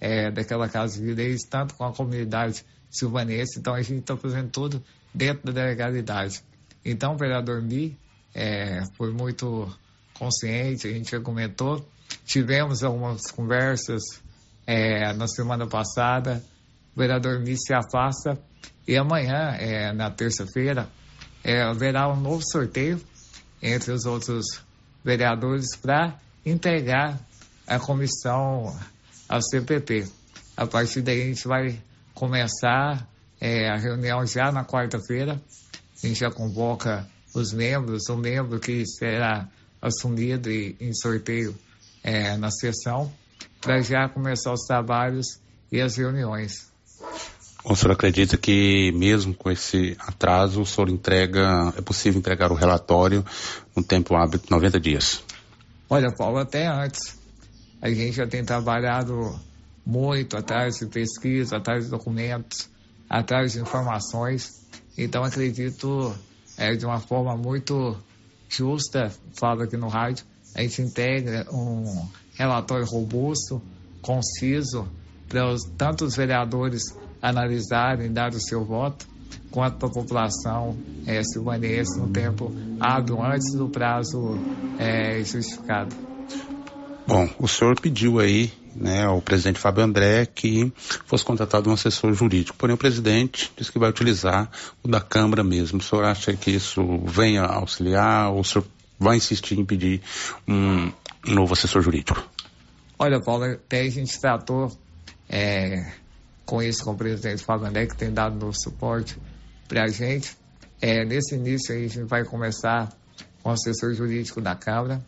é, 0.00 0.30
daquela 0.30 0.68
Casa 0.68 0.98
de 0.98 1.06
Direitos, 1.06 1.44
tanto 1.48 1.74
com 1.74 1.84
a 1.84 1.92
comunidade 1.92 2.64
silvanense, 2.90 3.58
então 3.58 3.74
a 3.74 3.82
gente 3.82 4.00
está 4.00 4.16
fazendo 4.16 4.50
tudo 4.50 4.82
dentro 5.12 5.52
da 5.52 5.64
legalidade. 5.64 6.42
Então 6.84 7.14
o 7.14 7.16
vereador 7.16 7.62
Mi 7.62 7.96
é, 8.34 8.82
foi 8.96 9.12
muito 9.12 9.72
consciente, 10.14 10.86
a 10.86 10.92
gente 10.92 11.14
argumentou, 11.14 11.88
tivemos 12.24 12.82
algumas 12.82 13.30
conversas 13.30 14.02
é, 14.66 15.12
na 15.12 15.26
semana 15.26 15.66
passada, 15.66 16.42
o 16.94 17.00
vereador 17.00 17.40
Mi 17.40 17.56
se 17.56 17.74
afasta. 17.74 18.38
E 18.86 18.96
amanhã, 18.96 19.56
é, 19.58 19.92
na 19.92 20.10
terça-feira, 20.10 20.88
é, 21.42 21.62
haverá 21.62 22.08
um 22.08 22.20
novo 22.20 22.42
sorteio 22.44 23.00
entre 23.62 23.92
os 23.92 24.04
outros 24.04 24.44
vereadores 25.02 25.74
para 25.76 26.18
entregar 26.44 27.18
a 27.66 27.78
comissão 27.78 28.78
ao 29.34 29.42
CPP. 29.42 30.06
A 30.56 30.64
partir 30.64 31.02
daí 31.02 31.22
a 31.22 31.26
gente 31.26 31.48
vai 31.48 31.76
começar 32.14 33.08
é, 33.40 33.68
a 33.68 33.76
reunião 33.76 34.24
já 34.24 34.52
na 34.52 34.64
quarta-feira. 34.64 35.42
A 36.02 36.06
gente 36.06 36.20
já 36.20 36.30
convoca 36.30 37.06
os 37.34 37.52
membros, 37.52 38.08
o 38.08 38.16
membro 38.16 38.60
que 38.60 38.86
será 38.86 39.48
assumido 39.82 40.50
e, 40.50 40.76
em 40.80 40.94
sorteio 40.94 41.54
é, 42.02 42.36
na 42.36 42.50
sessão, 42.50 43.12
para 43.60 43.80
já 43.80 44.08
começar 44.08 44.52
os 44.52 44.60
trabalhos 44.66 45.40
e 45.72 45.80
as 45.80 45.96
reuniões. 45.96 46.68
O 47.64 47.74
senhor 47.74 47.92
acredita 47.92 48.36
que 48.36 48.92
mesmo 48.92 49.34
com 49.34 49.50
esse 49.50 49.96
atraso, 49.98 50.60
o 50.60 50.66
senhor 50.66 50.88
entrega, 50.88 51.72
é 51.76 51.80
possível 51.80 52.20
entregar 52.20 52.52
o 52.52 52.54
relatório 52.54 53.24
no 53.74 53.82
tempo 53.82 54.14
hábil 54.14 54.38
de 54.38 54.48
90 54.48 54.78
dias? 54.78 55.24
Olha, 55.90 56.12
Paulo, 56.14 56.38
até 56.38 56.66
antes. 56.66 57.23
A 57.84 57.90
gente 57.90 58.12
já 58.12 58.26
tem 58.26 58.42
trabalhado 58.42 59.38
muito 59.84 60.38
atrás 60.38 60.76
de 60.76 60.86
pesquisa, 60.86 61.58
atrás 61.58 61.84
de 61.84 61.90
documentos, 61.90 62.66
atrás 63.10 63.52
de 63.52 63.60
informações. 63.60 64.48
Então, 64.96 65.22
acredito 65.22 66.14
é, 66.56 66.74
de 66.74 66.86
uma 66.86 66.98
forma 66.98 67.36
muito 67.36 67.94
justa, 68.48 69.12
falo 69.38 69.64
aqui 69.64 69.76
no 69.76 69.88
rádio, 69.88 70.24
a 70.54 70.62
gente 70.62 70.80
integra 70.80 71.46
um 71.52 72.08
relatório 72.38 72.86
robusto, 72.86 73.60
conciso, 74.00 74.88
para 75.28 75.52
os, 75.52 75.60
tanto 75.76 76.06
os 76.06 76.16
vereadores 76.16 76.84
analisarem, 77.20 78.10
dar 78.10 78.32
o 78.32 78.40
seu 78.40 78.64
voto, 78.64 79.06
quanto 79.50 79.84
a 79.84 79.90
população 79.90 80.74
é, 81.06 81.22
silvanense 81.22 82.00
no 82.00 82.08
tempo 82.08 82.50
hábil 82.80 83.22
antes 83.22 83.54
do 83.54 83.68
prazo 83.68 84.38
é, 84.78 85.22
justificado. 85.22 85.94
Bom, 87.06 87.28
o 87.38 87.46
senhor 87.46 87.78
pediu 87.78 88.18
aí 88.18 88.50
né, 88.74 89.04
ao 89.04 89.20
presidente 89.20 89.58
Fábio 89.58 89.84
André 89.84 90.26
que 90.26 90.72
fosse 91.06 91.24
contratado 91.24 91.68
um 91.68 91.74
assessor 91.74 92.12
jurídico. 92.14 92.56
Porém, 92.56 92.74
o 92.74 92.78
presidente 92.78 93.52
disse 93.56 93.70
que 93.70 93.78
vai 93.78 93.90
utilizar 93.90 94.50
o 94.82 94.88
da 94.88 95.00
Câmara 95.00 95.44
mesmo. 95.44 95.78
O 95.78 95.82
senhor 95.82 96.04
acha 96.04 96.34
que 96.34 96.50
isso 96.50 96.98
venha 97.04 97.42
auxiliar 97.42 98.32
ou 98.32 98.40
o 98.40 98.44
senhor 98.44 98.66
vai 98.98 99.16
insistir 99.16 99.58
em 99.58 99.64
pedir 99.64 100.00
um 100.48 100.90
novo 101.26 101.52
assessor 101.52 101.82
jurídico? 101.82 102.22
Olha, 102.98 103.20
Paulo, 103.20 103.44
até 103.44 103.82
a 103.82 103.90
gente 103.90 104.18
tratou 104.18 104.72
é, 105.28 105.92
com 106.46 106.62
isso, 106.62 106.84
com 106.84 106.92
o 106.92 106.96
presidente 106.96 107.44
Fábio 107.44 107.66
André, 107.66 107.86
que 107.86 107.96
tem 107.96 108.12
dado 108.12 108.50
suporte 108.52 109.16
para 109.68 109.84
a 109.84 109.88
gente. 109.88 110.36
É, 110.80 111.04
nesse 111.04 111.34
início, 111.34 111.74
a 111.74 111.78
gente 111.78 112.02
vai 112.02 112.24
começar 112.24 112.92
com 113.42 113.50
o 113.50 113.52
assessor 113.52 113.94
jurídico 113.94 114.40
da 114.40 114.54
Câmara, 114.54 115.04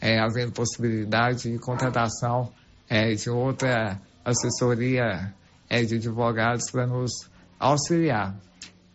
é, 0.00 0.18
havendo 0.18 0.52
possibilidade 0.52 1.50
de 1.50 1.58
contratação 1.58 2.52
é, 2.88 3.12
de 3.14 3.28
outra 3.30 4.00
assessoria 4.24 5.32
é, 5.68 5.82
de 5.82 5.96
advogados 5.96 6.70
para 6.70 6.86
nos 6.86 7.28
auxiliar. 7.58 8.34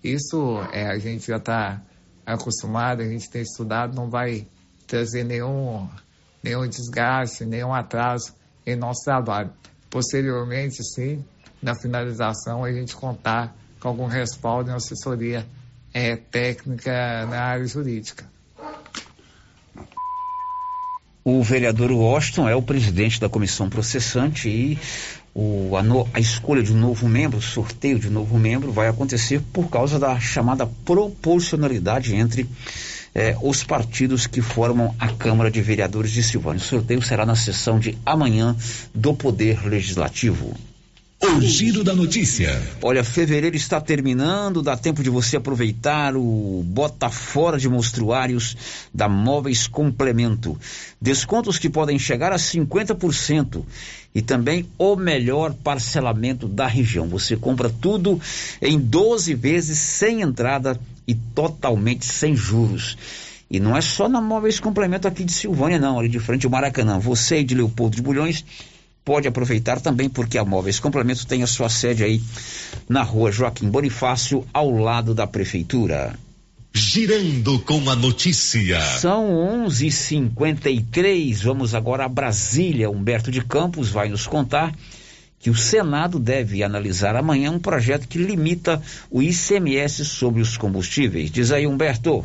Isso 0.03 0.59
é, 0.71 0.87
a 0.87 0.97
gente 0.97 1.27
já 1.27 1.37
está 1.37 1.81
acostumado, 2.25 3.01
a 3.01 3.05
gente 3.05 3.29
tem 3.29 3.41
estudado, 3.41 3.95
não 3.95 4.09
vai 4.09 4.47
trazer 4.87 5.23
nenhum, 5.23 5.89
nenhum 6.41 6.67
desgaste, 6.67 7.45
nenhum 7.45 7.73
atraso 7.73 8.33
em 8.65 8.75
nosso 8.75 9.03
trabalho. 9.03 9.51
Posteriormente, 9.89 10.83
sim, 10.83 11.23
na 11.61 11.75
finalização, 11.75 12.63
a 12.63 12.71
gente 12.71 12.95
contar 12.95 13.55
com 13.79 13.87
algum 13.87 14.07
respaldo 14.07 14.71
em 14.71 14.73
assessoria 14.73 15.45
é, 15.93 16.15
técnica 16.15 17.25
na 17.27 17.41
área 17.41 17.65
jurídica. 17.65 18.25
O 21.25 21.41
vereador 21.41 21.89
Washington 21.91 22.49
é 22.49 22.55
o 22.55 22.61
presidente 22.61 23.19
da 23.19 23.29
comissão 23.29 23.69
processante 23.69 24.49
e 24.49 24.77
o, 25.33 25.75
a, 25.77 25.81
no, 25.81 26.07
a, 26.13 26.19
escolha 26.19 26.61
de 26.61 26.73
um 26.73 26.77
novo 26.77 27.07
membro, 27.07 27.37
o 27.37 27.41
sorteio 27.41 27.97
de 27.97 28.09
um 28.09 28.11
novo 28.11 28.37
membro, 28.37 28.73
vai 28.73 28.89
acontecer 28.89 29.41
por 29.53 29.69
causa 29.69 29.97
da 29.97 30.19
chamada 30.19 30.67
proporcionalidade 30.83 32.13
entre 32.13 32.45
eh, 33.15 33.37
os 33.41 33.63
partidos 33.63 34.27
que 34.27 34.41
formam 34.41 34.93
a 34.99 35.07
Câmara 35.07 35.49
de 35.49 35.61
Vereadores 35.61 36.11
de 36.11 36.21
Silvânia. 36.21 36.61
O 36.61 36.65
sorteio 36.65 37.01
será 37.01 37.25
na 37.25 37.35
sessão 37.35 37.79
de 37.79 37.97
amanhã 38.05 38.55
do 38.93 39.13
Poder 39.13 39.65
Legislativo. 39.65 40.53
O 41.25 41.39
giro 41.39 41.85
da 41.85 41.95
notícia. 41.95 42.61
Olha, 42.81 43.01
fevereiro 43.01 43.55
está 43.55 43.79
terminando, 43.79 44.61
dá 44.61 44.75
tempo 44.75 45.01
de 45.01 45.09
você 45.09 45.37
aproveitar 45.37 46.17
o 46.17 46.61
bota 46.65 47.09
fora 47.09 47.57
de 47.57 47.69
monstruários 47.69 48.57
da 48.93 49.07
Móveis 49.07 49.65
Complemento. 49.65 50.59
Descontos 51.01 51.57
que 51.57 51.69
podem 51.69 51.97
chegar 51.97 52.33
a 52.33 52.35
50% 52.35 53.63
e 54.13 54.21
também 54.21 54.67
o 54.77 54.97
melhor 54.97 55.53
parcelamento 55.53 56.45
da 56.45 56.67
região. 56.67 57.07
Você 57.07 57.37
compra 57.37 57.69
tudo 57.69 58.19
em 58.61 58.77
12 58.77 59.33
vezes 59.33 59.79
sem 59.79 60.21
entrada 60.21 60.77
e 61.07 61.15
totalmente 61.15 62.05
sem 62.05 62.35
juros. 62.35 62.97
E 63.49 63.61
não 63.61 63.77
é 63.77 63.81
só 63.81 64.09
na 64.09 64.19
Móveis 64.19 64.59
Complemento 64.59 65.07
aqui 65.07 65.23
de 65.23 65.31
Silvânia, 65.31 65.79
não, 65.79 65.99
ali 65.99 66.09
de 66.09 66.19
frente 66.19 66.45
ao 66.45 66.51
Maracanã. 66.51 66.99
Você 66.99 67.39
e 67.39 67.43
de 67.45 67.55
Leopoldo 67.55 67.95
de 67.95 68.01
Bulhões 68.01 68.43
pode 69.03 69.27
aproveitar 69.27 69.81
também, 69.81 70.09
porque 70.09 70.37
a 70.37 70.45
Móveis 70.45 70.79
Complemento 70.79 71.25
tem 71.27 71.43
a 71.43 71.47
sua 71.47 71.69
sede 71.69 72.03
aí 72.03 72.21
na 72.87 73.03
rua 73.03 73.31
Joaquim 73.31 73.69
Bonifácio, 73.69 74.45
ao 74.53 74.71
lado 74.71 75.13
da 75.13 75.27
Prefeitura. 75.27 76.17
Girando 76.75 77.59
com 77.59 77.87
a 77.89 77.95
notícia. 77.95 78.81
São 78.81 79.31
11:53. 79.67 81.43
Vamos 81.43 81.75
agora 81.75 82.05
a 82.05 82.09
Brasília. 82.09 82.89
Humberto 82.89 83.29
de 83.29 83.43
Campos 83.45 83.89
vai 83.89 84.09
nos 84.09 84.25
contar 84.25 84.73
que 85.37 85.51
o 85.51 85.55
Senado 85.55 86.17
deve 86.17 86.63
analisar 86.63 87.15
amanhã 87.15 87.51
um 87.51 87.59
projeto 87.59 88.07
que 88.07 88.17
limita 88.17 88.81
o 89.11 89.21
ICMS 89.21 90.03
sobre 90.05 90.41
os 90.41 90.57
combustíveis. 90.57 91.29
Diz 91.29 91.51
aí, 91.51 91.67
Humberto. 91.67 92.23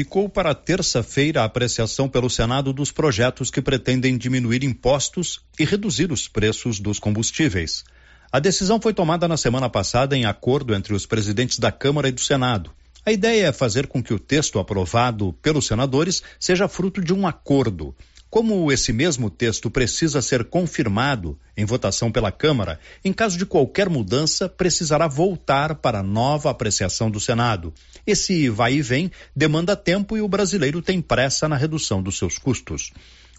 Ficou 0.00 0.30
para 0.30 0.54
terça-feira 0.54 1.42
a 1.42 1.44
apreciação 1.44 2.08
pelo 2.08 2.30
Senado 2.30 2.72
dos 2.72 2.90
projetos 2.90 3.50
que 3.50 3.60
pretendem 3.60 4.16
diminuir 4.16 4.64
impostos 4.64 5.42
e 5.58 5.64
reduzir 5.66 6.10
os 6.10 6.26
preços 6.26 6.80
dos 6.80 6.98
combustíveis. 6.98 7.84
A 8.32 8.40
decisão 8.40 8.80
foi 8.80 8.94
tomada 8.94 9.28
na 9.28 9.36
semana 9.36 9.68
passada 9.68 10.16
em 10.16 10.24
acordo 10.24 10.74
entre 10.74 10.94
os 10.94 11.04
presidentes 11.04 11.58
da 11.58 11.70
Câmara 11.70 12.08
e 12.08 12.12
do 12.12 12.20
Senado. 12.22 12.70
A 13.04 13.12
ideia 13.12 13.48
é 13.48 13.52
fazer 13.52 13.88
com 13.88 14.02
que 14.02 14.14
o 14.14 14.18
texto 14.18 14.58
aprovado 14.58 15.34
pelos 15.42 15.66
senadores 15.66 16.22
seja 16.38 16.66
fruto 16.66 17.02
de 17.02 17.12
um 17.12 17.26
acordo. 17.26 17.94
Como 18.30 18.70
esse 18.70 18.92
mesmo 18.92 19.28
texto 19.28 19.68
precisa 19.68 20.22
ser 20.22 20.44
confirmado 20.44 21.36
em 21.56 21.64
votação 21.64 22.12
pela 22.12 22.30
Câmara, 22.30 22.78
em 23.04 23.12
caso 23.12 23.36
de 23.36 23.44
qualquer 23.44 23.88
mudança, 23.88 24.48
precisará 24.48 25.08
voltar 25.08 25.74
para 25.74 26.00
nova 26.00 26.48
apreciação 26.48 27.10
do 27.10 27.18
Senado. 27.18 27.74
Esse 28.06 28.48
vai 28.48 28.74
e 28.74 28.82
vem 28.82 29.10
demanda 29.34 29.74
tempo 29.74 30.16
e 30.16 30.22
o 30.22 30.28
brasileiro 30.28 30.80
tem 30.80 31.02
pressa 31.02 31.48
na 31.48 31.56
redução 31.56 32.00
dos 32.00 32.18
seus 32.18 32.38
custos. 32.38 32.92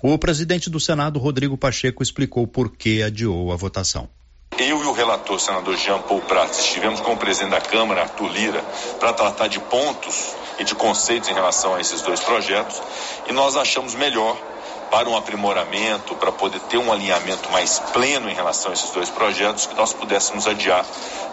O 0.03 0.17
presidente 0.17 0.69
do 0.69 0.79
Senado, 0.79 1.19
Rodrigo 1.19 1.57
Pacheco, 1.57 2.03
explicou 2.03 2.45
por 2.45 2.75
que 2.75 3.01
adiou 3.01 3.53
a 3.53 3.55
votação. 3.55 4.09
Eu 4.59 4.83
e 4.83 4.85
o 4.87 4.91
relator, 4.91 5.39
senador 5.39 5.77
Jean 5.77 6.01
Paul 6.01 6.19
Prats, 6.21 6.59
estivemos 6.59 6.99
com 6.99 7.13
o 7.13 7.17
presidente 7.17 7.51
da 7.51 7.61
Câmara, 7.61 8.01
Arthur 8.01 8.29
Lira, 8.33 8.61
para 8.99 9.13
tratar 9.13 9.47
de 9.47 9.59
pontos 9.61 10.35
e 10.59 10.65
de 10.65 10.75
conceitos 10.75 11.29
em 11.29 11.33
relação 11.33 11.75
a 11.75 11.79
esses 11.79 12.01
dois 12.01 12.19
projetos 12.19 12.81
e 13.29 13.31
nós 13.31 13.55
achamos 13.55 13.95
melhor 13.95 14.37
para 14.91 15.09
um 15.09 15.15
aprimoramento, 15.15 16.15
para 16.15 16.33
poder 16.33 16.59
ter 16.61 16.77
um 16.77 16.91
alinhamento 16.91 17.49
mais 17.49 17.79
pleno 17.79 18.29
em 18.29 18.33
relação 18.33 18.71
a 18.71 18.73
esses 18.73 18.89
dois 18.91 19.09
projetos, 19.09 19.65
que 19.65 19.73
nós 19.73 19.93
pudéssemos 19.93 20.45
adiar 20.45 20.85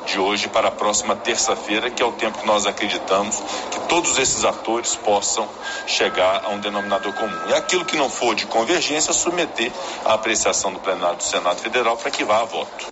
de 0.06 0.18
hoje 0.18 0.48
para 0.48 0.68
a 0.68 0.70
próxima 0.70 1.16
terça-feira, 1.16 1.90
que 1.90 2.00
é 2.00 2.06
o 2.06 2.12
tempo 2.12 2.38
que 2.38 2.46
nós 2.46 2.66
acreditamos 2.66 3.42
que 3.70 3.80
todos 3.88 4.16
esses 4.16 4.44
atores 4.44 4.94
possam 4.94 5.46
chegar 5.86 6.44
a 6.44 6.50
um 6.50 6.61
denominador 6.61 7.12
comum. 7.12 7.48
E 7.48 7.54
aquilo 7.54 7.84
que 7.84 7.96
não 7.96 8.09
for 8.09 8.34
de 8.34 8.46
convergência, 8.46 9.12
submeter 9.12 9.72
à 10.04 10.14
apreciação 10.14 10.72
do 10.72 10.78
plenário 10.78 11.16
do 11.16 11.24
Senado 11.24 11.61
Federal 11.61 11.96
para 11.96 12.12
que 12.12 12.24
vá 12.24 12.40
a 12.40 12.44
voto. 12.44 12.86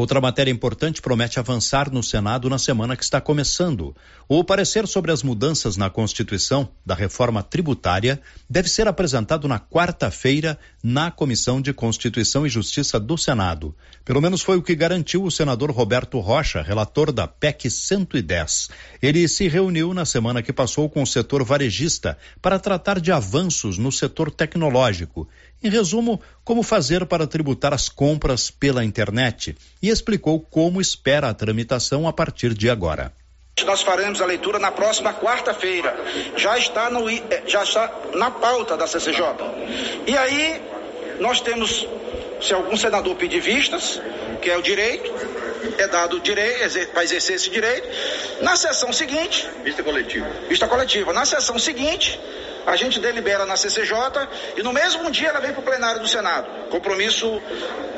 Outra 0.00 0.18
matéria 0.18 0.50
importante 0.50 1.02
promete 1.02 1.38
avançar 1.38 1.92
no 1.92 2.02
Senado 2.02 2.48
na 2.48 2.58
semana 2.58 2.96
que 2.96 3.04
está 3.04 3.20
começando. 3.20 3.94
O 4.26 4.42
parecer 4.42 4.88
sobre 4.88 5.12
as 5.12 5.22
mudanças 5.22 5.76
na 5.76 5.90
Constituição 5.90 6.70
da 6.86 6.94
reforma 6.94 7.42
tributária 7.42 8.18
deve 8.48 8.70
ser 8.70 8.88
apresentado 8.88 9.46
na 9.46 9.60
quarta-feira 9.60 10.58
na 10.82 11.10
Comissão 11.10 11.60
de 11.60 11.74
Constituição 11.74 12.46
e 12.46 12.48
Justiça 12.48 12.98
do 12.98 13.18
Senado. 13.18 13.76
Pelo 14.02 14.22
menos 14.22 14.40
foi 14.40 14.56
o 14.56 14.62
que 14.62 14.74
garantiu 14.74 15.22
o 15.22 15.30
senador 15.30 15.70
Roberto 15.70 16.18
Rocha, 16.18 16.62
relator 16.62 17.12
da 17.12 17.28
PEC 17.28 17.68
110. 17.68 18.70
Ele 19.02 19.28
se 19.28 19.48
reuniu 19.48 19.92
na 19.92 20.06
semana 20.06 20.42
que 20.42 20.50
passou 20.50 20.88
com 20.88 21.02
o 21.02 21.06
setor 21.06 21.44
varejista 21.44 22.16
para 22.40 22.58
tratar 22.58 23.00
de 23.00 23.12
avanços 23.12 23.76
no 23.76 23.92
setor 23.92 24.30
tecnológico 24.30 25.28
em 25.62 25.68
resumo, 25.68 26.20
como 26.42 26.62
fazer 26.62 27.04
para 27.04 27.26
tributar 27.26 27.74
as 27.74 27.88
compras 27.88 28.50
pela 28.50 28.84
internet 28.84 29.54
e 29.82 29.89
explicou 29.90 30.40
como 30.40 30.80
espera 30.80 31.28
a 31.28 31.34
tramitação 31.34 32.06
a 32.06 32.12
partir 32.12 32.54
de 32.54 32.70
agora. 32.70 33.12
Nós 33.64 33.82
faremos 33.82 34.20
a 34.22 34.26
leitura 34.26 34.58
na 34.58 34.72
próxima 34.72 35.12
quarta-feira. 35.12 35.94
Já 36.36 36.56
está 36.58 36.88
no 36.88 37.08
eh, 37.10 37.42
já 37.46 37.62
está 37.62 37.92
na 38.14 38.30
pauta 38.30 38.76
da 38.76 38.86
CCJ. 38.86 39.22
E 40.06 40.16
aí 40.16 40.62
nós 41.20 41.40
temos 41.40 41.86
se 42.40 42.54
algum 42.54 42.76
senador 42.76 43.14
pedir 43.16 43.40
vistas, 43.40 44.00
que 44.40 44.50
é 44.50 44.56
o 44.56 44.62
direito, 44.62 45.12
é 45.78 45.86
dado 45.86 46.16
o 46.16 46.20
direito 46.20 46.88
para 46.92 47.04
exercer 47.04 47.36
esse 47.36 47.50
direito. 47.50 47.86
Na 48.40 48.56
sessão 48.56 48.92
seguinte, 48.92 49.46
vista 49.62 49.82
coletiva. 49.82 50.26
Vista 50.48 50.66
coletiva. 50.66 51.12
Na 51.12 51.26
sessão 51.26 51.58
seguinte, 51.58 52.18
a 52.66 52.76
gente 52.76 53.00
delibera 53.00 53.46
na 53.46 53.56
CCJ 53.56 53.94
e 54.56 54.62
no 54.62 54.72
mesmo 54.72 55.10
dia 55.10 55.28
ela 55.28 55.40
vem 55.40 55.52
para 55.52 55.60
o 55.60 55.64
plenário 55.64 56.00
do 56.00 56.08
Senado. 56.08 56.68
Compromisso 56.70 57.40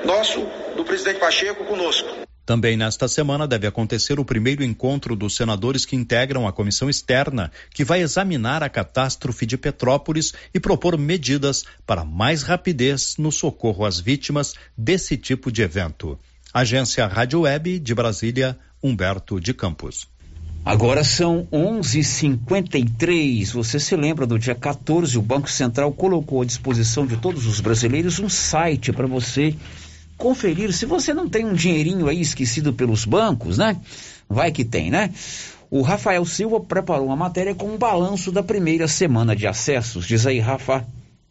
nosso, 0.05 0.47
do 0.77 0.85
presidente 0.85 1.19
Pacheco, 1.19 1.65
conosco. 1.65 2.09
Também 2.45 2.77
nesta 2.77 3.07
semana 3.07 3.47
deve 3.47 3.69
acontecer 3.69 4.19
o 4.19 4.25
primeiro 4.25 4.65
encontro 4.65 5.15
dos 5.15 5.37
senadores 5.37 5.85
que 5.85 5.95
integram 5.95 6.47
a 6.47 6.53
comissão 6.53 6.91
externa, 6.91 7.53
que 7.73 7.85
vai 7.85 8.03
examinar 8.03 8.65
a 8.65 8.69
catástrofe 8.69 9.47
de 9.47 9.57
Petrópolis 9.57 10.33
e 10.53 10.59
propor 10.59 10.99
medidas 10.99 11.65
para 11.87 12.05
mais 12.05 12.43
rapidez 12.43 13.17
no 13.17 13.31
socorro 13.31 13.85
às 13.85 14.01
vítimas 14.01 14.55
desse 14.77 15.17
tipo 15.17 15.53
de 15.53 15.63
evento. 15.63 16.19
Agência 16.53 17.07
Rádio 17.07 17.43
Web 17.43 17.79
de 17.79 17.95
Brasília, 17.95 18.59
Humberto 18.83 19.41
de 19.41 19.55
Campos. 19.55 20.09
Agora 20.65 21.03
são 21.03 21.49
11:53. 21.51 23.53
Você 23.53 23.81
se 23.81 23.97
lembra 23.97 24.25
do 24.25 24.39
dia 24.39 24.55
14? 24.55 25.19
O 25.19 25.23
Banco 25.23 25.51
Central 25.51 25.93
colocou 25.93 26.41
à 26.41 26.45
disposição 26.45 27.05
de 27.05 27.17
todos 27.17 27.47
os 27.47 27.61
brasileiros 27.61 28.21
um 28.21 28.29
site 28.29 28.93
para 28.93 29.09
você 29.09 29.57
conferir. 30.17 30.73
Se 30.73 30.87
você 30.87 31.13
não 31.13 31.29
tem 31.29 31.45
um 31.45 31.53
dinheirinho 31.53 32.07
aí 32.07 32.21
esquecido 32.21 32.73
pelos 32.73 33.05
bancos, 33.05 33.59
né? 33.59 33.77
Vai 34.29 34.53
que 34.53 34.65
tem, 34.65 34.89
né? 34.89 35.13
O 35.69 35.83
Rafael 35.83 36.25
Silva 36.25 36.61
preparou 36.61 37.07
uma 37.07 37.17
matéria 37.17 37.57
com 37.57 37.67
um 37.67 37.77
balanço 37.77 38.31
da 38.31 38.43
primeira 38.43 38.87
semana 38.87 39.35
de 39.35 39.49
acessos. 39.49 40.07
Diz 40.07 40.27
aí, 40.27 40.39
Rafa. 40.39 40.87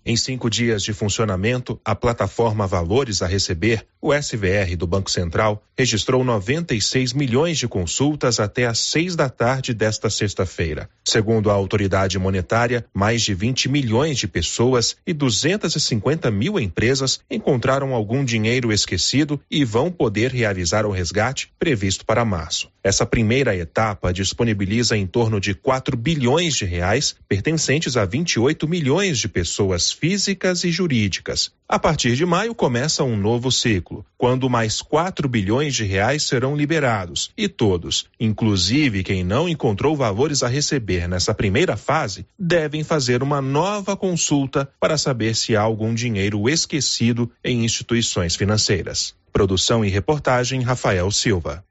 Em 0.06 0.18
cinco 0.18 0.50
dias 0.50 0.84
de 0.84 0.92
funcionamento, 0.94 1.80
a 1.86 1.96
plataforma 1.96 2.68
Valores 2.68 3.22
a 3.22 3.28
Receber, 3.28 3.86
o 4.02 4.14
SVR 4.14 4.76
do 4.76 4.88
Banco 4.88 5.12
Central, 5.12 5.64
registrou 5.78 6.24
96 6.24 7.14
milhões 7.14 7.58
de 7.58 7.68
consultas 7.68 8.40
até 8.40 8.66
às 8.66 8.80
seis 8.80 9.16
da 9.16 9.30
tarde 9.30 9.74
desta 9.74 10.10
sexta-feira. 10.10 10.90
Segundo 11.04 11.50
a 11.50 11.54
autoridade 11.54 12.18
monetária, 12.18 12.86
mais 12.94 13.22
de 13.22 13.34
20 13.34 13.70
milhões 13.70 14.18
de 14.18 14.28
pessoas 14.28 14.96
e 15.06 15.14
250 15.14 16.30
mil 16.32 16.60
empresas 16.60 17.20
encontraram 17.30 17.94
algum 17.94 18.24
dinheiro 18.24 18.72
esquecido 18.72 19.40
e 19.50 19.64
vão 19.64 19.92
poder 19.92 20.32
realizar 20.32 20.86
o 20.86 20.92
resgate 20.92 21.52
previsto 21.60 22.06
para 22.06 22.26
março. 22.26 22.70
Essa 22.84 23.06
primeira 23.06 23.56
etapa 23.56 24.12
disponibiliza 24.12 24.98
em 24.98 25.06
torno 25.06 25.40
de 25.40 25.54
4 25.54 25.96
bilhões 25.96 26.56
de 26.56 26.66
reais 26.66 27.16
pertencentes 27.28 27.96
a 27.96 28.06
28 28.06 28.68
milhões 28.68 29.20
de 29.20 29.28
pessoas 29.28 29.92
físicas 29.92 30.64
e 30.64 30.72
jurídicas. 30.72 31.52
A 31.70 31.80
partir 31.80 32.16
de 32.16 32.26
maio 32.26 32.54
começa 32.54 33.04
um 33.04 33.16
novo 33.16 33.52
ciclo, 33.52 33.91
quando 34.18 34.50
mais 34.50 34.82
4 34.82 35.28
bilhões 35.28 35.76
de 35.76 35.84
reais 35.84 36.24
serão 36.24 36.56
liberados 36.56 37.32
e 37.38 37.48
todos, 37.48 38.08
inclusive 38.20 39.04
quem 39.04 39.24
não 39.24 39.48
encontrou 39.50 39.96
valores 39.96 40.44
a 40.44 40.48
receber 40.48 41.08
nessa 41.08 41.34
primeira 41.34 41.78
fase, 41.78 42.26
devem 42.38 42.84
fazer 42.84 43.24
uma 43.24 43.42
nova 43.42 43.98
consulta 43.98 44.70
para 44.80 44.98
saber 44.98 45.36
se 45.36 45.56
há 45.56 45.62
algum 45.62 45.94
dinheiro 45.94 46.50
esquecido 46.50 47.32
em 47.44 47.66
instituições 47.66 48.36
financeiras. 48.36 49.14
Produção 49.32 49.86
e 49.86 49.90
reportagem 49.90 50.62
Rafael 50.62 51.10
Silva. 51.12 51.64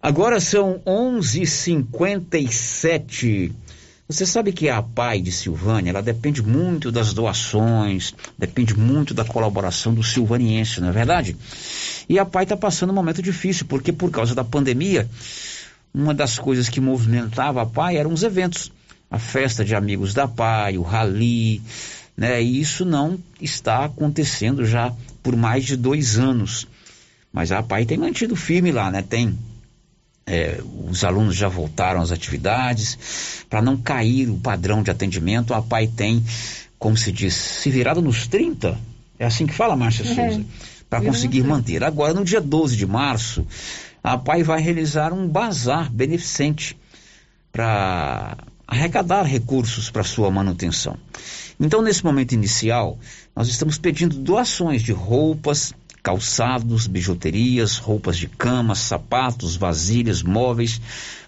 Agora 0.00 0.38
são 0.40 0.80
11:57. 0.86 3.52
Você 4.08 4.24
sabe 4.24 4.52
que 4.52 4.70
a 4.70 4.80
PAI 4.80 5.20
de 5.20 5.30
Silvânia, 5.30 5.90
ela 5.90 6.02
depende 6.02 6.42
muito 6.42 6.90
das 6.90 7.12
doações, 7.12 8.14
depende 8.38 8.74
muito 8.74 9.12
da 9.12 9.22
colaboração 9.22 9.92
do 9.92 10.02
silvaniense, 10.02 10.80
não 10.80 10.88
é 10.88 10.92
verdade? 10.92 11.36
E 12.08 12.18
a 12.18 12.24
PAI 12.24 12.44
está 12.44 12.56
passando 12.56 12.88
um 12.88 12.94
momento 12.94 13.20
difícil, 13.20 13.66
porque 13.66 13.92
por 13.92 14.10
causa 14.10 14.34
da 14.34 14.42
pandemia, 14.42 15.06
uma 15.92 16.14
das 16.14 16.38
coisas 16.38 16.70
que 16.70 16.80
movimentava 16.80 17.60
a 17.60 17.66
PAI 17.66 17.98
eram 17.98 18.10
os 18.10 18.22
eventos. 18.22 18.72
A 19.10 19.18
festa 19.18 19.62
de 19.62 19.74
amigos 19.74 20.14
da 20.14 20.26
PAI, 20.26 20.78
o 20.78 20.82
rally, 20.82 21.60
né? 22.16 22.42
E 22.42 22.60
isso 22.60 22.86
não 22.86 23.18
está 23.38 23.84
acontecendo 23.84 24.64
já 24.64 24.90
por 25.22 25.36
mais 25.36 25.66
de 25.66 25.76
dois 25.76 26.16
anos. 26.16 26.66
Mas 27.30 27.52
a 27.52 27.62
PAI 27.62 27.84
tem 27.84 27.98
mantido 27.98 28.34
firme 28.34 28.72
lá, 28.72 28.90
né? 28.90 29.02
Tem 29.02 29.36
é, 30.28 30.60
os 30.88 31.04
alunos 31.04 31.34
já 31.34 31.48
voltaram 31.48 32.02
às 32.02 32.12
atividades. 32.12 33.44
Para 33.48 33.62
não 33.62 33.76
cair 33.76 34.28
o 34.28 34.36
padrão 34.38 34.82
de 34.82 34.90
atendimento, 34.90 35.54
a 35.54 35.62
PAI 35.62 35.86
tem, 35.88 36.22
como 36.78 36.96
se 36.96 37.10
diz, 37.10 37.34
se 37.34 37.70
virado 37.70 38.02
nos 38.02 38.26
30. 38.26 38.78
É 39.18 39.24
assim 39.24 39.46
que 39.46 39.54
fala, 39.54 39.74
Márcia 39.74 40.02
é. 40.02 40.14
Souza. 40.14 40.44
Para 40.88 41.02
conseguir 41.02 41.42
manter. 41.42 41.82
Agora, 41.82 42.14
no 42.14 42.24
dia 42.24 42.40
12 42.40 42.76
de 42.76 42.86
março, 42.86 43.46
a 44.02 44.16
PAI 44.16 44.42
vai 44.42 44.60
realizar 44.60 45.12
um 45.12 45.26
bazar 45.26 45.90
beneficente 45.90 46.76
para 47.50 48.36
arrecadar 48.66 49.22
recursos 49.22 49.90
para 49.90 50.04
sua 50.04 50.30
manutenção. 50.30 50.96
Então, 51.58 51.82
nesse 51.82 52.04
momento 52.04 52.32
inicial, 52.32 52.98
nós 53.34 53.48
estamos 53.48 53.78
pedindo 53.78 54.16
doações 54.16 54.82
de 54.82 54.92
roupas, 54.92 55.74
calçados, 56.08 56.86
bijuterias, 56.86 57.76
roupas 57.76 58.16
de 58.16 58.26
cama, 58.26 58.74
sapatos, 58.74 59.56
vasilhas, 59.56 60.22
móveis, 60.22 60.80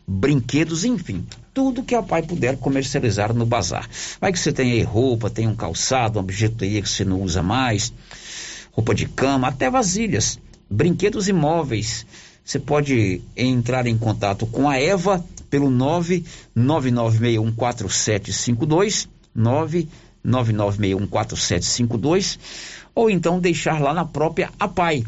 brinquedos, 0.08 0.86
enfim, 0.86 1.22
tudo 1.52 1.82
que 1.82 1.94
a 1.94 2.02
pai 2.02 2.22
puder 2.22 2.56
comercializar 2.56 3.34
no 3.34 3.44
bazar. 3.44 3.86
Vai 4.18 4.32
que 4.32 4.38
você 4.38 4.50
tem 4.50 4.72
aí 4.72 4.82
roupa, 4.82 5.28
tem 5.28 5.46
um 5.46 5.54
calçado, 5.54 6.18
uma 6.18 6.24
bijuteria 6.24 6.80
que 6.80 6.88
você 6.88 7.04
não 7.04 7.20
usa 7.20 7.42
mais, 7.42 7.92
roupa 8.72 8.94
de 8.94 9.04
cama, 9.04 9.48
até 9.48 9.68
vasilhas, 9.68 10.38
brinquedos 10.70 11.28
e 11.28 11.32
móveis. 11.34 12.06
Você 12.42 12.58
pode 12.58 13.20
entrar 13.36 13.86
em 13.86 13.98
contato 13.98 14.46
com 14.46 14.66
a 14.66 14.78
Eva 14.78 15.22
pelo 15.50 15.68
999614752, 16.56 19.08
999614752 20.24 22.38
ou 23.00 23.08
então 23.08 23.40
deixar 23.40 23.80
lá 23.80 23.94
na 23.94 24.04
própria 24.04 24.50
APAI, 24.60 25.04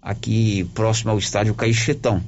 aqui 0.00 0.64
próximo 0.72 1.10
ao 1.10 1.18
estádio 1.18 1.54
Caixetão. 1.54 2.24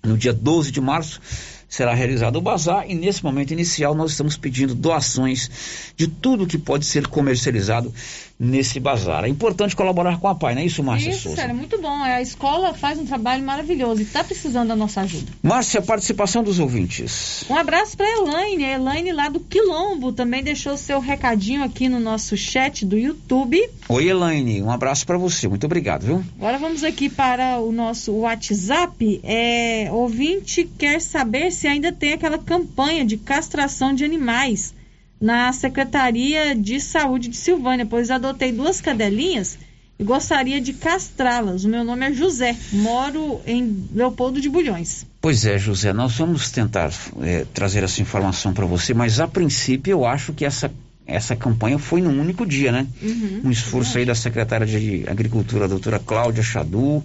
No 0.00 0.16
dia 0.16 0.32
12 0.32 0.70
de 0.70 0.80
março 0.80 1.20
será 1.68 1.92
realizado 1.92 2.36
o 2.36 2.40
bazar 2.40 2.88
e 2.88 2.94
nesse 2.94 3.24
momento 3.24 3.50
inicial 3.50 3.96
nós 3.96 4.12
estamos 4.12 4.36
pedindo 4.36 4.76
doações 4.76 5.90
de 5.96 6.06
tudo 6.06 6.46
que 6.46 6.56
pode 6.56 6.86
ser 6.86 7.08
comercializado 7.08 7.92
nesse 8.38 8.78
bazar. 8.78 9.24
É 9.24 9.28
importante 9.28 9.74
colaborar 9.74 10.20
com 10.20 10.28
a 10.28 10.34
PAI, 10.34 10.54
não 10.54 10.62
é 10.62 10.66
isso, 10.66 10.82
Márcia 10.82 11.10
Isso, 11.10 11.22
Souza? 11.22 11.42
é 11.42 11.52
muito 11.52 11.80
bom. 11.80 12.02
A 12.02 12.22
escola 12.22 12.72
faz 12.72 12.98
um 12.98 13.04
trabalho 13.04 13.42
maravilhoso 13.42 14.00
e 14.00 14.04
está 14.04 14.22
precisando 14.22 14.68
da 14.68 14.76
nossa 14.76 15.00
ajuda. 15.00 15.32
Márcia, 15.42 15.82
participação 15.82 16.42
dos 16.44 16.58
ouvintes. 16.58 17.44
Um 17.50 17.56
abraço 17.56 17.96
para 17.96 18.06
Elaine. 18.08 18.64
A 18.64 18.74
Elaine 18.74 19.12
lá 19.12 19.28
do 19.28 19.40
Quilombo 19.40 20.12
também 20.12 20.42
deixou 20.42 20.76
seu 20.76 21.00
recadinho 21.00 21.64
aqui 21.64 21.88
no 21.88 21.98
nosso 21.98 22.36
chat 22.36 22.86
do 22.86 22.96
YouTube. 22.96 23.68
Oi, 23.88 24.08
Elaine, 24.08 24.62
um 24.62 24.70
abraço 24.70 25.04
para 25.04 25.18
você. 25.18 25.48
Muito 25.48 25.64
obrigado, 25.64 26.04
viu? 26.04 26.24
Agora 26.36 26.58
vamos 26.58 26.84
aqui 26.84 27.08
para 27.08 27.58
o 27.58 27.72
nosso 27.72 28.12
WhatsApp. 28.12 29.20
É, 29.24 29.88
ouvinte 29.90 30.68
quer 30.78 31.00
saber 31.00 31.50
se 31.50 31.66
ainda 31.66 31.90
tem 31.92 32.12
aquela 32.12 32.38
campanha 32.38 33.04
de 33.04 33.16
castração 33.16 33.92
de 33.94 34.04
animais 34.04 34.77
na 35.20 35.52
Secretaria 35.52 36.54
de 36.54 36.80
Saúde 36.80 37.28
de 37.28 37.36
Silvânia, 37.36 37.86
pois 37.86 38.10
adotei 38.10 38.52
duas 38.52 38.80
cadelinhas 38.80 39.58
e 39.98 40.04
gostaria 40.04 40.60
de 40.60 40.72
castrá-las. 40.72 41.64
O 41.64 41.68
meu 41.68 41.82
nome 41.82 42.06
é 42.06 42.12
José, 42.12 42.56
moro 42.72 43.40
em 43.44 43.88
Leopoldo 43.92 44.40
de 44.40 44.48
Bulhões. 44.48 45.04
Pois 45.20 45.44
é, 45.44 45.58
José, 45.58 45.92
nós 45.92 46.16
vamos 46.16 46.50
tentar 46.50 46.92
é, 47.20 47.44
trazer 47.52 47.82
essa 47.82 48.00
informação 48.00 48.54
para 48.54 48.64
você, 48.64 48.94
mas 48.94 49.18
a 49.18 49.26
princípio 49.26 49.90
eu 49.90 50.06
acho 50.06 50.32
que 50.32 50.44
essa, 50.44 50.70
essa 51.04 51.34
campanha 51.34 51.78
foi 51.78 52.00
num 52.00 52.20
único 52.20 52.46
dia, 52.46 52.70
né? 52.70 52.86
Uhum, 53.02 53.42
um 53.46 53.50
esforço 53.50 53.98
aí 53.98 54.04
da 54.04 54.14
secretária 54.14 54.66
de 54.66 55.04
Agricultura, 55.08 55.64
a 55.64 55.68
doutora 55.68 55.98
Cláudia 55.98 56.44
Chadu, 56.44 57.02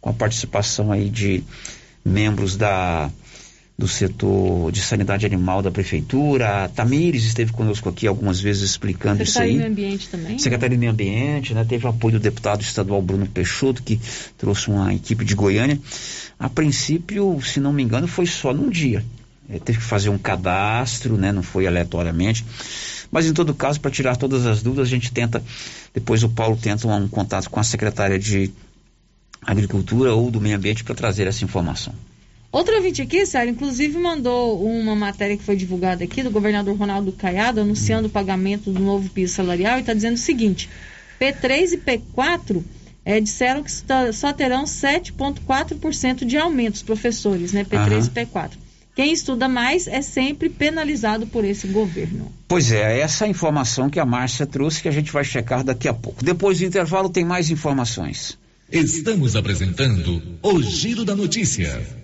com 0.00 0.08
a 0.08 0.14
participação 0.14 0.90
aí 0.90 1.10
de 1.10 1.44
membros 2.02 2.56
da 2.56 3.10
do 3.76 3.88
setor 3.88 4.70
de 4.70 4.80
sanidade 4.80 5.26
animal 5.26 5.60
da 5.60 5.70
prefeitura. 5.70 6.64
A 6.64 6.68
Tamires 6.68 7.24
esteve 7.24 7.52
conosco 7.52 7.88
aqui 7.88 8.06
algumas 8.06 8.40
vezes 8.40 8.62
explicando 8.62 9.24
Secretaria 9.24 9.24
isso 9.24 9.38
do 9.38 9.42
aí. 9.42 9.56
Meio 9.56 9.70
Ambiente 9.70 10.08
também. 10.08 10.38
Secretaria 10.38 10.76
do 10.76 10.80
Meio 10.80 10.92
Ambiente, 10.92 11.54
né? 11.54 11.64
Teve 11.64 11.84
o 11.86 11.90
apoio 11.90 12.14
do 12.14 12.20
deputado 12.20 12.62
estadual 12.62 13.02
Bruno 13.02 13.26
Peixoto, 13.26 13.82
que 13.82 14.00
trouxe 14.38 14.68
uma 14.68 14.94
equipe 14.94 15.24
de 15.24 15.34
Goiânia. 15.34 15.78
A 16.38 16.48
princípio, 16.48 17.40
se 17.42 17.58
não 17.58 17.72
me 17.72 17.82
engano, 17.82 18.06
foi 18.06 18.26
só 18.26 18.52
num 18.52 18.70
dia. 18.70 19.04
É, 19.48 19.58
teve 19.58 19.78
que 19.78 19.84
fazer 19.84 20.08
um 20.08 20.18
cadastro, 20.18 21.16
né? 21.16 21.32
Não 21.32 21.42
foi 21.42 21.66
aleatoriamente. 21.66 22.44
Mas 23.10 23.26
em 23.26 23.32
todo 23.32 23.52
caso, 23.54 23.80
para 23.80 23.90
tirar 23.90 24.16
todas 24.16 24.46
as 24.46 24.62
dúvidas, 24.62 24.86
a 24.86 24.90
gente 24.90 25.12
tenta, 25.12 25.42
depois 25.92 26.22
o 26.22 26.28
Paulo 26.28 26.56
tenta 26.56 26.86
um, 26.86 26.94
um 26.94 27.08
contato 27.08 27.50
com 27.50 27.58
a 27.58 27.64
secretária 27.64 28.18
de 28.18 28.52
Agricultura 29.42 30.14
ou 30.14 30.30
do 30.30 30.40
Meio 30.40 30.56
Ambiente 30.56 30.84
para 30.84 30.94
trazer 30.94 31.26
essa 31.26 31.44
informação. 31.44 31.92
Outro 32.54 32.76
ouvinte 32.76 33.02
aqui, 33.02 33.26
Sério, 33.26 33.50
inclusive 33.50 33.98
mandou 33.98 34.64
uma 34.64 34.94
matéria 34.94 35.36
que 35.36 35.42
foi 35.42 35.56
divulgada 35.56 36.04
aqui 36.04 36.22
do 36.22 36.30
governador 36.30 36.76
Ronaldo 36.76 37.10
Caiado 37.10 37.60
anunciando 37.60 38.06
o 38.06 38.10
pagamento 38.10 38.70
do 38.70 38.78
novo 38.80 39.08
piso 39.10 39.34
salarial 39.34 39.76
e 39.76 39.80
está 39.80 39.92
dizendo 39.92 40.14
o 40.14 40.18
seguinte: 40.18 40.70
P3 41.20 41.72
e 41.72 41.76
P4 41.78 42.62
é, 43.04 43.18
disseram 43.20 43.60
que 43.60 43.72
só- 44.12 44.32
terão 44.32 44.66
7,4% 44.66 46.24
de 46.24 46.36
aumento 46.36 46.76
os 46.76 46.82
professores, 46.82 47.52
né? 47.52 47.64
P3 47.64 47.76
Aham. 47.76 47.98
e 48.06 48.10
P4. 48.24 48.50
Quem 48.94 49.12
estuda 49.12 49.48
mais 49.48 49.88
é 49.88 50.00
sempre 50.00 50.48
penalizado 50.48 51.26
por 51.26 51.44
esse 51.44 51.66
governo. 51.66 52.30
Pois 52.46 52.70
é, 52.70 53.00
essa 53.00 53.24
é 53.24 53.26
a 53.26 53.30
informação 53.32 53.90
que 53.90 53.98
a 53.98 54.04
Márcia 54.06 54.46
trouxe 54.46 54.80
que 54.80 54.86
a 54.88 54.92
gente 54.92 55.10
vai 55.10 55.24
checar 55.24 55.64
daqui 55.64 55.88
a 55.88 55.92
pouco. 55.92 56.24
Depois 56.24 56.60
do 56.60 56.64
intervalo 56.66 57.08
tem 57.08 57.24
mais 57.24 57.50
informações. 57.50 58.38
Estamos 58.70 59.34
apresentando 59.34 60.22
o 60.40 60.62
Giro 60.62 61.04
da 61.04 61.16
Notícia. 61.16 62.03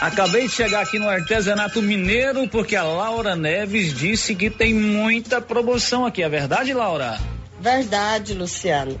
Acabei 0.00 0.46
de 0.46 0.52
chegar 0.52 0.82
aqui 0.82 0.98
no 0.98 1.08
artesanato 1.08 1.80
mineiro 1.80 2.46
porque 2.48 2.76
a 2.76 2.82
Laura 2.82 3.34
Neves 3.34 3.94
disse 3.94 4.34
que 4.34 4.50
tem 4.50 4.74
muita 4.74 5.40
promoção 5.40 6.04
aqui. 6.04 6.22
É 6.22 6.28
verdade, 6.28 6.74
Laura? 6.74 7.18
Verdade, 7.58 8.34
Luciano. 8.34 9.00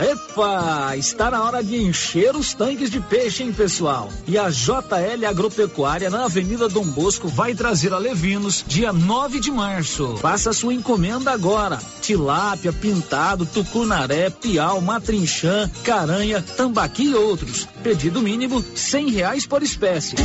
Epa, 0.00 0.96
está 0.96 1.30
na 1.30 1.44
hora 1.44 1.62
de 1.62 1.76
encher 1.76 2.34
os 2.34 2.54
tanques 2.54 2.90
de 2.90 2.98
peixe, 3.00 3.42
hein, 3.42 3.52
pessoal? 3.52 4.08
E 4.26 4.38
a 4.38 4.48
JL 4.48 5.26
Agropecuária 5.28 6.08
na 6.08 6.24
Avenida 6.24 6.70
Dom 6.70 6.86
Bosco 6.86 7.28
vai 7.28 7.54
trazer 7.54 7.92
a 7.92 7.98
Levinos 7.98 8.64
dia 8.66 8.94
9 8.94 9.38
de 9.40 9.50
março. 9.50 10.16
Faça 10.16 10.54
sua 10.54 10.72
encomenda 10.72 11.30
agora. 11.30 11.78
Tilápia, 12.00 12.72
pintado, 12.72 13.44
tucunaré, 13.44 14.30
piau, 14.30 14.80
matrinchã, 14.80 15.70
caranha, 15.84 16.42
tambaqui 16.56 17.10
e 17.10 17.14
outros. 17.14 17.68
Pedido 17.82 18.22
mínimo 18.22 18.64
cem 18.74 19.10
reais 19.10 19.46
por 19.46 19.62
espécie. 19.62 20.16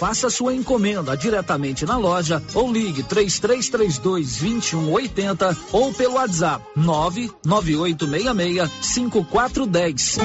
Faça 0.00 0.30
sua 0.30 0.54
encomenda 0.54 1.14
diretamente 1.14 1.84
na 1.84 1.98
loja 1.98 2.42
ou 2.54 2.72
ligue 2.72 3.02
3332 3.02 4.38
2180 4.38 5.54
ou 5.72 5.92
pelo 5.92 6.14
WhatsApp 6.14 6.64
99866 6.74 8.70
5410. 9.10 10.18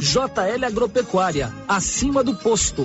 JL 0.00 0.64
Agropecuária, 0.64 1.52
acima 1.66 2.22
do 2.22 2.34
posto. 2.34 2.84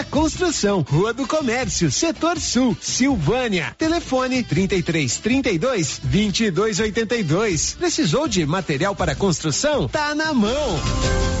construção, 0.03 0.81
Rua 0.81 1.13
do 1.13 1.27
Comércio, 1.27 1.91
Setor 1.91 2.39
Sul, 2.39 2.77
Silvânia. 2.79 3.75
Telefone 3.77 4.43
33 4.43 5.17
32 5.17 5.99
22 6.03 6.79
82. 6.79 7.73
Precisou 7.73 8.27
de 8.27 8.45
material 8.45 8.95
para 8.95 9.15
construção? 9.15 9.87
Tá 9.87 10.13
na 10.15 10.33
mão. 10.33 11.40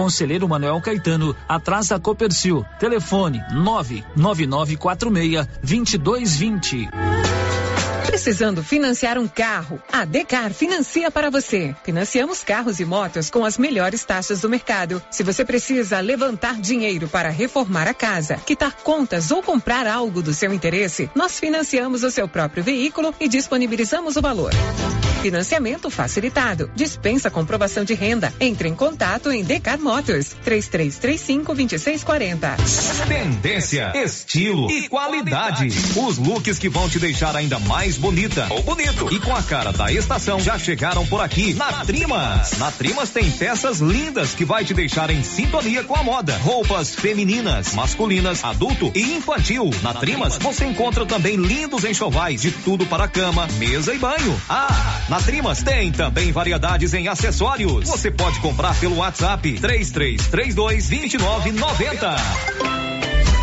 Conselheiro 0.00 0.48
Manuel 0.48 0.80
Caetano, 0.80 1.36
atrás 1.46 1.88
da 1.88 2.00
Copercil. 2.00 2.64
Telefone 2.78 3.44
99946 3.52 5.46
2220. 5.62 6.88
Precisando 8.06 8.64
financiar 8.64 9.18
um 9.18 9.28
carro? 9.28 9.78
A 9.92 10.06
Decar 10.06 10.54
financia 10.54 11.10
para 11.10 11.28
você. 11.28 11.76
Financiamos 11.84 12.42
carros 12.42 12.80
e 12.80 12.84
motos 12.86 13.28
com 13.28 13.44
as 13.44 13.58
melhores 13.58 14.02
taxas 14.02 14.40
do 14.40 14.48
mercado. 14.48 15.02
Se 15.10 15.22
você 15.22 15.44
precisa 15.44 16.00
levantar 16.00 16.58
dinheiro 16.58 17.06
para 17.06 17.28
reformar 17.28 17.86
a 17.86 17.92
casa, 17.92 18.36
quitar 18.36 18.76
contas 18.76 19.30
ou 19.30 19.42
comprar 19.42 19.86
algo 19.86 20.22
do 20.22 20.32
seu 20.32 20.50
interesse, 20.54 21.10
nós 21.14 21.38
financiamos 21.38 22.02
o 22.04 22.10
seu 22.10 22.26
próprio 22.26 22.64
veículo 22.64 23.14
e 23.20 23.28
disponibilizamos 23.28 24.16
o 24.16 24.22
valor. 24.22 24.52
Financiamento 25.20 25.90
facilitado. 25.90 26.70
Dispensa 26.74 27.30
comprovação 27.30 27.84
de 27.84 27.92
renda. 27.92 28.32
Entre 28.40 28.68
em 28.68 28.74
contato 28.74 29.30
em 29.30 29.44
Decar 29.44 29.78
Motors 29.78 30.34
3335 30.42 31.54
2640. 31.54 32.56
Tendência, 33.06 33.92
estilo 34.02 34.70
e 34.70 34.88
qualidade. 34.88 35.68
Os 35.96 36.16
looks 36.16 36.58
que 36.58 36.70
vão 36.70 36.88
te 36.88 36.98
deixar 36.98 37.36
ainda 37.36 37.58
mais 37.58 37.98
bonita 37.98 38.46
ou 38.50 38.62
bonito 38.62 39.12
e 39.12 39.20
com 39.20 39.36
a 39.36 39.42
cara 39.42 39.72
da 39.72 39.92
estação 39.92 40.40
já 40.40 40.58
chegaram 40.58 41.06
por 41.06 41.20
aqui 41.20 41.52
na 41.52 41.84
Trimas. 41.84 42.52
Na 42.58 42.72
Trimas 42.72 43.10
tem 43.10 43.30
peças 43.30 43.80
lindas 43.80 44.32
que 44.32 44.44
vai 44.44 44.64
te 44.64 44.72
deixar 44.72 45.10
em 45.10 45.22
sintonia 45.22 45.84
com 45.84 45.96
a 45.96 46.02
moda. 46.02 46.38
Roupas 46.38 46.94
femininas, 46.94 47.74
masculinas, 47.74 48.42
adulto 48.42 48.90
e 48.94 49.16
infantil. 49.16 49.68
Na 49.82 49.92
Trimas 49.92 50.38
você 50.38 50.64
encontra 50.64 51.04
também 51.04 51.36
lindos 51.36 51.84
enxovais 51.84 52.40
de 52.40 52.50
tudo 52.50 52.86
para 52.86 53.06
cama, 53.06 53.46
mesa 53.58 53.92
e 53.92 53.98
banho. 53.98 54.40
Ah, 54.48 55.02
na 55.10 55.20
Trimas 55.20 55.60
tem 55.60 55.90
também 55.90 56.30
variedades 56.30 56.94
em 56.94 57.08
acessórios. 57.08 57.88
Você 57.88 58.12
pode 58.12 58.38
comprar 58.38 58.78
pelo 58.78 58.98
WhatsApp 58.98 59.58
3332 59.60 60.88
2990. 60.88 62.79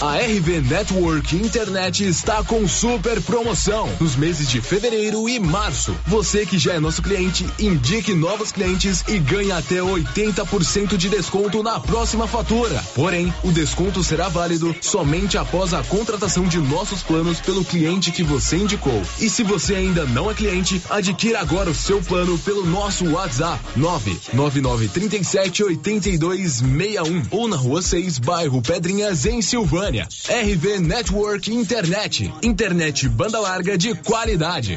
A 0.00 0.14
RV 0.18 0.60
Network 0.60 1.34
Internet 1.34 2.04
está 2.04 2.44
com 2.44 2.68
super 2.68 3.20
promoção 3.20 3.90
nos 3.98 4.14
meses 4.14 4.48
de 4.48 4.60
fevereiro 4.60 5.28
e 5.28 5.40
março. 5.40 5.92
Você 6.06 6.46
que 6.46 6.56
já 6.56 6.74
é 6.74 6.78
nosso 6.78 7.02
cliente, 7.02 7.44
indique 7.58 8.14
novos 8.14 8.52
clientes 8.52 9.02
e 9.08 9.18
ganhe 9.18 9.50
até 9.50 9.80
80% 9.80 10.96
de 10.96 11.08
desconto 11.08 11.64
na 11.64 11.80
próxima 11.80 12.28
fatura. 12.28 12.80
Porém, 12.94 13.34
o 13.42 13.50
desconto 13.50 14.04
será 14.04 14.28
válido 14.28 14.72
somente 14.80 15.36
após 15.36 15.74
a 15.74 15.82
contratação 15.82 16.44
de 16.44 16.58
nossos 16.58 17.02
planos 17.02 17.40
pelo 17.40 17.64
cliente 17.64 18.12
que 18.12 18.22
você 18.22 18.56
indicou. 18.56 19.02
E 19.18 19.28
se 19.28 19.42
você 19.42 19.74
ainda 19.74 20.04
não 20.04 20.30
é 20.30 20.34
cliente, 20.34 20.80
adquira 20.88 21.40
agora 21.40 21.70
o 21.70 21.74
seu 21.74 22.00
plano 22.00 22.38
pelo 22.38 22.64
nosso 22.64 23.04
WhatsApp 23.10 23.60
99937 23.74 25.64
8261 25.64 27.22
ou 27.32 27.48
na 27.48 27.56
Rua 27.56 27.82
6, 27.82 28.20
bairro 28.20 28.62
Pedrinhas, 28.62 29.26
em 29.26 29.42
Silvânia. 29.42 29.87
RV 29.96 30.80
Network 30.80 31.48
Internet. 31.48 32.30
Internet 32.42 33.08
banda 33.08 33.40
larga 33.40 33.78
de 33.78 33.94
qualidade. 33.94 34.76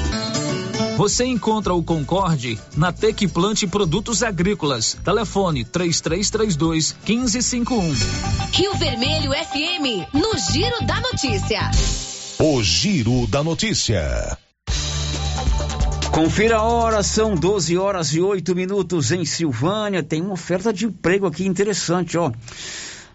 Você 0.97 1.25
encontra 1.25 1.73
o 1.73 1.83
Concorde 1.83 2.59
na 2.75 2.91
Tec 2.91 3.27
Plante 3.27 3.65
Produtos 3.65 4.21
Agrícolas. 4.21 4.97
Telefone 5.03 5.63
3332 5.63 6.95
1551. 7.07 7.93
Rio 8.51 8.73
Vermelho 8.75 9.31
FM, 9.31 10.13
no 10.13 10.37
Giro 10.51 10.85
da 10.85 10.99
Notícia. 10.99 11.71
O 12.39 12.61
Giro 12.61 13.25
da 13.27 13.43
Notícia. 13.43 14.37
Confira 16.11 16.57
a 16.57 16.63
hora, 16.63 17.01
são 17.03 17.35
12 17.35 17.77
horas 17.77 18.13
e 18.13 18.19
8 18.19 18.53
minutos 18.53 19.11
em 19.11 19.23
Silvânia. 19.23 20.03
Tem 20.03 20.21
uma 20.21 20.33
oferta 20.33 20.73
de 20.73 20.85
emprego 20.85 21.25
aqui 21.25 21.45
interessante, 21.47 22.17
ó. 22.17 22.31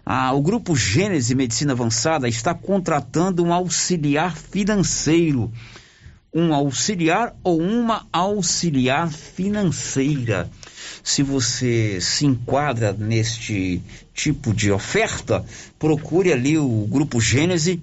Ah, 0.03 0.33
o 0.33 0.41
Grupo 0.41 0.75
Gênese 0.75 1.35
Medicina 1.35 1.73
Avançada 1.73 2.27
está 2.27 2.53
contratando 2.53 3.43
um 3.43 3.53
auxiliar 3.53 4.35
financeiro. 4.35 5.51
Um 6.37 6.53
auxiliar 6.53 7.35
ou 7.43 7.59
uma 7.59 8.05
auxiliar 8.13 9.11
financeira. 9.11 10.47
Se 11.03 11.23
você 11.23 11.99
se 11.99 12.27
enquadra 12.27 12.93
neste 12.93 13.81
tipo 14.13 14.53
de 14.53 14.71
oferta, 14.71 15.43
procure 15.79 16.31
ali 16.31 16.55
o 16.55 16.87
Grupo 16.87 17.19
Gênese, 17.19 17.81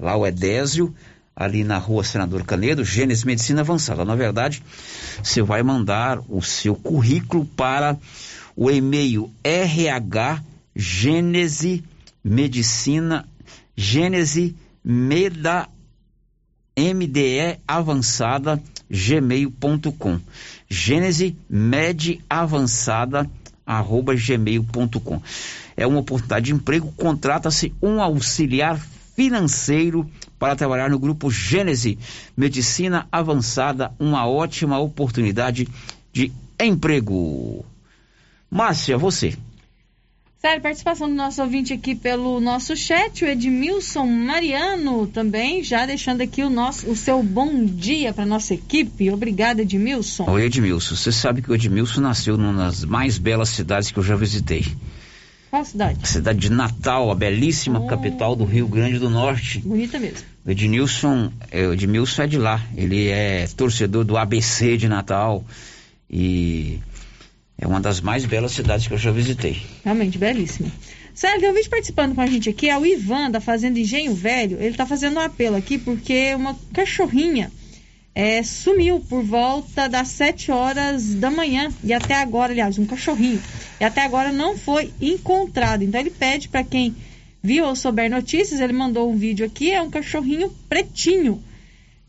lá 0.00 0.16
o 0.16 0.26
Edésio, 0.26 0.92
ali 1.36 1.62
na 1.62 1.78
rua 1.78 2.02
Senador 2.02 2.42
Canedo, 2.42 2.84
Gênesis 2.84 3.22
Medicina 3.22 3.60
Avançada. 3.60 4.04
Na 4.04 4.16
verdade, 4.16 4.60
você 5.22 5.40
vai 5.40 5.62
mandar 5.62 6.18
o 6.28 6.42
seu 6.42 6.74
currículo 6.74 7.44
para 7.44 7.96
o 8.56 8.68
e-mail 8.68 9.30
RH 9.44 10.42
Gênese 10.74 11.84
Medicina 12.24 13.28
Gênese 13.76 14.56
Meda 14.84 15.68
MDE 16.76 17.58
Avançada 17.66 18.62
gmail.com 18.90 20.20
Gênese 20.68 21.36
Med 21.48 22.20
Avançada 22.28 23.30
arroba 23.66 24.14
gmail.com 24.14 25.22
é 25.76 25.86
uma 25.86 26.00
oportunidade 26.00 26.46
de 26.46 26.52
emprego 26.52 26.92
contrata-se 26.96 27.74
um 27.82 28.00
auxiliar 28.00 28.78
financeiro 29.14 30.08
para 30.38 30.56
trabalhar 30.56 30.90
no 30.90 30.98
grupo 30.98 31.30
Gênese 31.30 31.98
Medicina 32.36 33.06
Avançada, 33.12 33.92
uma 33.98 34.26
ótima 34.26 34.78
oportunidade 34.78 35.68
de 36.12 36.32
emprego. 36.58 37.64
Márcia, 38.50 38.98
você. 38.98 39.36
Sério, 40.44 40.60
participação 40.60 41.08
do 41.08 41.14
nosso 41.14 41.40
ouvinte 41.40 41.72
aqui 41.72 41.94
pelo 41.94 42.40
nosso 42.40 42.76
chat, 42.76 43.24
o 43.24 43.28
Edmilson 43.28 44.04
Mariano 44.04 45.06
também, 45.06 45.62
já 45.62 45.86
deixando 45.86 46.20
aqui 46.20 46.42
o, 46.42 46.50
nosso, 46.50 46.90
o 46.90 46.96
seu 46.96 47.22
bom 47.22 47.64
dia 47.64 48.12
para 48.12 48.26
nossa 48.26 48.52
equipe. 48.52 49.08
Obrigada, 49.08 49.62
Edmilson. 49.62 50.28
Oi, 50.28 50.42
Edmilson. 50.42 50.96
Você 50.96 51.12
sabe 51.12 51.42
que 51.42 51.50
o 51.52 51.54
Edmilson 51.54 52.00
nasceu 52.00 52.36
numa 52.36 52.64
das 52.64 52.84
mais 52.84 53.18
belas 53.18 53.50
cidades 53.50 53.92
que 53.92 53.98
eu 54.00 54.02
já 54.02 54.16
visitei. 54.16 54.66
Qual 55.48 55.64
cidade? 55.64 56.00
A 56.02 56.06
cidade 56.06 56.40
de 56.40 56.50
Natal, 56.50 57.12
a 57.12 57.14
belíssima 57.14 57.78
oh. 57.78 57.86
capital 57.86 58.34
do 58.34 58.44
Rio 58.44 58.66
Grande 58.66 58.98
do 58.98 59.08
Norte. 59.08 59.60
Bonita 59.60 60.00
mesmo. 60.00 60.26
O 60.44 60.50
Edmilson, 60.50 61.32
é, 61.52 61.68
o 61.68 61.72
Edmilson 61.72 62.22
é 62.22 62.26
de 62.26 62.38
lá. 62.38 62.60
Ele 62.76 63.06
é 63.06 63.46
torcedor 63.56 64.02
do 64.02 64.16
ABC 64.16 64.76
de 64.76 64.88
Natal 64.88 65.44
e 66.10 66.80
é 67.58 67.66
uma 67.66 67.80
das 67.80 68.00
mais 68.00 68.24
belas 68.24 68.52
cidades 68.52 68.86
que 68.86 68.94
eu 68.94 68.98
já 68.98 69.10
visitei. 69.10 69.62
Realmente, 69.84 70.18
belíssima. 70.18 70.70
Sérgio, 71.14 71.48
eu 71.48 71.54
vi 71.54 71.68
participando 71.68 72.14
com 72.14 72.20
a 72.20 72.26
gente 72.26 72.48
aqui, 72.48 72.70
é 72.70 72.78
o 72.78 72.86
Ivan 72.86 73.30
da 73.30 73.40
Fazenda 73.40 73.78
Engenho 73.78 74.14
Velho. 74.14 74.56
Ele 74.58 74.70
está 74.70 74.86
fazendo 74.86 75.16
um 75.16 75.20
apelo 75.20 75.56
aqui 75.56 75.76
porque 75.76 76.34
uma 76.34 76.58
cachorrinha 76.72 77.52
é, 78.14 78.42
sumiu 78.42 79.00
por 79.00 79.22
volta 79.22 79.88
das 79.88 80.08
7 80.08 80.50
horas 80.50 81.14
da 81.14 81.30
manhã 81.30 81.70
e 81.84 81.92
até 81.92 82.14
agora, 82.14 82.52
aliás, 82.52 82.78
um 82.78 82.86
cachorrinho, 82.86 83.42
e 83.80 83.84
até 83.84 84.02
agora 84.02 84.32
não 84.32 84.56
foi 84.56 84.92
encontrado. 85.00 85.82
Então 85.82 86.00
ele 86.00 86.10
pede 86.10 86.48
para 86.48 86.64
quem 86.64 86.94
viu 87.42 87.66
ou 87.66 87.74
souber 87.74 88.10
notícias, 88.10 88.60
ele 88.60 88.72
mandou 88.72 89.10
um 89.10 89.16
vídeo 89.16 89.44
aqui, 89.44 89.70
é 89.70 89.82
um 89.82 89.90
cachorrinho 89.90 90.50
pretinho. 90.68 91.42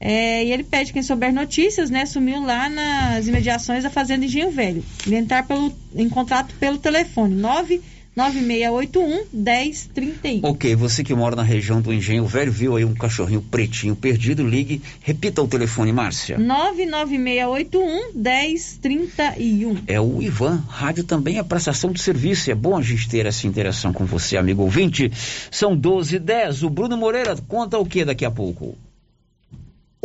É, 0.06 0.44
e 0.44 0.52
ele 0.52 0.66
pede 0.66 0.92
quem 0.92 1.02
souber 1.02 1.34
notícias, 1.34 1.90
né? 1.90 2.06
Sumiu 2.06 2.44
lá 2.44 2.68
nas 2.68 3.26
imediações 3.26 3.84
da 3.84 3.90
Fazenda 3.90 4.26
Engenho 4.26 4.52
Velho. 4.52 4.84
Ele 5.08 5.16
entrar 5.16 5.48
pelo, 5.48 5.74
em 5.96 6.10
contato 6.10 6.54
pelo 6.56 6.78
telefone 6.78 7.34
9 7.34 7.82
9681 8.14 9.28
1031. 9.32 10.42
Ok, 10.44 10.76
você 10.76 11.06
que 11.06 11.16
mora 11.16 11.38
na 11.38 11.42
região 11.42 11.80
do 11.82 11.94
Engenho 11.94 12.26
Velho, 12.28 12.52
viu 12.52 12.76
aí 12.76 12.84
um 12.84 12.94
cachorrinho 12.94 13.42
pretinho 13.42 13.96
perdido, 13.96 14.46
ligue, 14.46 14.82
repita 15.00 15.42
o 15.42 15.48
telefone, 15.48 15.94
Márcia. 15.94 16.38
99681 16.38 18.12
1031. 18.14 19.84
É 19.88 20.02
o 20.02 20.22
Ivan, 20.22 20.62
rádio 20.68 21.06
também 21.06 21.40
é 21.40 21.44
prestação 21.44 21.94
de 21.94 22.02
serviço, 22.02 22.52
é 22.52 22.56
bom 22.56 22.78
a 22.78 22.82
gente 22.82 23.08
ter 23.08 23.26
essa 23.26 23.48
interação 23.48 23.94
com 23.94 24.04
você, 24.04 24.36
amigo 24.36 24.64
ouvinte. 24.64 25.10
São 25.50 25.78
12 25.78 26.18
e 26.18 26.20
10, 26.20 26.64
o 26.64 26.70
Bruno 26.70 26.98
Moreira 26.98 27.38
conta 27.48 27.80
o 27.80 27.86
que 27.86 28.04
daqui 28.04 28.26
a 28.26 28.32
pouco? 28.32 28.78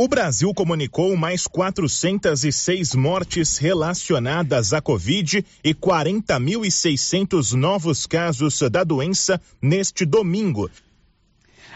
O 0.01 0.07
Brasil 0.07 0.55
comunicou 0.55 1.17
mais 1.17 1.49
406 1.49 2.95
mortes 2.95 3.59
relacionadas 3.59 4.73
à 4.73 4.81
Covid 4.81 5.45
e 5.65 5.75
40.600 5.75 7.55
novos 7.55 8.07
casos 8.07 8.61
da 8.71 8.85
doença 8.85 9.41
neste 9.61 10.05
domingo. 10.05 10.71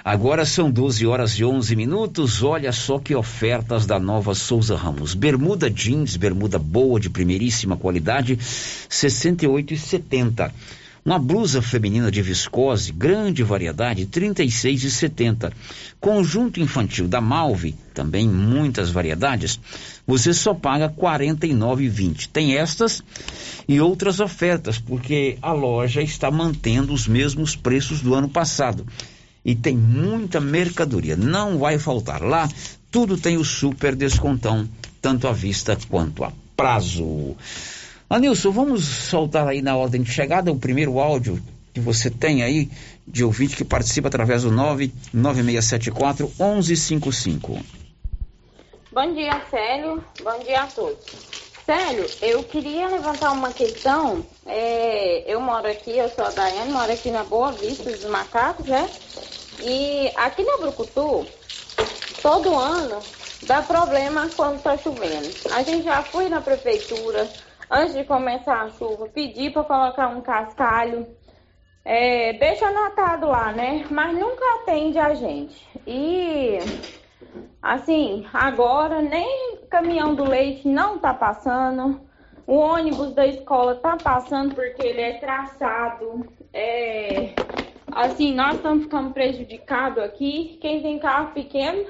Agora 0.04 0.44
são 0.44 0.70
12 0.70 1.04
horas 1.04 1.32
e 1.32 1.44
11 1.44 1.74
minutos. 1.74 2.44
Olha 2.44 2.70
só 2.70 3.00
que 3.00 3.12
ofertas 3.12 3.86
da 3.86 3.98
nova 3.98 4.36
Souza 4.36 4.76
Ramos. 4.76 5.14
Bermuda 5.14 5.68
jeans, 5.68 6.16
bermuda 6.16 6.60
boa 6.60 7.00
de 7.00 7.10
primeiríssima 7.10 7.76
qualidade, 7.76 8.36
68,70. 8.36 10.52
Uma 11.04 11.18
blusa 11.18 11.60
feminina 11.60 12.12
de 12.12 12.22
viscose, 12.22 12.92
grande 12.92 13.42
variedade, 13.42 14.02
R$ 14.02 14.08
36,70. 14.08 15.52
Conjunto 16.00 16.60
infantil 16.60 17.08
da 17.08 17.20
Malve, 17.20 17.74
também 17.92 18.28
muitas 18.28 18.88
variedades, 18.88 19.58
você 20.06 20.32
só 20.32 20.54
paga 20.54 20.86
R$ 20.86 20.94
49,20. 20.94 22.28
Tem 22.32 22.56
estas 22.56 23.02
e 23.66 23.80
outras 23.80 24.20
ofertas, 24.20 24.78
porque 24.78 25.38
a 25.42 25.52
loja 25.52 26.00
está 26.00 26.30
mantendo 26.30 26.92
os 26.92 27.08
mesmos 27.08 27.56
preços 27.56 28.00
do 28.00 28.14
ano 28.14 28.28
passado. 28.28 28.86
E 29.44 29.56
tem 29.56 29.76
muita 29.76 30.40
mercadoria, 30.40 31.16
não 31.16 31.58
vai 31.58 31.80
faltar. 31.80 32.22
Lá 32.22 32.48
tudo 32.92 33.16
tem 33.16 33.36
o 33.36 33.44
super 33.44 33.96
descontão, 33.96 34.68
tanto 35.00 35.26
à 35.26 35.32
vista 35.32 35.76
quanto 35.88 36.22
a 36.22 36.32
prazo. 36.56 37.34
Anilson, 38.12 38.50
vamos 38.50 38.84
soltar 38.84 39.48
aí 39.48 39.62
na 39.62 39.74
ordem 39.74 40.02
de 40.02 40.12
chegada 40.12 40.52
o 40.52 40.58
primeiro 40.58 41.00
áudio 41.00 41.42
que 41.72 41.80
você 41.80 42.10
tem 42.10 42.42
aí 42.42 42.70
de 43.08 43.24
ouvinte 43.24 43.56
que 43.56 43.64
participa 43.64 44.08
através 44.08 44.42
do 44.42 44.50
99674 44.50 46.30
1155. 46.38 47.58
Bom 48.92 49.14
dia, 49.14 49.42
Célio. 49.50 50.04
Bom 50.22 50.38
dia 50.44 50.60
a 50.60 50.66
todos. 50.66 50.98
Célio, 51.64 52.04
eu 52.20 52.44
queria 52.44 52.86
levantar 52.88 53.32
uma 53.32 53.50
questão. 53.50 54.22
É, 54.44 55.24
eu 55.26 55.40
moro 55.40 55.66
aqui, 55.66 55.96
eu 55.96 56.10
sou 56.10 56.26
a 56.26 56.30
Daiane, 56.32 56.70
moro 56.70 56.92
aqui 56.92 57.10
na 57.10 57.24
Boa 57.24 57.52
Vista 57.52 57.90
dos 57.90 58.04
Macacos, 58.04 58.66
né? 58.66 58.90
E 59.62 60.12
aqui 60.16 60.44
na 60.44 60.58
Brucutu, 60.58 61.26
todo 62.20 62.54
ano 62.54 62.98
dá 63.46 63.62
problema 63.62 64.28
quando 64.36 64.60
tá 64.62 64.76
chovendo. 64.76 65.30
A 65.50 65.62
gente 65.62 65.84
já 65.84 66.02
foi 66.02 66.28
na 66.28 66.42
prefeitura, 66.42 67.26
antes 67.72 67.94
de 67.94 68.04
começar 68.04 68.60
a 68.60 68.68
chuva, 68.68 69.08
pedir 69.08 69.50
para 69.50 69.64
colocar 69.64 70.08
um 70.08 70.20
cascalho. 70.20 71.06
É, 71.84 72.34
deixa 72.34 72.66
anotado 72.66 73.26
lá, 73.26 73.50
né? 73.50 73.86
Mas 73.90 74.16
nunca 74.16 74.44
atende 74.56 74.98
a 74.98 75.14
gente. 75.14 75.66
E 75.86 76.58
assim, 77.62 78.26
agora 78.32 79.00
nem 79.00 79.56
caminhão 79.70 80.14
do 80.14 80.24
leite 80.24 80.68
não 80.68 80.98
tá 80.98 81.14
passando. 81.14 82.00
O 82.46 82.56
ônibus 82.56 83.14
da 83.14 83.26
escola 83.26 83.76
tá 83.76 83.96
passando 83.96 84.54
porque 84.54 84.86
ele 84.86 85.00
é 85.00 85.14
traçado. 85.14 86.26
É, 86.52 87.32
assim, 87.90 88.34
nós 88.34 88.56
estamos 88.56 88.84
ficando 88.84 89.12
prejudicados 89.12 90.04
aqui. 90.04 90.58
Quem 90.60 90.82
tem 90.82 90.98
carro 90.98 91.32
pequeno, 91.32 91.86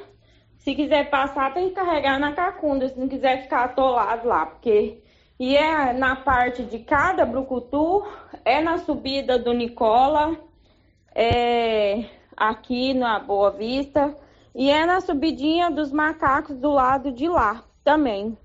se 0.59 0.75
quiser 0.75 1.11
passar, 1.11 1.53
tem 1.53 1.71
que 1.71 1.75
carregar 1.75 2.21
na 2.21 2.33
cacunda, 2.33 2.89
se 2.89 2.99
não 2.99 3.09
quiser 3.09 3.43
ficar 3.43 3.65
atolado 3.65 4.29
lá, 4.29 4.47
porque 4.47 5.02
e 5.43 5.57
é 5.57 5.93
na 5.93 6.15
parte 6.15 6.63
de 6.63 6.79
cada 6.79 7.27
brucutu, 7.27 8.07
é 8.45 8.61
na 8.61 8.79
subida 8.79 9.41
do 9.41 9.53
Nicola, 9.53 10.39
é 11.13 12.05
aqui 12.37 12.95
na 12.95 13.19
Boa 13.19 13.51
Vista, 13.51 14.17
e 14.55 14.71
é 14.71 14.87
na 14.87 15.01
subidinha 15.01 15.69
dos 15.69 15.91
macacos 15.91 16.57
do 16.57 16.71
lado 16.71 17.11
de 17.11 17.29
lá 17.29 17.65
também. 17.83 18.39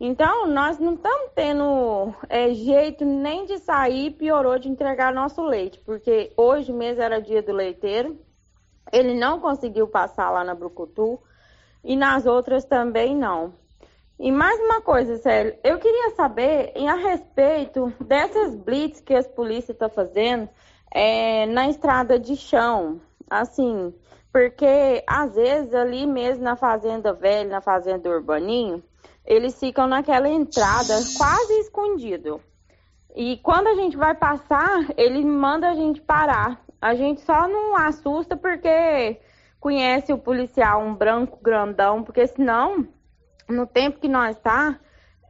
Então, 0.00 0.46
nós 0.46 0.78
não 0.78 0.94
estamos 0.94 1.32
tendo 1.34 2.14
é, 2.30 2.54
jeito 2.54 3.04
nem 3.04 3.44
de 3.44 3.58
sair, 3.58 4.12
piorou 4.12 4.58
de 4.58 4.70
entregar 4.70 5.12
nosso 5.12 5.42
leite, 5.42 5.78
porque 5.80 6.32
hoje 6.34 6.72
mesmo 6.72 7.02
era 7.02 7.20
dia 7.20 7.42
do 7.42 7.52
leiteiro, 7.52 8.18
ele 8.90 9.12
não 9.12 9.38
conseguiu 9.38 9.86
passar 9.86 10.30
lá 10.30 10.42
na 10.42 10.54
Brucutu 10.54 11.20
e 11.84 11.94
nas 11.94 12.24
outras 12.24 12.64
também 12.64 13.14
não. 13.14 13.52
E 14.20 14.32
mais 14.32 14.58
uma 14.58 14.80
coisa, 14.80 15.16
Célio, 15.18 15.56
eu 15.62 15.78
queria 15.78 16.10
saber 16.16 16.72
em 16.74 16.88
a 16.88 16.96
respeito 16.96 17.92
dessas 18.00 18.52
blitz 18.52 19.00
que 19.00 19.14
as 19.14 19.28
polícias 19.28 19.76
estão 19.76 19.88
tá 19.88 19.94
fazendo 19.94 20.48
é, 20.92 21.46
na 21.46 21.68
estrada 21.68 22.18
de 22.18 22.34
chão, 22.34 23.00
assim, 23.30 23.94
porque 24.32 25.04
às 25.06 25.36
vezes 25.36 25.72
ali 25.72 26.04
mesmo 26.04 26.42
na 26.42 26.56
fazenda 26.56 27.12
velha, 27.12 27.48
na 27.48 27.60
fazenda 27.60 28.10
urbaninho, 28.10 28.82
eles 29.24 29.56
ficam 29.56 29.86
naquela 29.86 30.28
entrada 30.28 30.94
quase 31.16 31.52
escondido. 31.60 32.40
E 33.14 33.36
quando 33.36 33.68
a 33.68 33.74
gente 33.74 33.96
vai 33.96 34.16
passar, 34.16 34.84
ele 34.96 35.24
manda 35.24 35.68
a 35.68 35.74
gente 35.74 36.00
parar. 36.00 36.60
A 36.82 36.92
gente 36.92 37.20
só 37.20 37.46
não 37.46 37.76
assusta 37.76 38.36
porque 38.36 39.20
conhece 39.60 40.12
o 40.12 40.18
policial, 40.18 40.82
um 40.82 40.92
branco 40.92 41.38
grandão, 41.40 42.02
porque 42.02 42.26
senão 42.26 42.88
no 43.48 43.66
tempo 43.66 43.98
que 43.98 44.08
nós 44.08 44.36
está, 44.36 44.78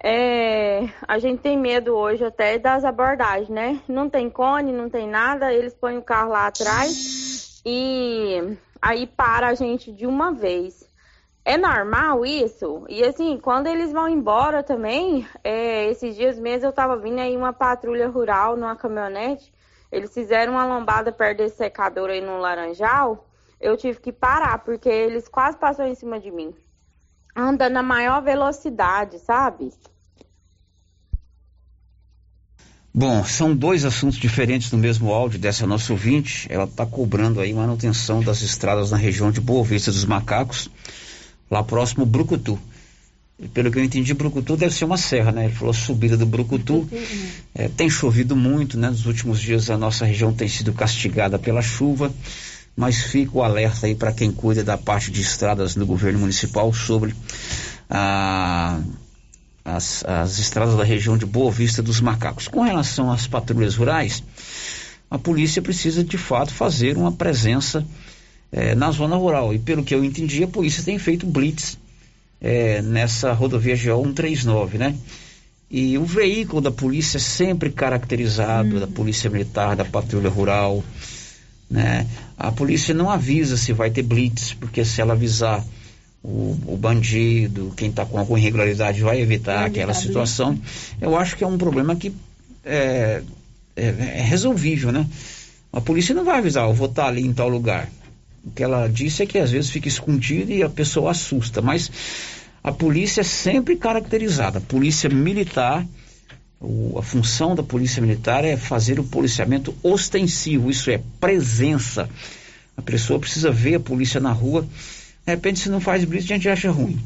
é, 0.03 0.89
a 1.07 1.19
gente 1.19 1.40
tem 1.40 1.57
medo 1.57 1.95
hoje 1.95 2.24
até 2.24 2.59
das 2.59 2.85
abordagens, 2.85 3.49
né? 3.49 3.81
Não 3.89 4.11
tem 4.11 4.28
cone, 4.28 4.73
não 4.73 4.90
tem 4.90 5.09
nada, 5.09 5.53
eles 5.53 5.74
põem 5.74 5.99
o 5.99 6.03
carro 6.03 6.31
lá 6.31 6.47
atrás 6.47 7.62
e 7.65 8.57
aí 8.82 9.07
para 9.07 9.49
a 9.49 9.55
gente 9.55 9.93
de 9.93 10.07
uma 10.07 10.32
vez. 10.32 10.89
É 11.45 11.57
normal 11.57 12.27
isso? 12.27 12.85
E 12.89 13.03
assim, 13.03 13.39
quando 13.39 13.69
eles 13.69 13.90
vão 13.90 14.09
embora 14.09 14.62
também, 14.62 15.27
é, 15.43 15.86
esses 15.86 16.15
dias 16.15 16.39
mesmo 16.39 16.69
eu 16.69 16.73
tava 16.73 16.97
vindo 16.97 17.20
aí 17.20 17.36
uma 17.36 17.53
patrulha 17.53 18.09
rural 18.09 18.57
numa 18.57 18.77
caminhonete, 18.77 19.53
eles 19.90 20.12
fizeram 20.12 20.53
uma 20.53 20.66
lombada 20.66 21.11
perto 21.11 21.39
desse 21.39 21.57
secador 21.57 22.11
aí 22.11 22.20
no 22.20 22.39
Laranjal, 22.39 23.27
eu 23.59 23.77
tive 23.77 23.99
que 23.99 24.12
parar, 24.12 24.59
porque 24.59 24.89
eles 24.89 25.27
quase 25.27 25.57
passaram 25.57 25.90
em 25.90 25.95
cima 25.95 26.20
de 26.20 26.31
mim 26.31 26.55
anda 27.39 27.70
na 27.70 27.82
maior 27.82 28.20
velocidade, 28.20 29.19
sabe? 29.20 29.70
Bom, 32.93 33.24
são 33.24 33.55
dois 33.55 33.85
assuntos 33.85 34.19
diferentes 34.19 34.73
no 34.73 34.78
mesmo 34.78 35.12
áudio 35.12 35.39
dessa 35.39 35.65
nossa 35.65 35.93
ouvinte. 35.93 36.48
Ela 36.51 36.65
está 36.65 36.85
cobrando 36.85 37.40
aí 37.40 37.55
manutenção 37.55 38.20
das 38.20 38.43
estradas 38.43 38.90
na 38.90 38.97
região 38.97 39.31
de 39.31 39.40
Boa 39.40 39.62
Vista 39.62 39.93
dos 39.93 40.05
Macacos, 40.05 40.69
lá 41.48 41.62
próximo 41.62 42.05
Brucutu. 42.05 42.59
E 43.39 43.47
pelo 43.47 43.70
que 43.70 43.78
eu 43.78 43.85
entendi, 43.85 44.12
Brucutu 44.15 44.56
deve 44.56 44.74
ser 44.74 44.85
uma 44.85 44.97
serra, 44.97 45.31
né? 45.31 45.44
Ele 45.44 45.55
falou 45.55 45.73
subida 45.73 46.16
do 46.16 46.27
Brucutu. 46.27 46.89
É, 47.55 47.69
tem 47.69 47.89
chovido 47.89 48.35
muito, 48.35 48.77
né? 48.77 48.90
Nos 48.90 49.06
últimos 49.06 49.40
dias 49.40 49.70
a 49.70 49.78
nossa 49.78 50.05
região 50.05 50.32
tem 50.32 50.48
sido 50.48 50.73
castigada 50.73 51.39
pela 51.39 51.62
chuva 51.62 52.12
mas 52.79 53.03
fica 53.03 53.37
o 53.37 53.43
alerta 53.43 53.89
aí 53.89 53.95
para 53.97 54.13
quem 54.13 54.31
cuida 54.31 54.63
da 54.63 54.79
parte 54.79 55.11
de 55.11 55.21
estradas 55.21 55.75
no 55.75 55.85
governo 55.85 56.21
municipal 56.21 56.73
sobre 56.73 57.13
ah, 57.91 58.81
as, 59.65 60.05
as 60.05 60.39
estradas 60.39 60.77
da 60.77 60.85
região 60.85 61.19
de 61.19 61.27
Boa 61.27 61.51
Vista 61.51 61.83
dos 61.83 62.01
Macacos. 62.01 62.47
Com 62.47 62.63
relação 62.63 63.11
às 63.11 63.27
patrulhas 63.27 63.75
rurais, 63.75 64.23
a 65.11 65.19
polícia 65.19 65.61
precisa 65.61 66.05
de 66.05 66.17
fato 66.17 66.55
fazer 66.55 66.97
uma 66.97 67.11
presença 67.11 67.85
eh, 68.53 68.77
na 68.77 68.93
zona 68.93 69.17
rural. 69.17 69.53
E 69.53 69.59
pelo 69.59 69.83
que 69.83 69.93
eu 69.93 70.05
entendi, 70.05 70.45
a 70.45 70.49
polícia 70.49 70.85
tem 70.85 71.01
feito 71.01 71.27
blitz 71.27 71.77
eh, 72.41 72.81
nessa 72.81 73.33
rodovia 73.33 73.75
GO 73.75 74.05
139, 74.05 74.79
né? 74.79 74.95
E 75.69 75.99
o 75.99 76.05
veículo 76.05 76.61
da 76.61 76.71
polícia 76.71 77.19
é 77.19 77.21
sempre 77.21 77.71
caracterizado, 77.71 78.77
hum. 78.77 78.79
da 78.79 78.87
polícia 78.87 79.29
militar, 79.29 79.75
da 79.75 79.85
patrulha 79.85 80.31
rural, 80.31 80.85
né? 81.70 82.07
A 82.36 82.51
polícia 82.51 82.95
não 82.95 83.11
avisa 83.11 83.57
se 83.57 83.73
vai 83.73 83.90
ter 83.90 84.03
blitz, 84.03 84.55
porque 84.55 84.85
se 84.85 85.01
ela 85.01 85.12
avisar 85.12 85.65
o, 86.23 86.57
o 86.66 86.77
bandido, 86.77 87.73
quem 87.77 87.90
está 87.90 88.05
com 88.05 88.19
alguma 88.19 88.39
irregularidade, 88.39 89.03
vai 89.03 89.20
evitar 89.20 89.65
aquela 89.65 89.95
situação. 89.95 90.59
Eu 91.01 91.16
acho 91.16 91.36
que 91.36 91.45
é 91.45 91.47
um 91.47 91.59
problema 91.59 91.95
que 91.95 92.12
é, 92.65 93.23
é, 93.77 93.86
é, 93.86 94.23
resolvível, 94.23 94.93
né? 94.93 95.07
A 95.73 95.81
polícia 95.81 96.15
não 96.15 96.24
vai 96.24 96.39
avisar, 96.39 96.66
eu 96.66 96.74
vou 96.74 96.89
estar 96.89 97.03
tá 97.03 97.09
ali 97.09 97.24
em 97.24 97.32
tal 97.32 97.49
lugar. 97.49 97.89
O 98.45 98.51
que 98.51 98.62
ela 98.62 98.89
disse 98.89 99.23
é 99.23 99.27
que 99.27 99.39
às 99.39 99.51
vezes 99.51 99.70
fica 99.70 99.89
escondido 99.89 100.51
e 100.51 100.62
a 100.62 100.69
pessoa 100.69 101.11
assusta, 101.11 101.61
mas 101.61 101.90
a 102.62 102.73
polícia 102.73 103.20
é 103.20 103.24
sempre 103.24 103.77
caracterizada. 103.77 104.59
A 104.59 104.62
polícia 104.62 105.09
militar 105.11 105.86
o, 106.61 106.99
a 106.99 107.03
função 107.03 107.55
da 107.55 107.63
polícia 107.63 108.01
militar 108.01 108.45
é 108.45 108.57
fazer 108.57 108.99
o 108.99 109.05
policiamento 109.05 109.75
ostensivo, 109.83 110.71
isso 110.71 110.91
é 110.91 111.01
presença. 111.21 112.09
A 112.77 112.83
pessoa 112.83 113.19
precisa 113.19 113.51
ver 113.51 113.77
a 113.77 113.81
polícia 113.81 114.21
na 114.21 114.33
rua. 114.33 114.63
De 114.63 115.33
repente, 115.33 115.61
se 115.61 115.69
não 115.69 115.81
faz 115.81 116.05
blitz, 116.05 116.25
a 116.25 116.35
gente 116.35 116.49
acha 116.49 116.71
ruim, 116.71 116.99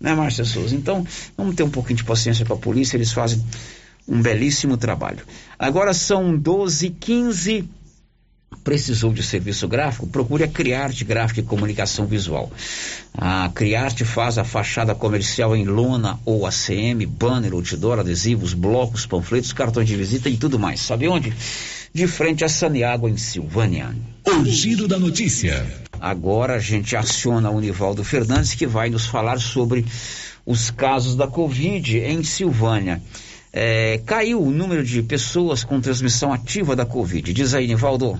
né, 0.00 0.14
Márcia 0.14 0.44
Souza? 0.44 0.74
Então, 0.74 1.06
vamos 1.36 1.54
ter 1.54 1.62
um 1.62 1.70
pouquinho 1.70 1.96
de 1.96 2.04
paciência 2.04 2.44
com 2.44 2.54
a 2.54 2.56
polícia, 2.56 2.96
eles 2.96 3.12
fazem 3.12 3.42
um 4.06 4.20
belíssimo 4.22 4.76
trabalho. 4.76 5.24
Agora 5.58 5.92
são 5.92 6.36
12 6.36 6.90
15 6.90 7.68
Precisou 8.64 9.12
de 9.12 9.22
serviço 9.22 9.68
gráfico? 9.68 10.06
Procure 10.06 10.44
a 10.44 10.48
Criarte 10.48 11.04
Gráfica 11.04 11.40
e 11.40 11.42
Comunicação 11.42 12.06
Visual. 12.06 12.50
A 13.16 13.50
Criarte 13.54 14.04
faz 14.04 14.38
a 14.38 14.44
fachada 14.44 14.94
comercial 14.94 15.56
em 15.56 15.64
lona 15.64 16.18
ou 16.24 16.46
ACM, 16.46 17.06
banner, 17.06 17.52
outdoor, 17.52 17.98
adesivos, 17.98 18.54
blocos, 18.54 19.06
panfletos, 19.06 19.52
cartões 19.52 19.88
de 19.88 19.96
visita 19.96 20.28
e 20.28 20.36
tudo 20.36 20.58
mais. 20.58 20.80
Sabe 20.80 21.08
onde? 21.08 21.32
De 21.92 22.06
frente 22.06 22.44
a 22.44 22.48
Saniágua, 22.48 23.08
em 23.08 23.16
Silvânia. 23.16 23.94
O 24.26 24.44
giro 24.44 24.86
da 24.86 24.98
notícia. 24.98 25.66
Agora 26.00 26.56
a 26.56 26.60
gente 26.60 26.96
aciona 26.96 27.50
o 27.50 27.60
Nivaldo 27.60 28.04
Fernandes 28.04 28.54
que 28.54 28.66
vai 28.66 28.90
nos 28.90 29.06
falar 29.06 29.40
sobre 29.40 29.84
os 30.44 30.70
casos 30.70 31.16
da 31.16 31.26
Covid 31.26 31.98
em 31.98 32.22
Silvânia. 32.22 33.02
É, 33.52 34.00
caiu 34.04 34.42
o 34.42 34.50
número 34.50 34.84
de 34.84 35.02
pessoas 35.02 35.64
com 35.64 35.80
transmissão 35.80 36.32
ativa 36.32 36.76
da 36.76 36.84
Covid. 36.84 37.32
Diz 37.32 37.54
aí, 37.54 37.66
Nivaldo. 37.66 38.18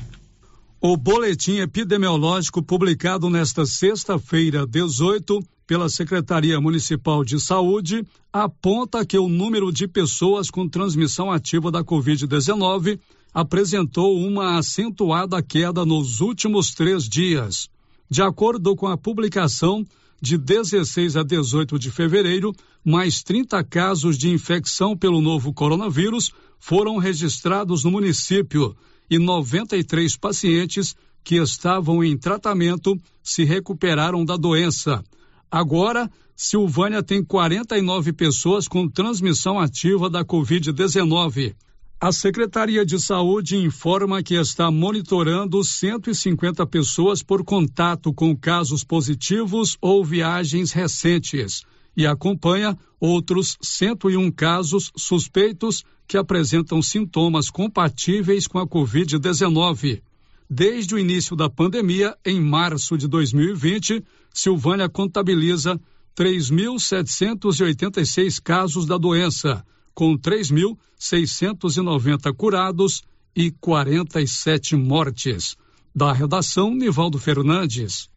O 0.80 0.96
boletim 0.96 1.56
epidemiológico 1.56 2.62
publicado 2.62 3.28
nesta 3.28 3.66
sexta-feira, 3.66 4.64
18, 4.64 5.42
pela 5.66 5.88
Secretaria 5.88 6.60
Municipal 6.60 7.24
de 7.24 7.40
Saúde, 7.40 8.06
aponta 8.32 9.04
que 9.04 9.18
o 9.18 9.28
número 9.28 9.72
de 9.72 9.88
pessoas 9.88 10.48
com 10.48 10.68
transmissão 10.68 11.32
ativa 11.32 11.72
da 11.72 11.82
Covid-19 11.82 13.00
apresentou 13.34 14.20
uma 14.20 14.56
acentuada 14.56 15.42
queda 15.42 15.84
nos 15.84 16.20
últimos 16.20 16.72
três 16.72 17.08
dias. 17.08 17.68
De 18.08 18.22
acordo 18.22 18.76
com 18.76 18.86
a 18.86 18.96
publicação, 18.96 19.84
de 20.22 20.38
16 20.38 21.16
a 21.16 21.24
18 21.24 21.76
de 21.76 21.90
fevereiro, 21.90 22.54
mais 22.84 23.20
30 23.24 23.64
casos 23.64 24.16
de 24.16 24.30
infecção 24.30 24.96
pelo 24.96 25.20
novo 25.20 25.52
coronavírus 25.52 26.30
foram 26.60 26.98
registrados 26.98 27.82
no 27.82 27.90
município 27.90 28.76
e 29.10 29.18
93 29.18 30.16
pacientes 30.16 30.94
que 31.24 31.36
estavam 31.36 32.02
em 32.02 32.16
tratamento 32.16 32.98
se 33.22 33.44
recuperaram 33.44 34.24
da 34.24 34.36
doença. 34.36 35.04
Agora, 35.50 36.10
Silvânia 36.36 37.02
tem 37.02 37.24
49 37.24 38.12
pessoas 38.12 38.68
com 38.68 38.88
transmissão 38.88 39.58
ativa 39.58 40.08
da 40.08 40.24
Covid-19. 40.24 41.54
A 42.00 42.12
Secretaria 42.12 42.86
de 42.86 43.00
Saúde 43.00 43.56
informa 43.56 44.22
que 44.22 44.34
está 44.34 44.70
monitorando 44.70 45.64
150 45.64 46.64
pessoas 46.66 47.22
por 47.22 47.44
contato 47.44 48.12
com 48.14 48.36
casos 48.36 48.84
positivos 48.84 49.76
ou 49.80 50.04
viagens 50.04 50.70
recentes 50.70 51.64
e 51.98 52.06
acompanha 52.06 52.78
outros 53.00 53.58
101 53.60 54.30
casos 54.30 54.92
suspeitos 54.96 55.84
que 56.06 56.16
apresentam 56.16 56.80
sintomas 56.80 57.50
compatíveis 57.50 58.46
com 58.46 58.60
a 58.60 58.68
Covid-19. 58.68 60.00
Desde 60.48 60.94
o 60.94 60.98
início 60.98 61.34
da 61.34 61.50
pandemia, 61.50 62.16
em 62.24 62.40
março 62.40 62.96
de 62.96 63.08
2020, 63.08 64.04
Silvânia 64.32 64.88
contabiliza 64.88 65.80
3.786 66.16 68.40
casos 68.40 68.86
da 68.86 68.96
doença, 68.96 69.66
com 69.92 70.16
3.690 70.16 72.32
curados 72.32 73.02
e 73.34 73.50
47 73.50 74.76
mortes. 74.76 75.56
Da 75.92 76.12
redação, 76.12 76.72
Nivaldo 76.72 77.18
Fernandes. 77.18 78.08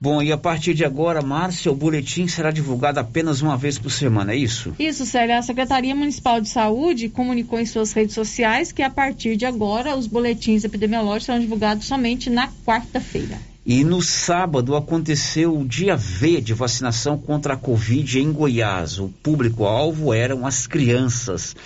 Bom, 0.00 0.22
e 0.22 0.30
a 0.30 0.38
partir 0.38 0.74
de 0.74 0.84
agora, 0.84 1.20
Márcia, 1.20 1.72
o 1.72 1.74
boletim 1.74 2.28
será 2.28 2.52
divulgado 2.52 3.00
apenas 3.00 3.42
uma 3.42 3.56
vez 3.56 3.80
por 3.80 3.90
semana, 3.90 4.32
é 4.32 4.36
isso? 4.36 4.72
Isso, 4.78 5.04
Sérgio. 5.04 5.36
A 5.36 5.42
Secretaria 5.42 5.92
Municipal 5.92 6.40
de 6.40 6.48
Saúde 6.48 7.08
comunicou 7.08 7.58
em 7.58 7.66
suas 7.66 7.92
redes 7.92 8.14
sociais 8.14 8.70
que 8.70 8.82
a 8.82 8.90
partir 8.90 9.36
de 9.36 9.44
agora 9.44 9.96
os 9.96 10.06
boletins 10.06 10.62
epidemiológicos 10.62 11.26
serão 11.26 11.40
divulgados 11.40 11.86
somente 11.86 12.30
na 12.30 12.48
quarta-feira. 12.64 13.40
E 13.66 13.82
no 13.82 14.00
sábado 14.00 14.76
aconteceu 14.76 15.58
o 15.58 15.66
dia 15.66 15.96
V 15.96 16.40
de 16.40 16.54
vacinação 16.54 17.18
contra 17.18 17.54
a 17.54 17.56
Covid 17.56 18.20
em 18.20 18.32
Goiás. 18.32 19.00
O 19.00 19.08
público-alvo 19.08 20.14
eram 20.14 20.46
as 20.46 20.68
crianças. 20.68 21.56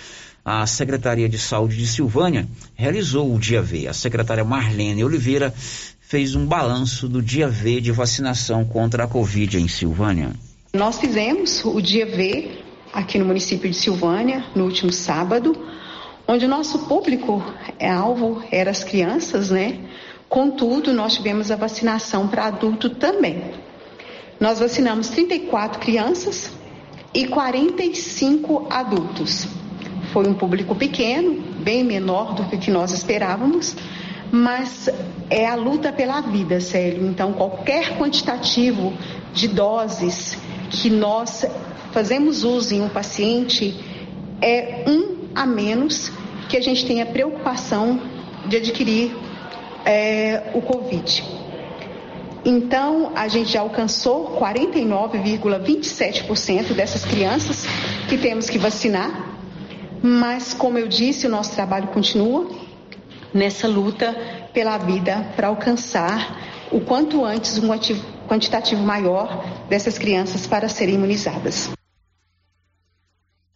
A 0.43 0.67
Secretaria 0.67 1.29
de 1.29 1.37
Saúde 1.37 1.77
de 1.77 1.87
Silvânia 1.87 2.45
realizou 2.75 3.33
o 3.33 3.39
dia 3.39 3.61
V. 3.61 3.87
A 3.87 3.93
secretária 3.93 4.43
Marlene 4.43 5.01
Oliveira 5.01 5.53
fez 6.13 6.35
um 6.35 6.45
balanço 6.45 7.09
do 7.09 7.23
dia 7.23 7.47
V 7.47 7.81
de 7.81 7.91
vacinação 7.91 8.63
contra 8.63 9.05
a 9.05 9.07
Covid 9.07 9.57
em 9.57 9.67
Silvânia. 9.67 10.29
Nós 10.71 10.99
fizemos 10.99 11.65
o 11.65 11.81
dia 11.81 12.05
V 12.05 12.51
aqui 12.93 13.17
no 13.17 13.25
município 13.25 13.67
de 13.67 13.75
Silvânia, 13.75 14.45
no 14.55 14.65
último 14.65 14.91
sábado, 14.93 15.57
onde 16.27 16.45
o 16.45 16.47
nosso 16.47 16.85
público 16.85 17.43
é 17.79 17.89
alvo 17.89 18.43
era 18.51 18.69
as 18.69 18.83
crianças, 18.83 19.49
né? 19.49 19.79
Contudo, 20.29 20.93
nós 20.93 21.15
tivemos 21.15 21.49
a 21.49 21.55
vacinação 21.55 22.27
para 22.27 22.45
adulto 22.45 22.91
também. 22.91 23.45
Nós 24.39 24.59
vacinamos 24.59 25.07
34 25.07 25.79
crianças 25.79 26.51
e 27.11 27.25
45 27.25 28.67
adultos. 28.69 29.47
Foi 30.11 30.27
um 30.27 30.35
público 30.35 30.75
pequeno, 30.75 31.41
bem 31.63 31.83
menor 31.83 32.35
do 32.35 32.55
que 32.59 32.69
nós 32.69 32.91
esperávamos, 32.91 33.75
mas 34.35 34.89
é 35.29 35.45
a 35.45 35.53
luta 35.53 35.93
pela 35.93 36.19
vida, 36.19 36.59
Célio. 36.59 37.05
Então, 37.05 37.33
qualquer 37.33 37.99
quantitativo 37.99 38.91
de 39.31 39.47
doses 39.47 40.35
que 40.71 40.89
nós 40.89 41.45
fazemos 41.91 42.43
uso 42.43 42.73
em 42.73 42.81
um 42.81 42.89
paciente 42.89 43.75
é 44.41 44.85
um 44.87 45.27
a 45.35 45.45
menos 45.45 46.11
que 46.49 46.57
a 46.57 46.61
gente 46.61 46.83
tenha 46.83 47.05
preocupação 47.05 48.01
de 48.47 48.57
adquirir 48.57 49.15
é, 49.85 50.49
o 50.55 50.63
Covid. 50.63 51.23
Então, 52.43 53.11
a 53.15 53.27
gente 53.27 53.51
já 53.51 53.61
alcançou 53.61 54.35
49,27% 54.41 56.73
dessas 56.73 57.05
crianças 57.05 57.67
que 58.09 58.17
temos 58.17 58.49
que 58.49 58.57
vacinar, 58.57 59.37
mas, 60.01 60.55
como 60.55 60.79
eu 60.79 60.87
disse, 60.87 61.27
o 61.27 61.29
nosso 61.29 61.53
trabalho 61.53 61.89
continua 61.89 62.62
nessa 63.33 63.67
luta 63.67 64.13
pela 64.53 64.77
vida 64.77 65.33
para 65.35 65.47
alcançar 65.47 66.67
o 66.71 66.81
quanto 66.81 67.23
antes 67.23 67.57
um 67.57 67.69
quantitativo 68.27 68.81
maior 68.81 69.45
dessas 69.69 69.97
crianças 69.97 70.47
para 70.47 70.67
serem 70.67 70.95
imunizadas. 70.95 71.69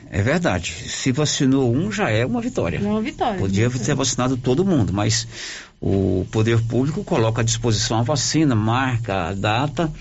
É 0.10 0.22
verdade. 0.22 0.72
Se 0.72 1.12
vacinou 1.12 1.74
um, 1.74 1.91
já 1.91 2.10
é 2.10 2.26
uma 2.26 2.41
vitória. 2.41 2.80
Uma 2.80 3.02
vitória. 3.02 3.40
Podia 3.40 3.70
ter 3.70 3.95
vacinado 3.95 4.38
todo 4.38 4.64
mundo, 4.64 4.94
mas 4.94 5.28
o 5.82 6.26
poder 6.32 6.62
público 6.62 7.04
coloca 7.04 7.41
à 7.41 7.44
disposição 7.44 7.99
a 7.99 8.04
vacina, 8.04 8.56
marca 8.56 9.30
a 9.30 9.34
data, 9.34 9.91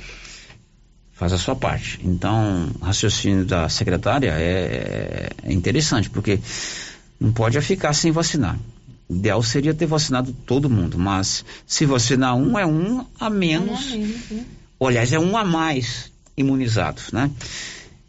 faz 1.13 1.33
a 1.33 1.39
sua 1.39 1.57
parte. 1.57 1.99
Então, 2.05 2.71
o 2.81 2.85
raciocínio 2.85 3.45
da 3.45 3.69
secretária 3.69 4.31
é, 4.31 5.31
é 5.43 5.53
interessante, 5.53 6.09
porque 6.09 6.39
não 7.19 7.33
pode 7.33 7.61
ficar 7.61 7.93
sem 7.93 8.13
vacinar. 8.13 8.57
O 9.09 9.15
ideal 9.15 9.43
seria 9.43 9.73
ter 9.73 9.87
vacinado 9.87 10.33
todo 10.45 10.69
mundo, 10.69 10.99
mas 10.99 11.45
se 11.67 11.87
vacinar 11.87 12.35
um, 12.35 12.59
é 12.59 12.67
um 12.67 13.05
a 13.19 13.31
menos. 13.31 13.93
Menos 13.93 14.31
né? 14.31 14.45
Aliás, 14.81 15.13
é 15.13 15.19
um 15.19 15.37
a 15.37 15.45
mais 15.45 16.11
imunizados, 16.37 17.13
né? 17.13 17.31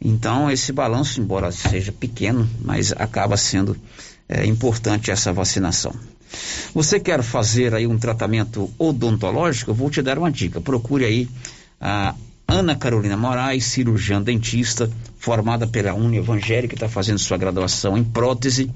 Então, 0.01 0.49
esse 0.51 0.71
balanço, 0.71 1.19
embora 1.19 1.51
seja 1.51 1.91
pequeno, 1.91 2.47
mas 2.61 2.91
acaba 2.91 3.37
sendo 3.37 3.75
é, 4.27 4.45
importante 4.45 5.11
essa 5.11 5.31
vacinação. 5.31 5.93
Você 6.73 6.99
quer 6.99 7.23
fazer 7.23 7.73
aí 7.73 7.87
um 7.87 7.97
tratamento 7.97 8.69
odontológico? 8.77 9.71
Eu 9.71 9.75
vou 9.75 9.89
te 9.89 10.01
dar 10.01 10.17
uma 10.17 10.31
dica. 10.31 10.59
Procure 10.59 11.05
aí 11.05 11.29
a 11.79 12.13
Ana 12.47 12.75
Carolina 12.75 13.17
Moraes, 13.17 13.65
cirurgiã 13.65 14.21
dentista, 14.21 14.89
formada 15.17 15.67
pela 15.67 15.93
Uni 15.93 16.17
Evangélica, 16.17 16.75
está 16.75 16.87
fazendo 16.87 17.19
sua 17.19 17.37
graduação 17.37 17.97
em 17.97 18.03
prótese, 18.03 18.71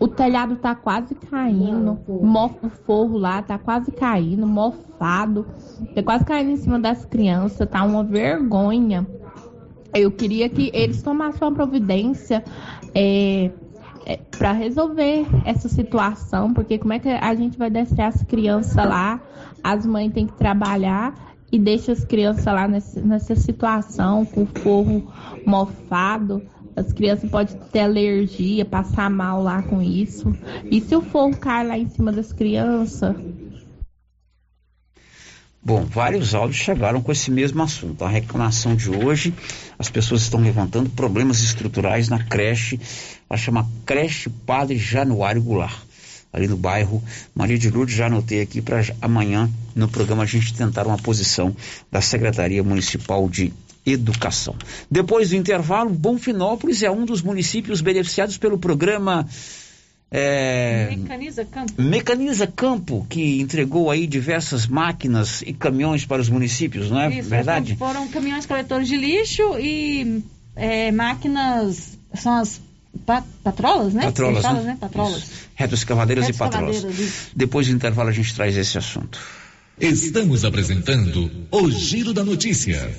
o 0.00 0.06
telhado 0.06 0.56
tá 0.56 0.74
quase 0.74 1.14
caindo, 1.14 1.98
o 2.06 2.68
forro 2.86 3.18
lá 3.18 3.42
tá 3.42 3.58
quase 3.58 3.90
caindo, 3.90 4.46
mofado, 4.46 5.46
tá 5.94 6.02
quase 6.02 6.24
caindo 6.24 6.50
em 6.50 6.56
cima 6.56 6.78
das 6.78 7.04
crianças, 7.04 7.68
tá 7.68 7.82
uma 7.84 8.04
vergonha. 8.04 9.06
Eu 9.94 10.12
queria 10.12 10.48
que 10.48 10.70
eles 10.72 11.02
tomassem 11.02 11.46
uma 11.46 11.54
providência 11.54 12.44
é, 12.94 13.50
é, 14.06 14.18
para 14.38 14.52
resolver 14.52 15.26
essa 15.44 15.68
situação, 15.68 16.52
porque 16.52 16.78
como 16.78 16.92
é 16.92 16.98
que 16.98 17.08
a 17.08 17.34
gente 17.34 17.58
vai 17.58 17.70
deixar 17.70 18.06
as 18.06 18.22
crianças 18.22 18.76
lá, 18.76 19.20
as 19.62 19.84
mães 19.84 20.12
têm 20.12 20.26
que 20.26 20.34
trabalhar 20.34 21.14
e 21.50 21.58
deixa 21.58 21.92
as 21.92 22.04
crianças 22.04 22.44
lá 22.44 22.68
nessa, 22.68 23.00
nessa 23.00 23.34
situação, 23.34 24.24
com 24.24 24.42
o 24.42 24.46
forro 24.46 25.10
mofado, 25.46 26.42
as 26.78 26.92
crianças 26.92 27.30
podem 27.30 27.56
ter 27.72 27.80
alergia, 27.80 28.64
passar 28.64 29.10
mal 29.10 29.42
lá 29.42 29.62
com 29.62 29.82
isso. 29.82 30.34
E 30.70 30.80
se 30.80 30.94
o 30.94 31.02
forro 31.02 31.36
cair 31.36 31.66
lá 31.66 31.78
em 31.78 31.88
cima 31.88 32.12
das 32.12 32.32
crianças? 32.32 33.16
Bom, 35.60 35.84
vários 35.84 36.34
áudios 36.34 36.56
chegaram 36.56 37.02
com 37.02 37.12
esse 37.12 37.30
mesmo 37.30 37.62
assunto. 37.62 38.04
A 38.04 38.08
reclamação 38.08 38.74
de 38.74 38.88
hoje, 38.88 39.34
as 39.78 39.90
pessoas 39.90 40.22
estão 40.22 40.40
levantando 40.40 40.88
problemas 40.88 41.40
estruturais 41.40 42.08
na 42.08 42.22
creche, 42.22 42.80
a 43.28 43.36
chama 43.36 43.68
Creche 43.84 44.30
Padre 44.30 44.78
Januário 44.78 45.42
Goulart, 45.42 45.82
ali 46.32 46.46
no 46.46 46.56
bairro 46.56 47.02
Maria 47.34 47.58
de 47.58 47.68
Lourdes. 47.68 47.96
Já 47.96 48.06
anotei 48.06 48.40
aqui 48.40 48.62
para 48.62 48.80
amanhã 49.02 49.50
no 49.74 49.88
programa 49.88 50.22
a 50.22 50.26
gente 50.26 50.54
tentar 50.54 50.86
uma 50.86 50.96
posição 50.96 51.54
da 51.90 52.00
Secretaria 52.00 52.62
Municipal 52.62 53.28
de 53.28 53.52
Educação. 53.90 54.54
Depois 54.90 55.30
do 55.30 55.36
intervalo, 55.36 55.90
Bonfinópolis 55.90 56.82
é 56.82 56.90
um 56.90 57.04
dos 57.04 57.22
municípios 57.22 57.80
beneficiados 57.80 58.36
pelo 58.36 58.58
programa 58.58 59.26
é, 60.10 60.88
Mecaniza 60.96 61.44
Campo. 61.44 61.82
Mecaniza 61.82 62.46
Campo, 62.46 63.06
que 63.08 63.40
entregou 63.40 63.90
aí 63.90 64.06
diversas 64.06 64.66
máquinas 64.66 65.42
e 65.42 65.52
caminhões 65.52 66.06
para 66.06 66.22
os 66.22 66.30
municípios, 66.30 66.90
não 66.90 67.00
é 67.00 67.18
Isso, 67.18 67.28
verdade? 67.28 67.76
Foram 67.76 68.08
caminhões 68.08 68.46
coletores 68.46 68.88
de 68.88 68.96
lixo 68.96 69.58
e 69.58 70.22
é, 70.56 70.90
máquinas, 70.90 71.98
são 72.14 72.34
as 72.34 72.60
patrolas, 73.44 73.92
né? 73.92 74.04
Patrolas, 74.04 74.42
né? 74.42 74.62
né? 74.62 74.78
Patrolas. 74.80 75.24
Retos 75.54 75.80
escavadeiras 75.80 76.28
e 76.28 76.32
patrolas. 76.32 76.86
Depois 77.36 77.66
do 77.66 77.74
intervalo 77.74 78.08
a 78.08 78.12
gente 78.12 78.34
traz 78.34 78.56
esse 78.56 78.78
assunto. 78.78 79.20
Estamos 79.78 80.44
apresentando 80.44 81.30
o 81.50 81.70
Giro 81.70 82.14
da 82.14 82.24
Notícia. 82.24 82.90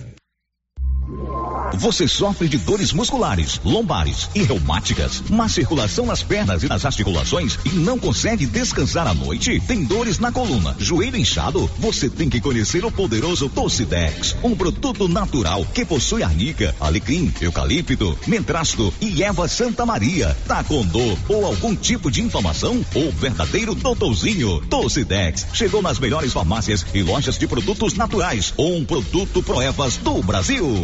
Você 1.74 2.08
sofre 2.08 2.48
de 2.48 2.58
dores 2.58 2.92
musculares, 2.92 3.60
lombares 3.64 4.30
e 4.34 4.44
reumáticas, 4.44 5.24
má 5.30 5.48
circulação 5.48 6.06
nas 6.06 6.24
pernas 6.24 6.64
e 6.64 6.68
nas 6.68 6.84
articulações 6.84 7.58
e 7.64 7.70
não 7.70 7.98
consegue 7.98 8.46
descansar 8.46 9.08
à 9.08 9.14
noite? 9.14 9.62
Tem 9.62 9.84
dores 9.84 10.20
na 10.20 10.32
coluna, 10.32 10.76
joelho 10.80 11.18
inchado? 11.18 11.70
Você 11.78 12.10
tem 12.10 12.30
que 12.30 12.42
conhecer 12.42 12.84
o 12.84 12.92
poderoso 12.92 13.48
Tocidex, 13.50 14.36
um 14.44 14.56
produto 14.56 15.08
natural 15.08 15.66
que 15.74 15.86
possui 15.86 16.24
arnica, 16.24 16.76
alecrim, 16.80 17.32
eucalipto, 17.40 18.18
mentrasto 18.28 18.94
e 19.00 19.24
erva 19.24 19.48
Santa 19.48 19.86
Maria. 19.86 20.36
Tá 20.48 20.64
com 20.64 20.86
dor 20.86 21.18
ou 21.28 21.46
algum 21.46 21.76
tipo 21.76 22.12
de 22.12 22.22
inflamação? 22.22 22.84
O 22.96 23.12
verdadeiro 23.12 23.76
doutorzinho 23.76 24.60
Tocidex 24.68 25.46
chegou 25.54 25.82
nas 25.82 26.00
melhores 26.00 26.34
farmácias 26.34 26.86
e 26.94 27.04
lojas 27.04 27.38
de 27.38 27.48
produtos 27.48 27.94
naturais. 27.94 28.54
Um 28.58 28.84
produto 28.84 29.42
Proevas 29.44 29.98
do 29.98 30.22
Brasil. 30.22 30.84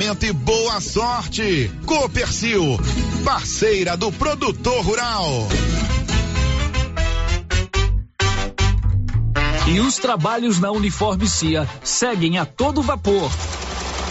e 0.00 0.32
boa 0.32 0.80
sorte. 0.80 1.68
Copercil, 1.84 2.78
parceira 3.24 3.96
do 3.96 4.12
produtor 4.12 4.80
rural. 4.84 5.48
E 9.66 9.80
os 9.80 9.96
trabalhos 9.96 10.60
na 10.60 10.70
Uniforme 10.70 11.28
CIA 11.28 11.68
seguem 11.82 12.38
a 12.38 12.46
todo 12.46 12.80
vapor. 12.80 13.28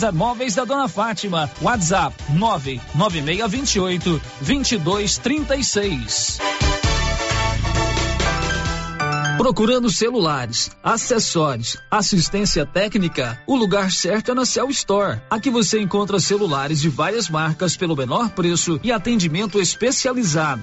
César 0.00 0.12
Móveis 0.12 0.54
da 0.54 0.64
Dona 0.64 0.88
Fátima. 0.88 1.50
WhatsApp 1.60 2.16
99628 2.32 4.22
2236. 4.40 6.38
Procurando 9.36 9.90
celulares, 9.90 10.70
acessórios, 10.82 11.76
assistência 11.90 12.64
técnica, 12.64 13.42
o 13.46 13.54
lugar 13.54 13.92
certo 13.92 14.30
é 14.30 14.34
na 14.34 14.46
Cell 14.46 14.70
Store. 14.70 15.20
Aqui 15.28 15.50
você 15.50 15.78
encontra 15.78 16.18
celulares 16.18 16.80
de 16.80 16.88
várias 16.88 17.28
marcas 17.28 17.76
pelo 17.76 17.94
menor 17.94 18.30
preço 18.30 18.80
e 18.82 18.90
atendimento 18.90 19.60
especializado. 19.60 20.62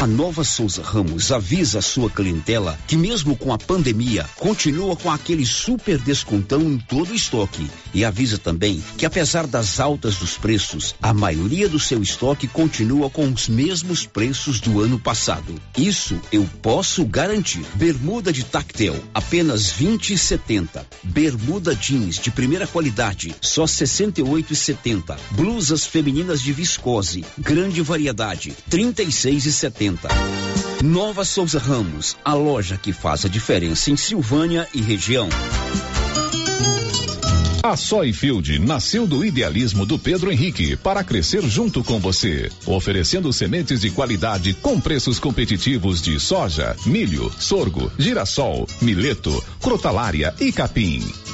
A 0.00 0.06
Nova 0.06 0.44
Souza 0.44 0.80
Ramos 0.80 1.32
avisa 1.32 1.80
a 1.80 1.82
sua 1.82 2.08
clientela 2.08 2.78
que 2.86 2.96
mesmo 2.96 3.34
com 3.34 3.52
a 3.52 3.58
pandemia, 3.58 4.24
continua 4.36 4.94
com 4.94 5.10
aquele 5.10 5.44
super 5.44 5.98
descontão 5.98 6.60
em 6.62 6.78
todo 6.78 7.10
o 7.10 7.14
estoque. 7.16 7.68
E 7.92 8.04
avisa 8.04 8.38
também 8.38 8.80
que 8.96 9.04
apesar 9.04 9.44
das 9.44 9.80
altas 9.80 10.14
dos 10.14 10.38
preços, 10.38 10.94
a 11.02 11.12
maioria 11.12 11.68
do 11.68 11.80
seu 11.80 12.00
estoque 12.00 12.46
continua 12.46 13.10
com 13.10 13.28
os 13.28 13.48
mesmos 13.48 14.06
preços 14.06 14.60
do 14.60 14.80
ano 14.80 15.00
passado. 15.00 15.52
Isso 15.76 16.20
eu 16.30 16.48
posso 16.62 17.04
garantir. 17.04 17.64
Bermuda 17.74 18.32
de 18.32 18.44
tactel, 18.44 18.94
apenas 19.12 19.68
20 19.72 20.12
e 20.12 20.18
70. 20.18 20.86
Bermuda 21.02 21.74
jeans 21.74 22.20
de 22.20 22.30
primeira 22.30 22.68
qualidade, 22.68 23.34
só 23.40 23.66
68 23.66 24.52
e 24.52 24.56
70. 24.56 25.16
Blusas 25.32 25.84
femininas 25.84 26.40
de 26.40 26.52
viscose, 26.52 27.24
grande 27.36 27.82
variedade, 27.82 28.54
36 28.70 29.46
e 29.46 29.52
70. 29.52 29.77
Nova 30.82 31.24
Souza 31.24 31.60
Ramos, 31.60 32.16
a 32.24 32.34
loja 32.34 32.76
que 32.76 32.92
faz 32.92 33.24
a 33.24 33.28
diferença 33.28 33.90
em 33.90 33.96
Silvânia 33.96 34.66
e 34.74 34.80
região. 34.80 35.28
A 37.62 37.76
Soyfield 37.76 38.58
nasceu 38.58 39.06
do 39.06 39.24
idealismo 39.24 39.86
do 39.86 39.98
Pedro 39.98 40.32
Henrique 40.32 40.74
para 40.76 41.04
crescer 41.04 41.42
junto 41.42 41.84
com 41.84 42.00
você, 42.00 42.50
oferecendo 42.66 43.32
sementes 43.32 43.80
de 43.80 43.90
qualidade 43.90 44.54
com 44.54 44.80
preços 44.80 45.20
competitivos 45.20 46.02
de 46.02 46.18
soja, 46.18 46.74
milho, 46.84 47.30
sorgo, 47.38 47.92
girassol, 47.98 48.66
mileto, 48.80 49.44
crotalária 49.60 50.34
e 50.40 50.50
capim. 50.50 51.02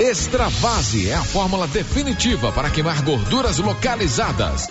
Extravase 0.00 1.08
é 1.08 1.14
a 1.14 1.24
fórmula 1.24 1.66
definitiva 1.66 2.52
para 2.52 2.70
queimar 2.70 3.02
gorduras 3.02 3.58
localizadas. 3.58 4.68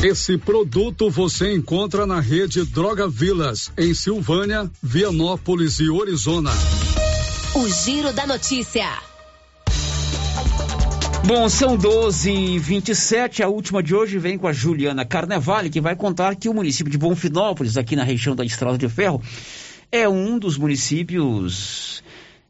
Esse 0.00 0.38
produto 0.38 1.10
você 1.10 1.52
encontra 1.52 2.06
na 2.06 2.20
rede 2.20 2.64
Droga 2.64 3.08
Vilas, 3.08 3.72
em 3.76 3.92
Silvânia, 3.92 4.70
Vianópolis 4.80 5.80
e 5.80 5.90
Orizona. 5.90 6.52
O 7.52 7.68
Giro 7.68 8.12
da 8.12 8.28
Notícia. 8.28 8.86
Bom, 11.26 11.48
são 11.48 11.76
12 11.76 12.30
e 12.30 12.58
27 12.58 13.42
A 13.42 13.48
última 13.48 13.82
de 13.82 13.94
hoje 13.94 14.18
vem 14.18 14.38
com 14.38 14.46
a 14.46 14.52
Juliana 14.52 15.04
Carnevale, 15.04 15.68
que 15.68 15.80
vai 15.80 15.96
contar 15.96 16.36
que 16.36 16.48
o 16.48 16.54
município 16.54 16.92
de 16.92 16.96
Bonfinópolis, 16.96 17.76
aqui 17.76 17.96
na 17.96 18.04
região 18.04 18.36
da 18.36 18.44
Estrada 18.44 18.78
de 18.78 18.88
Ferro, 18.88 19.20
é 19.90 20.08
um 20.08 20.38
dos 20.38 20.56
municípios 20.56 21.99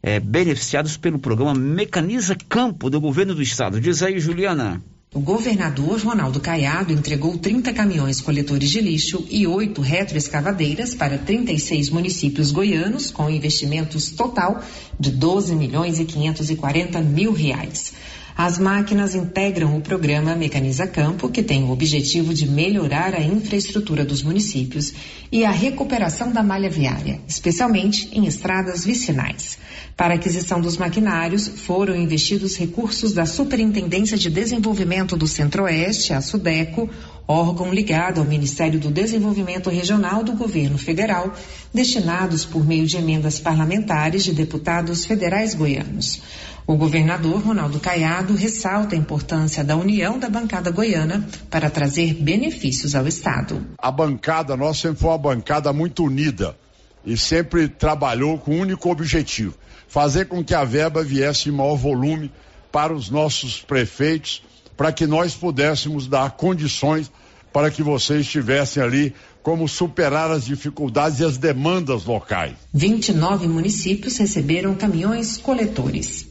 é, 0.02 0.18
beneficiados 0.18 0.96
pelo 0.96 1.18
programa 1.18 1.54
Mecaniza 1.54 2.36
Campo 2.48 2.88
do 2.88 3.00
governo 3.00 3.34
do 3.34 3.42
estado. 3.42 3.80
Diz 3.80 4.02
aí, 4.02 4.18
Juliana. 4.18 4.82
O 5.12 5.18
governador 5.18 6.00
Ronaldo 6.00 6.38
Caiado 6.38 6.92
entregou 6.92 7.36
30 7.36 7.72
caminhões 7.72 8.20
coletores 8.20 8.70
de 8.70 8.80
lixo 8.80 9.26
e 9.28 9.44
oito 9.44 9.80
retroescavadeiras 9.80 10.94
para 10.94 11.18
36 11.18 11.90
municípios 11.90 12.52
goianos, 12.52 13.10
com 13.10 13.28
investimentos 13.28 14.10
total 14.10 14.62
de 15.00 15.10
12 15.10 15.56
milhões 15.56 15.98
e 15.98 16.04
540 16.04 17.00
mil 17.00 17.32
reais. 17.32 17.92
As 18.36 18.58
máquinas 18.58 19.14
integram 19.14 19.76
o 19.76 19.80
programa 19.80 20.34
Mecaniza 20.36 20.86
Campo, 20.86 21.28
que 21.28 21.42
tem 21.42 21.64
o 21.64 21.70
objetivo 21.70 22.32
de 22.32 22.48
melhorar 22.48 23.12
a 23.14 23.20
infraestrutura 23.20 24.04
dos 24.04 24.22
municípios 24.22 24.94
e 25.30 25.44
a 25.44 25.50
recuperação 25.50 26.32
da 26.32 26.42
malha 26.42 26.70
viária, 26.70 27.20
especialmente 27.28 28.08
em 28.12 28.26
estradas 28.26 28.84
vicinais. 28.84 29.58
Para 30.00 30.14
a 30.14 30.16
aquisição 30.16 30.62
dos 30.62 30.78
maquinários, 30.78 31.46
foram 31.46 31.94
investidos 31.94 32.56
recursos 32.56 33.12
da 33.12 33.26
Superintendência 33.26 34.16
de 34.16 34.30
Desenvolvimento 34.30 35.14
do 35.14 35.26
Centro-Oeste, 35.26 36.14
a 36.14 36.22
SUDECO, 36.22 36.88
órgão 37.28 37.70
ligado 37.70 38.18
ao 38.18 38.24
Ministério 38.24 38.80
do 38.80 38.90
Desenvolvimento 38.90 39.68
Regional 39.68 40.24
do 40.24 40.32
Governo 40.32 40.78
Federal, 40.78 41.34
destinados 41.74 42.46
por 42.46 42.66
meio 42.66 42.86
de 42.86 42.96
emendas 42.96 43.38
parlamentares 43.38 44.24
de 44.24 44.32
deputados 44.32 45.04
federais 45.04 45.52
goianos. 45.52 46.22
O 46.66 46.76
governador 46.76 47.42
Ronaldo 47.42 47.78
Caiado 47.78 48.34
ressalta 48.34 48.94
a 48.94 48.98
importância 48.98 49.62
da 49.62 49.76
união 49.76 50.18
da 50.18 50.30
bancada 50.30 50.70
goiana 50.70 51.28
para 51.50 51.68
trazer 51.68 52.14
benefícios 52.14 52.94
ao 52.94 53.06
Estado. 53.06 53.66
A 53.76 53.90
bancada 53.90 54.56
nossa 54.56 54.80
sempre 54.80 55.00
foi 55.00 55.10
uma 55.10 55.18
bancada 55.18 55.74
muito 55.74 56.04
unida 56.04 56.56
e 57.04 57.18
sempre 57.18 57.68
trabalhou 57.68 58.38
com 58.38 58.52
um 58.56 58.60
único 58.60 58.90
objetivo: 58.90 59.54
fazer 59.90 60.26
com 60.26 60.42
que 60.42 60.54
a 60.54 60.64
verba 60.64 61.02
viesse 61.02 61.48
em 61.48 61.52
maior 61.52 61.74
volume 61.74 62.30
para 62.70 62.94
os 62.94 63.10
nossos 63.10 63.60
prefeitos, 63.60 64.40
para 64.76 64.92
que 64.92 65.04
nós 65.04 65.34
pudéssemos 65.34 66.06
dar 66.06 66.30
condições 66.30 67.10
para 67.52 67.72
que 67.72 67.82
vocês 67.82 68.20
estivessem 68.20 68.80
ali 68.80 69.12
como 69.42 69.66
superar 69.66 70.30
as 70.30 70.44
dificuldades 70.44 71.18
e 71.18 71.24
as 71.24 71.36
demandas 71.36 72.04
locais. 72.04 72.54
29 72.72 73.48
municípios 73.48 74.16
receberam 74.16 74.76
caminhões 74.76 75.36
coletores. 75.36 76.28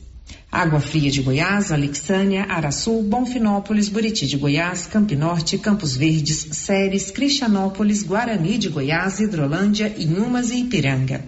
Água 0.50 0.80
Fria 0.80 1.12
de 1.12 1.22
Goiás, 1.22 1.70
Alexânia, 1.70 2.46
Araçu, 2.46 3.02
Bonfinópolis, 3.02 3.90
Buriti 3.90 4.26
de 4.26 4.38
Goiás, 4.38 4.88
Campinorte, 4.88 5.58
Campos 5.58 5.98
Verdes, 5.98 6.48
Séries, 6.54 7.12
Cristianópolis, 7.12 8.04
Guarani 8.04 8.58
de 8.58 8.70
Goiás, 8.70 9.20
Hidrolândia, 9.20 9.94
Inhumas 9.98 10.50
e 10.50 10.62
Ipiranga. 10.62 11.26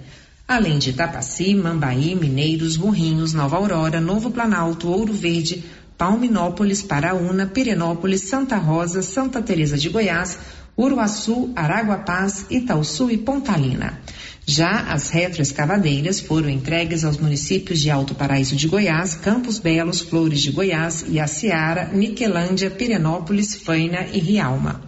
Além 0.52 0.80
de 0.80 0.92
Tapaci, 0.92 1.56
Mambaí, 1.56 2.14
Mineiros, 2.14 2.76
Morrinhos, 2.76 3.32
Nova 3.32 3.56
Aurora, 3.56 4.02
Novo 4.02 4.30
Planalto, 4.30 4.90
Ouro 4.90 5.14
Verde, 5.14 5.64
Palminópolis, 5.98 6.82
Paraúna, 6.82 7.46
Pirenópolis, 7.46 8.24
Santa 8.24 8.58
Rosa, 8.58 9.02
Santa 9.02 9.42
Teresa 9.42 9.78
de 9.78 9.88
Goiás, 9.88 10.38
Uruaçu, 10.78 11.54
Araguapaz, 11.56 12.48
Itaúsu 12.50 13.10
e 13.10 13.18
Pontalina. 13.18 13.98
Já 14.46 14.92
as 14.92 15.10
retroescavadeiras 15.10 16.20
foram 16.20 16.50
entregues 16.50 17.06
aos 17.06 17.18
municípios 17.18 17.80
de 17.80 17.92
Alto 17.92 18.16
Paraíso 18.16 18.56
de 18.56 18.68
Goiás, 18.68 19.16
Campos 19.16 19.60
Belos, 19.60 20.02
Flores 20.02 20.42
de 20.42 20.52
Goiás, 20.52 21.06
Iaciara, 21.08 21.92
Niquelândia, 21.94 22.70
Pirenópolis, 22.72 23.56
Faina 23.56 24.08
e 24.12 24.20
Rialma. 24.20 24.82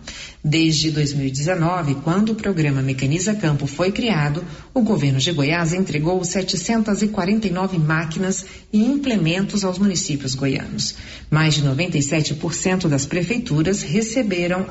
Desde 0.45 0.91
2019, 0.91 1.95
quando 2.03 2.33
o 2.33 2.35
programa 2.35 2.81
Mecaniza 2.81 3.33
Campo 3.33 3.65
foi 3.65 3.93
criado, 3.93 4.43
o 4.73 4.81
governo 4.81 5.17
de 5.17 5.31
Goiás 5.31 5.71
entregou 5.71 6.21
749 6.21 7.77
máquinas 7.77 8.45
e 8.73 8.83
implementos 8.83 9.63
aos 9.63 9.79
municípios 9.79 10.35
goianos. 10.35 10.95
Mais 11.31 11.53
de 11.53 11.63
97% 11.63 12.89
das 12.89 13.05
prefeituras 13.05 13.83
receberam 13.83 14.65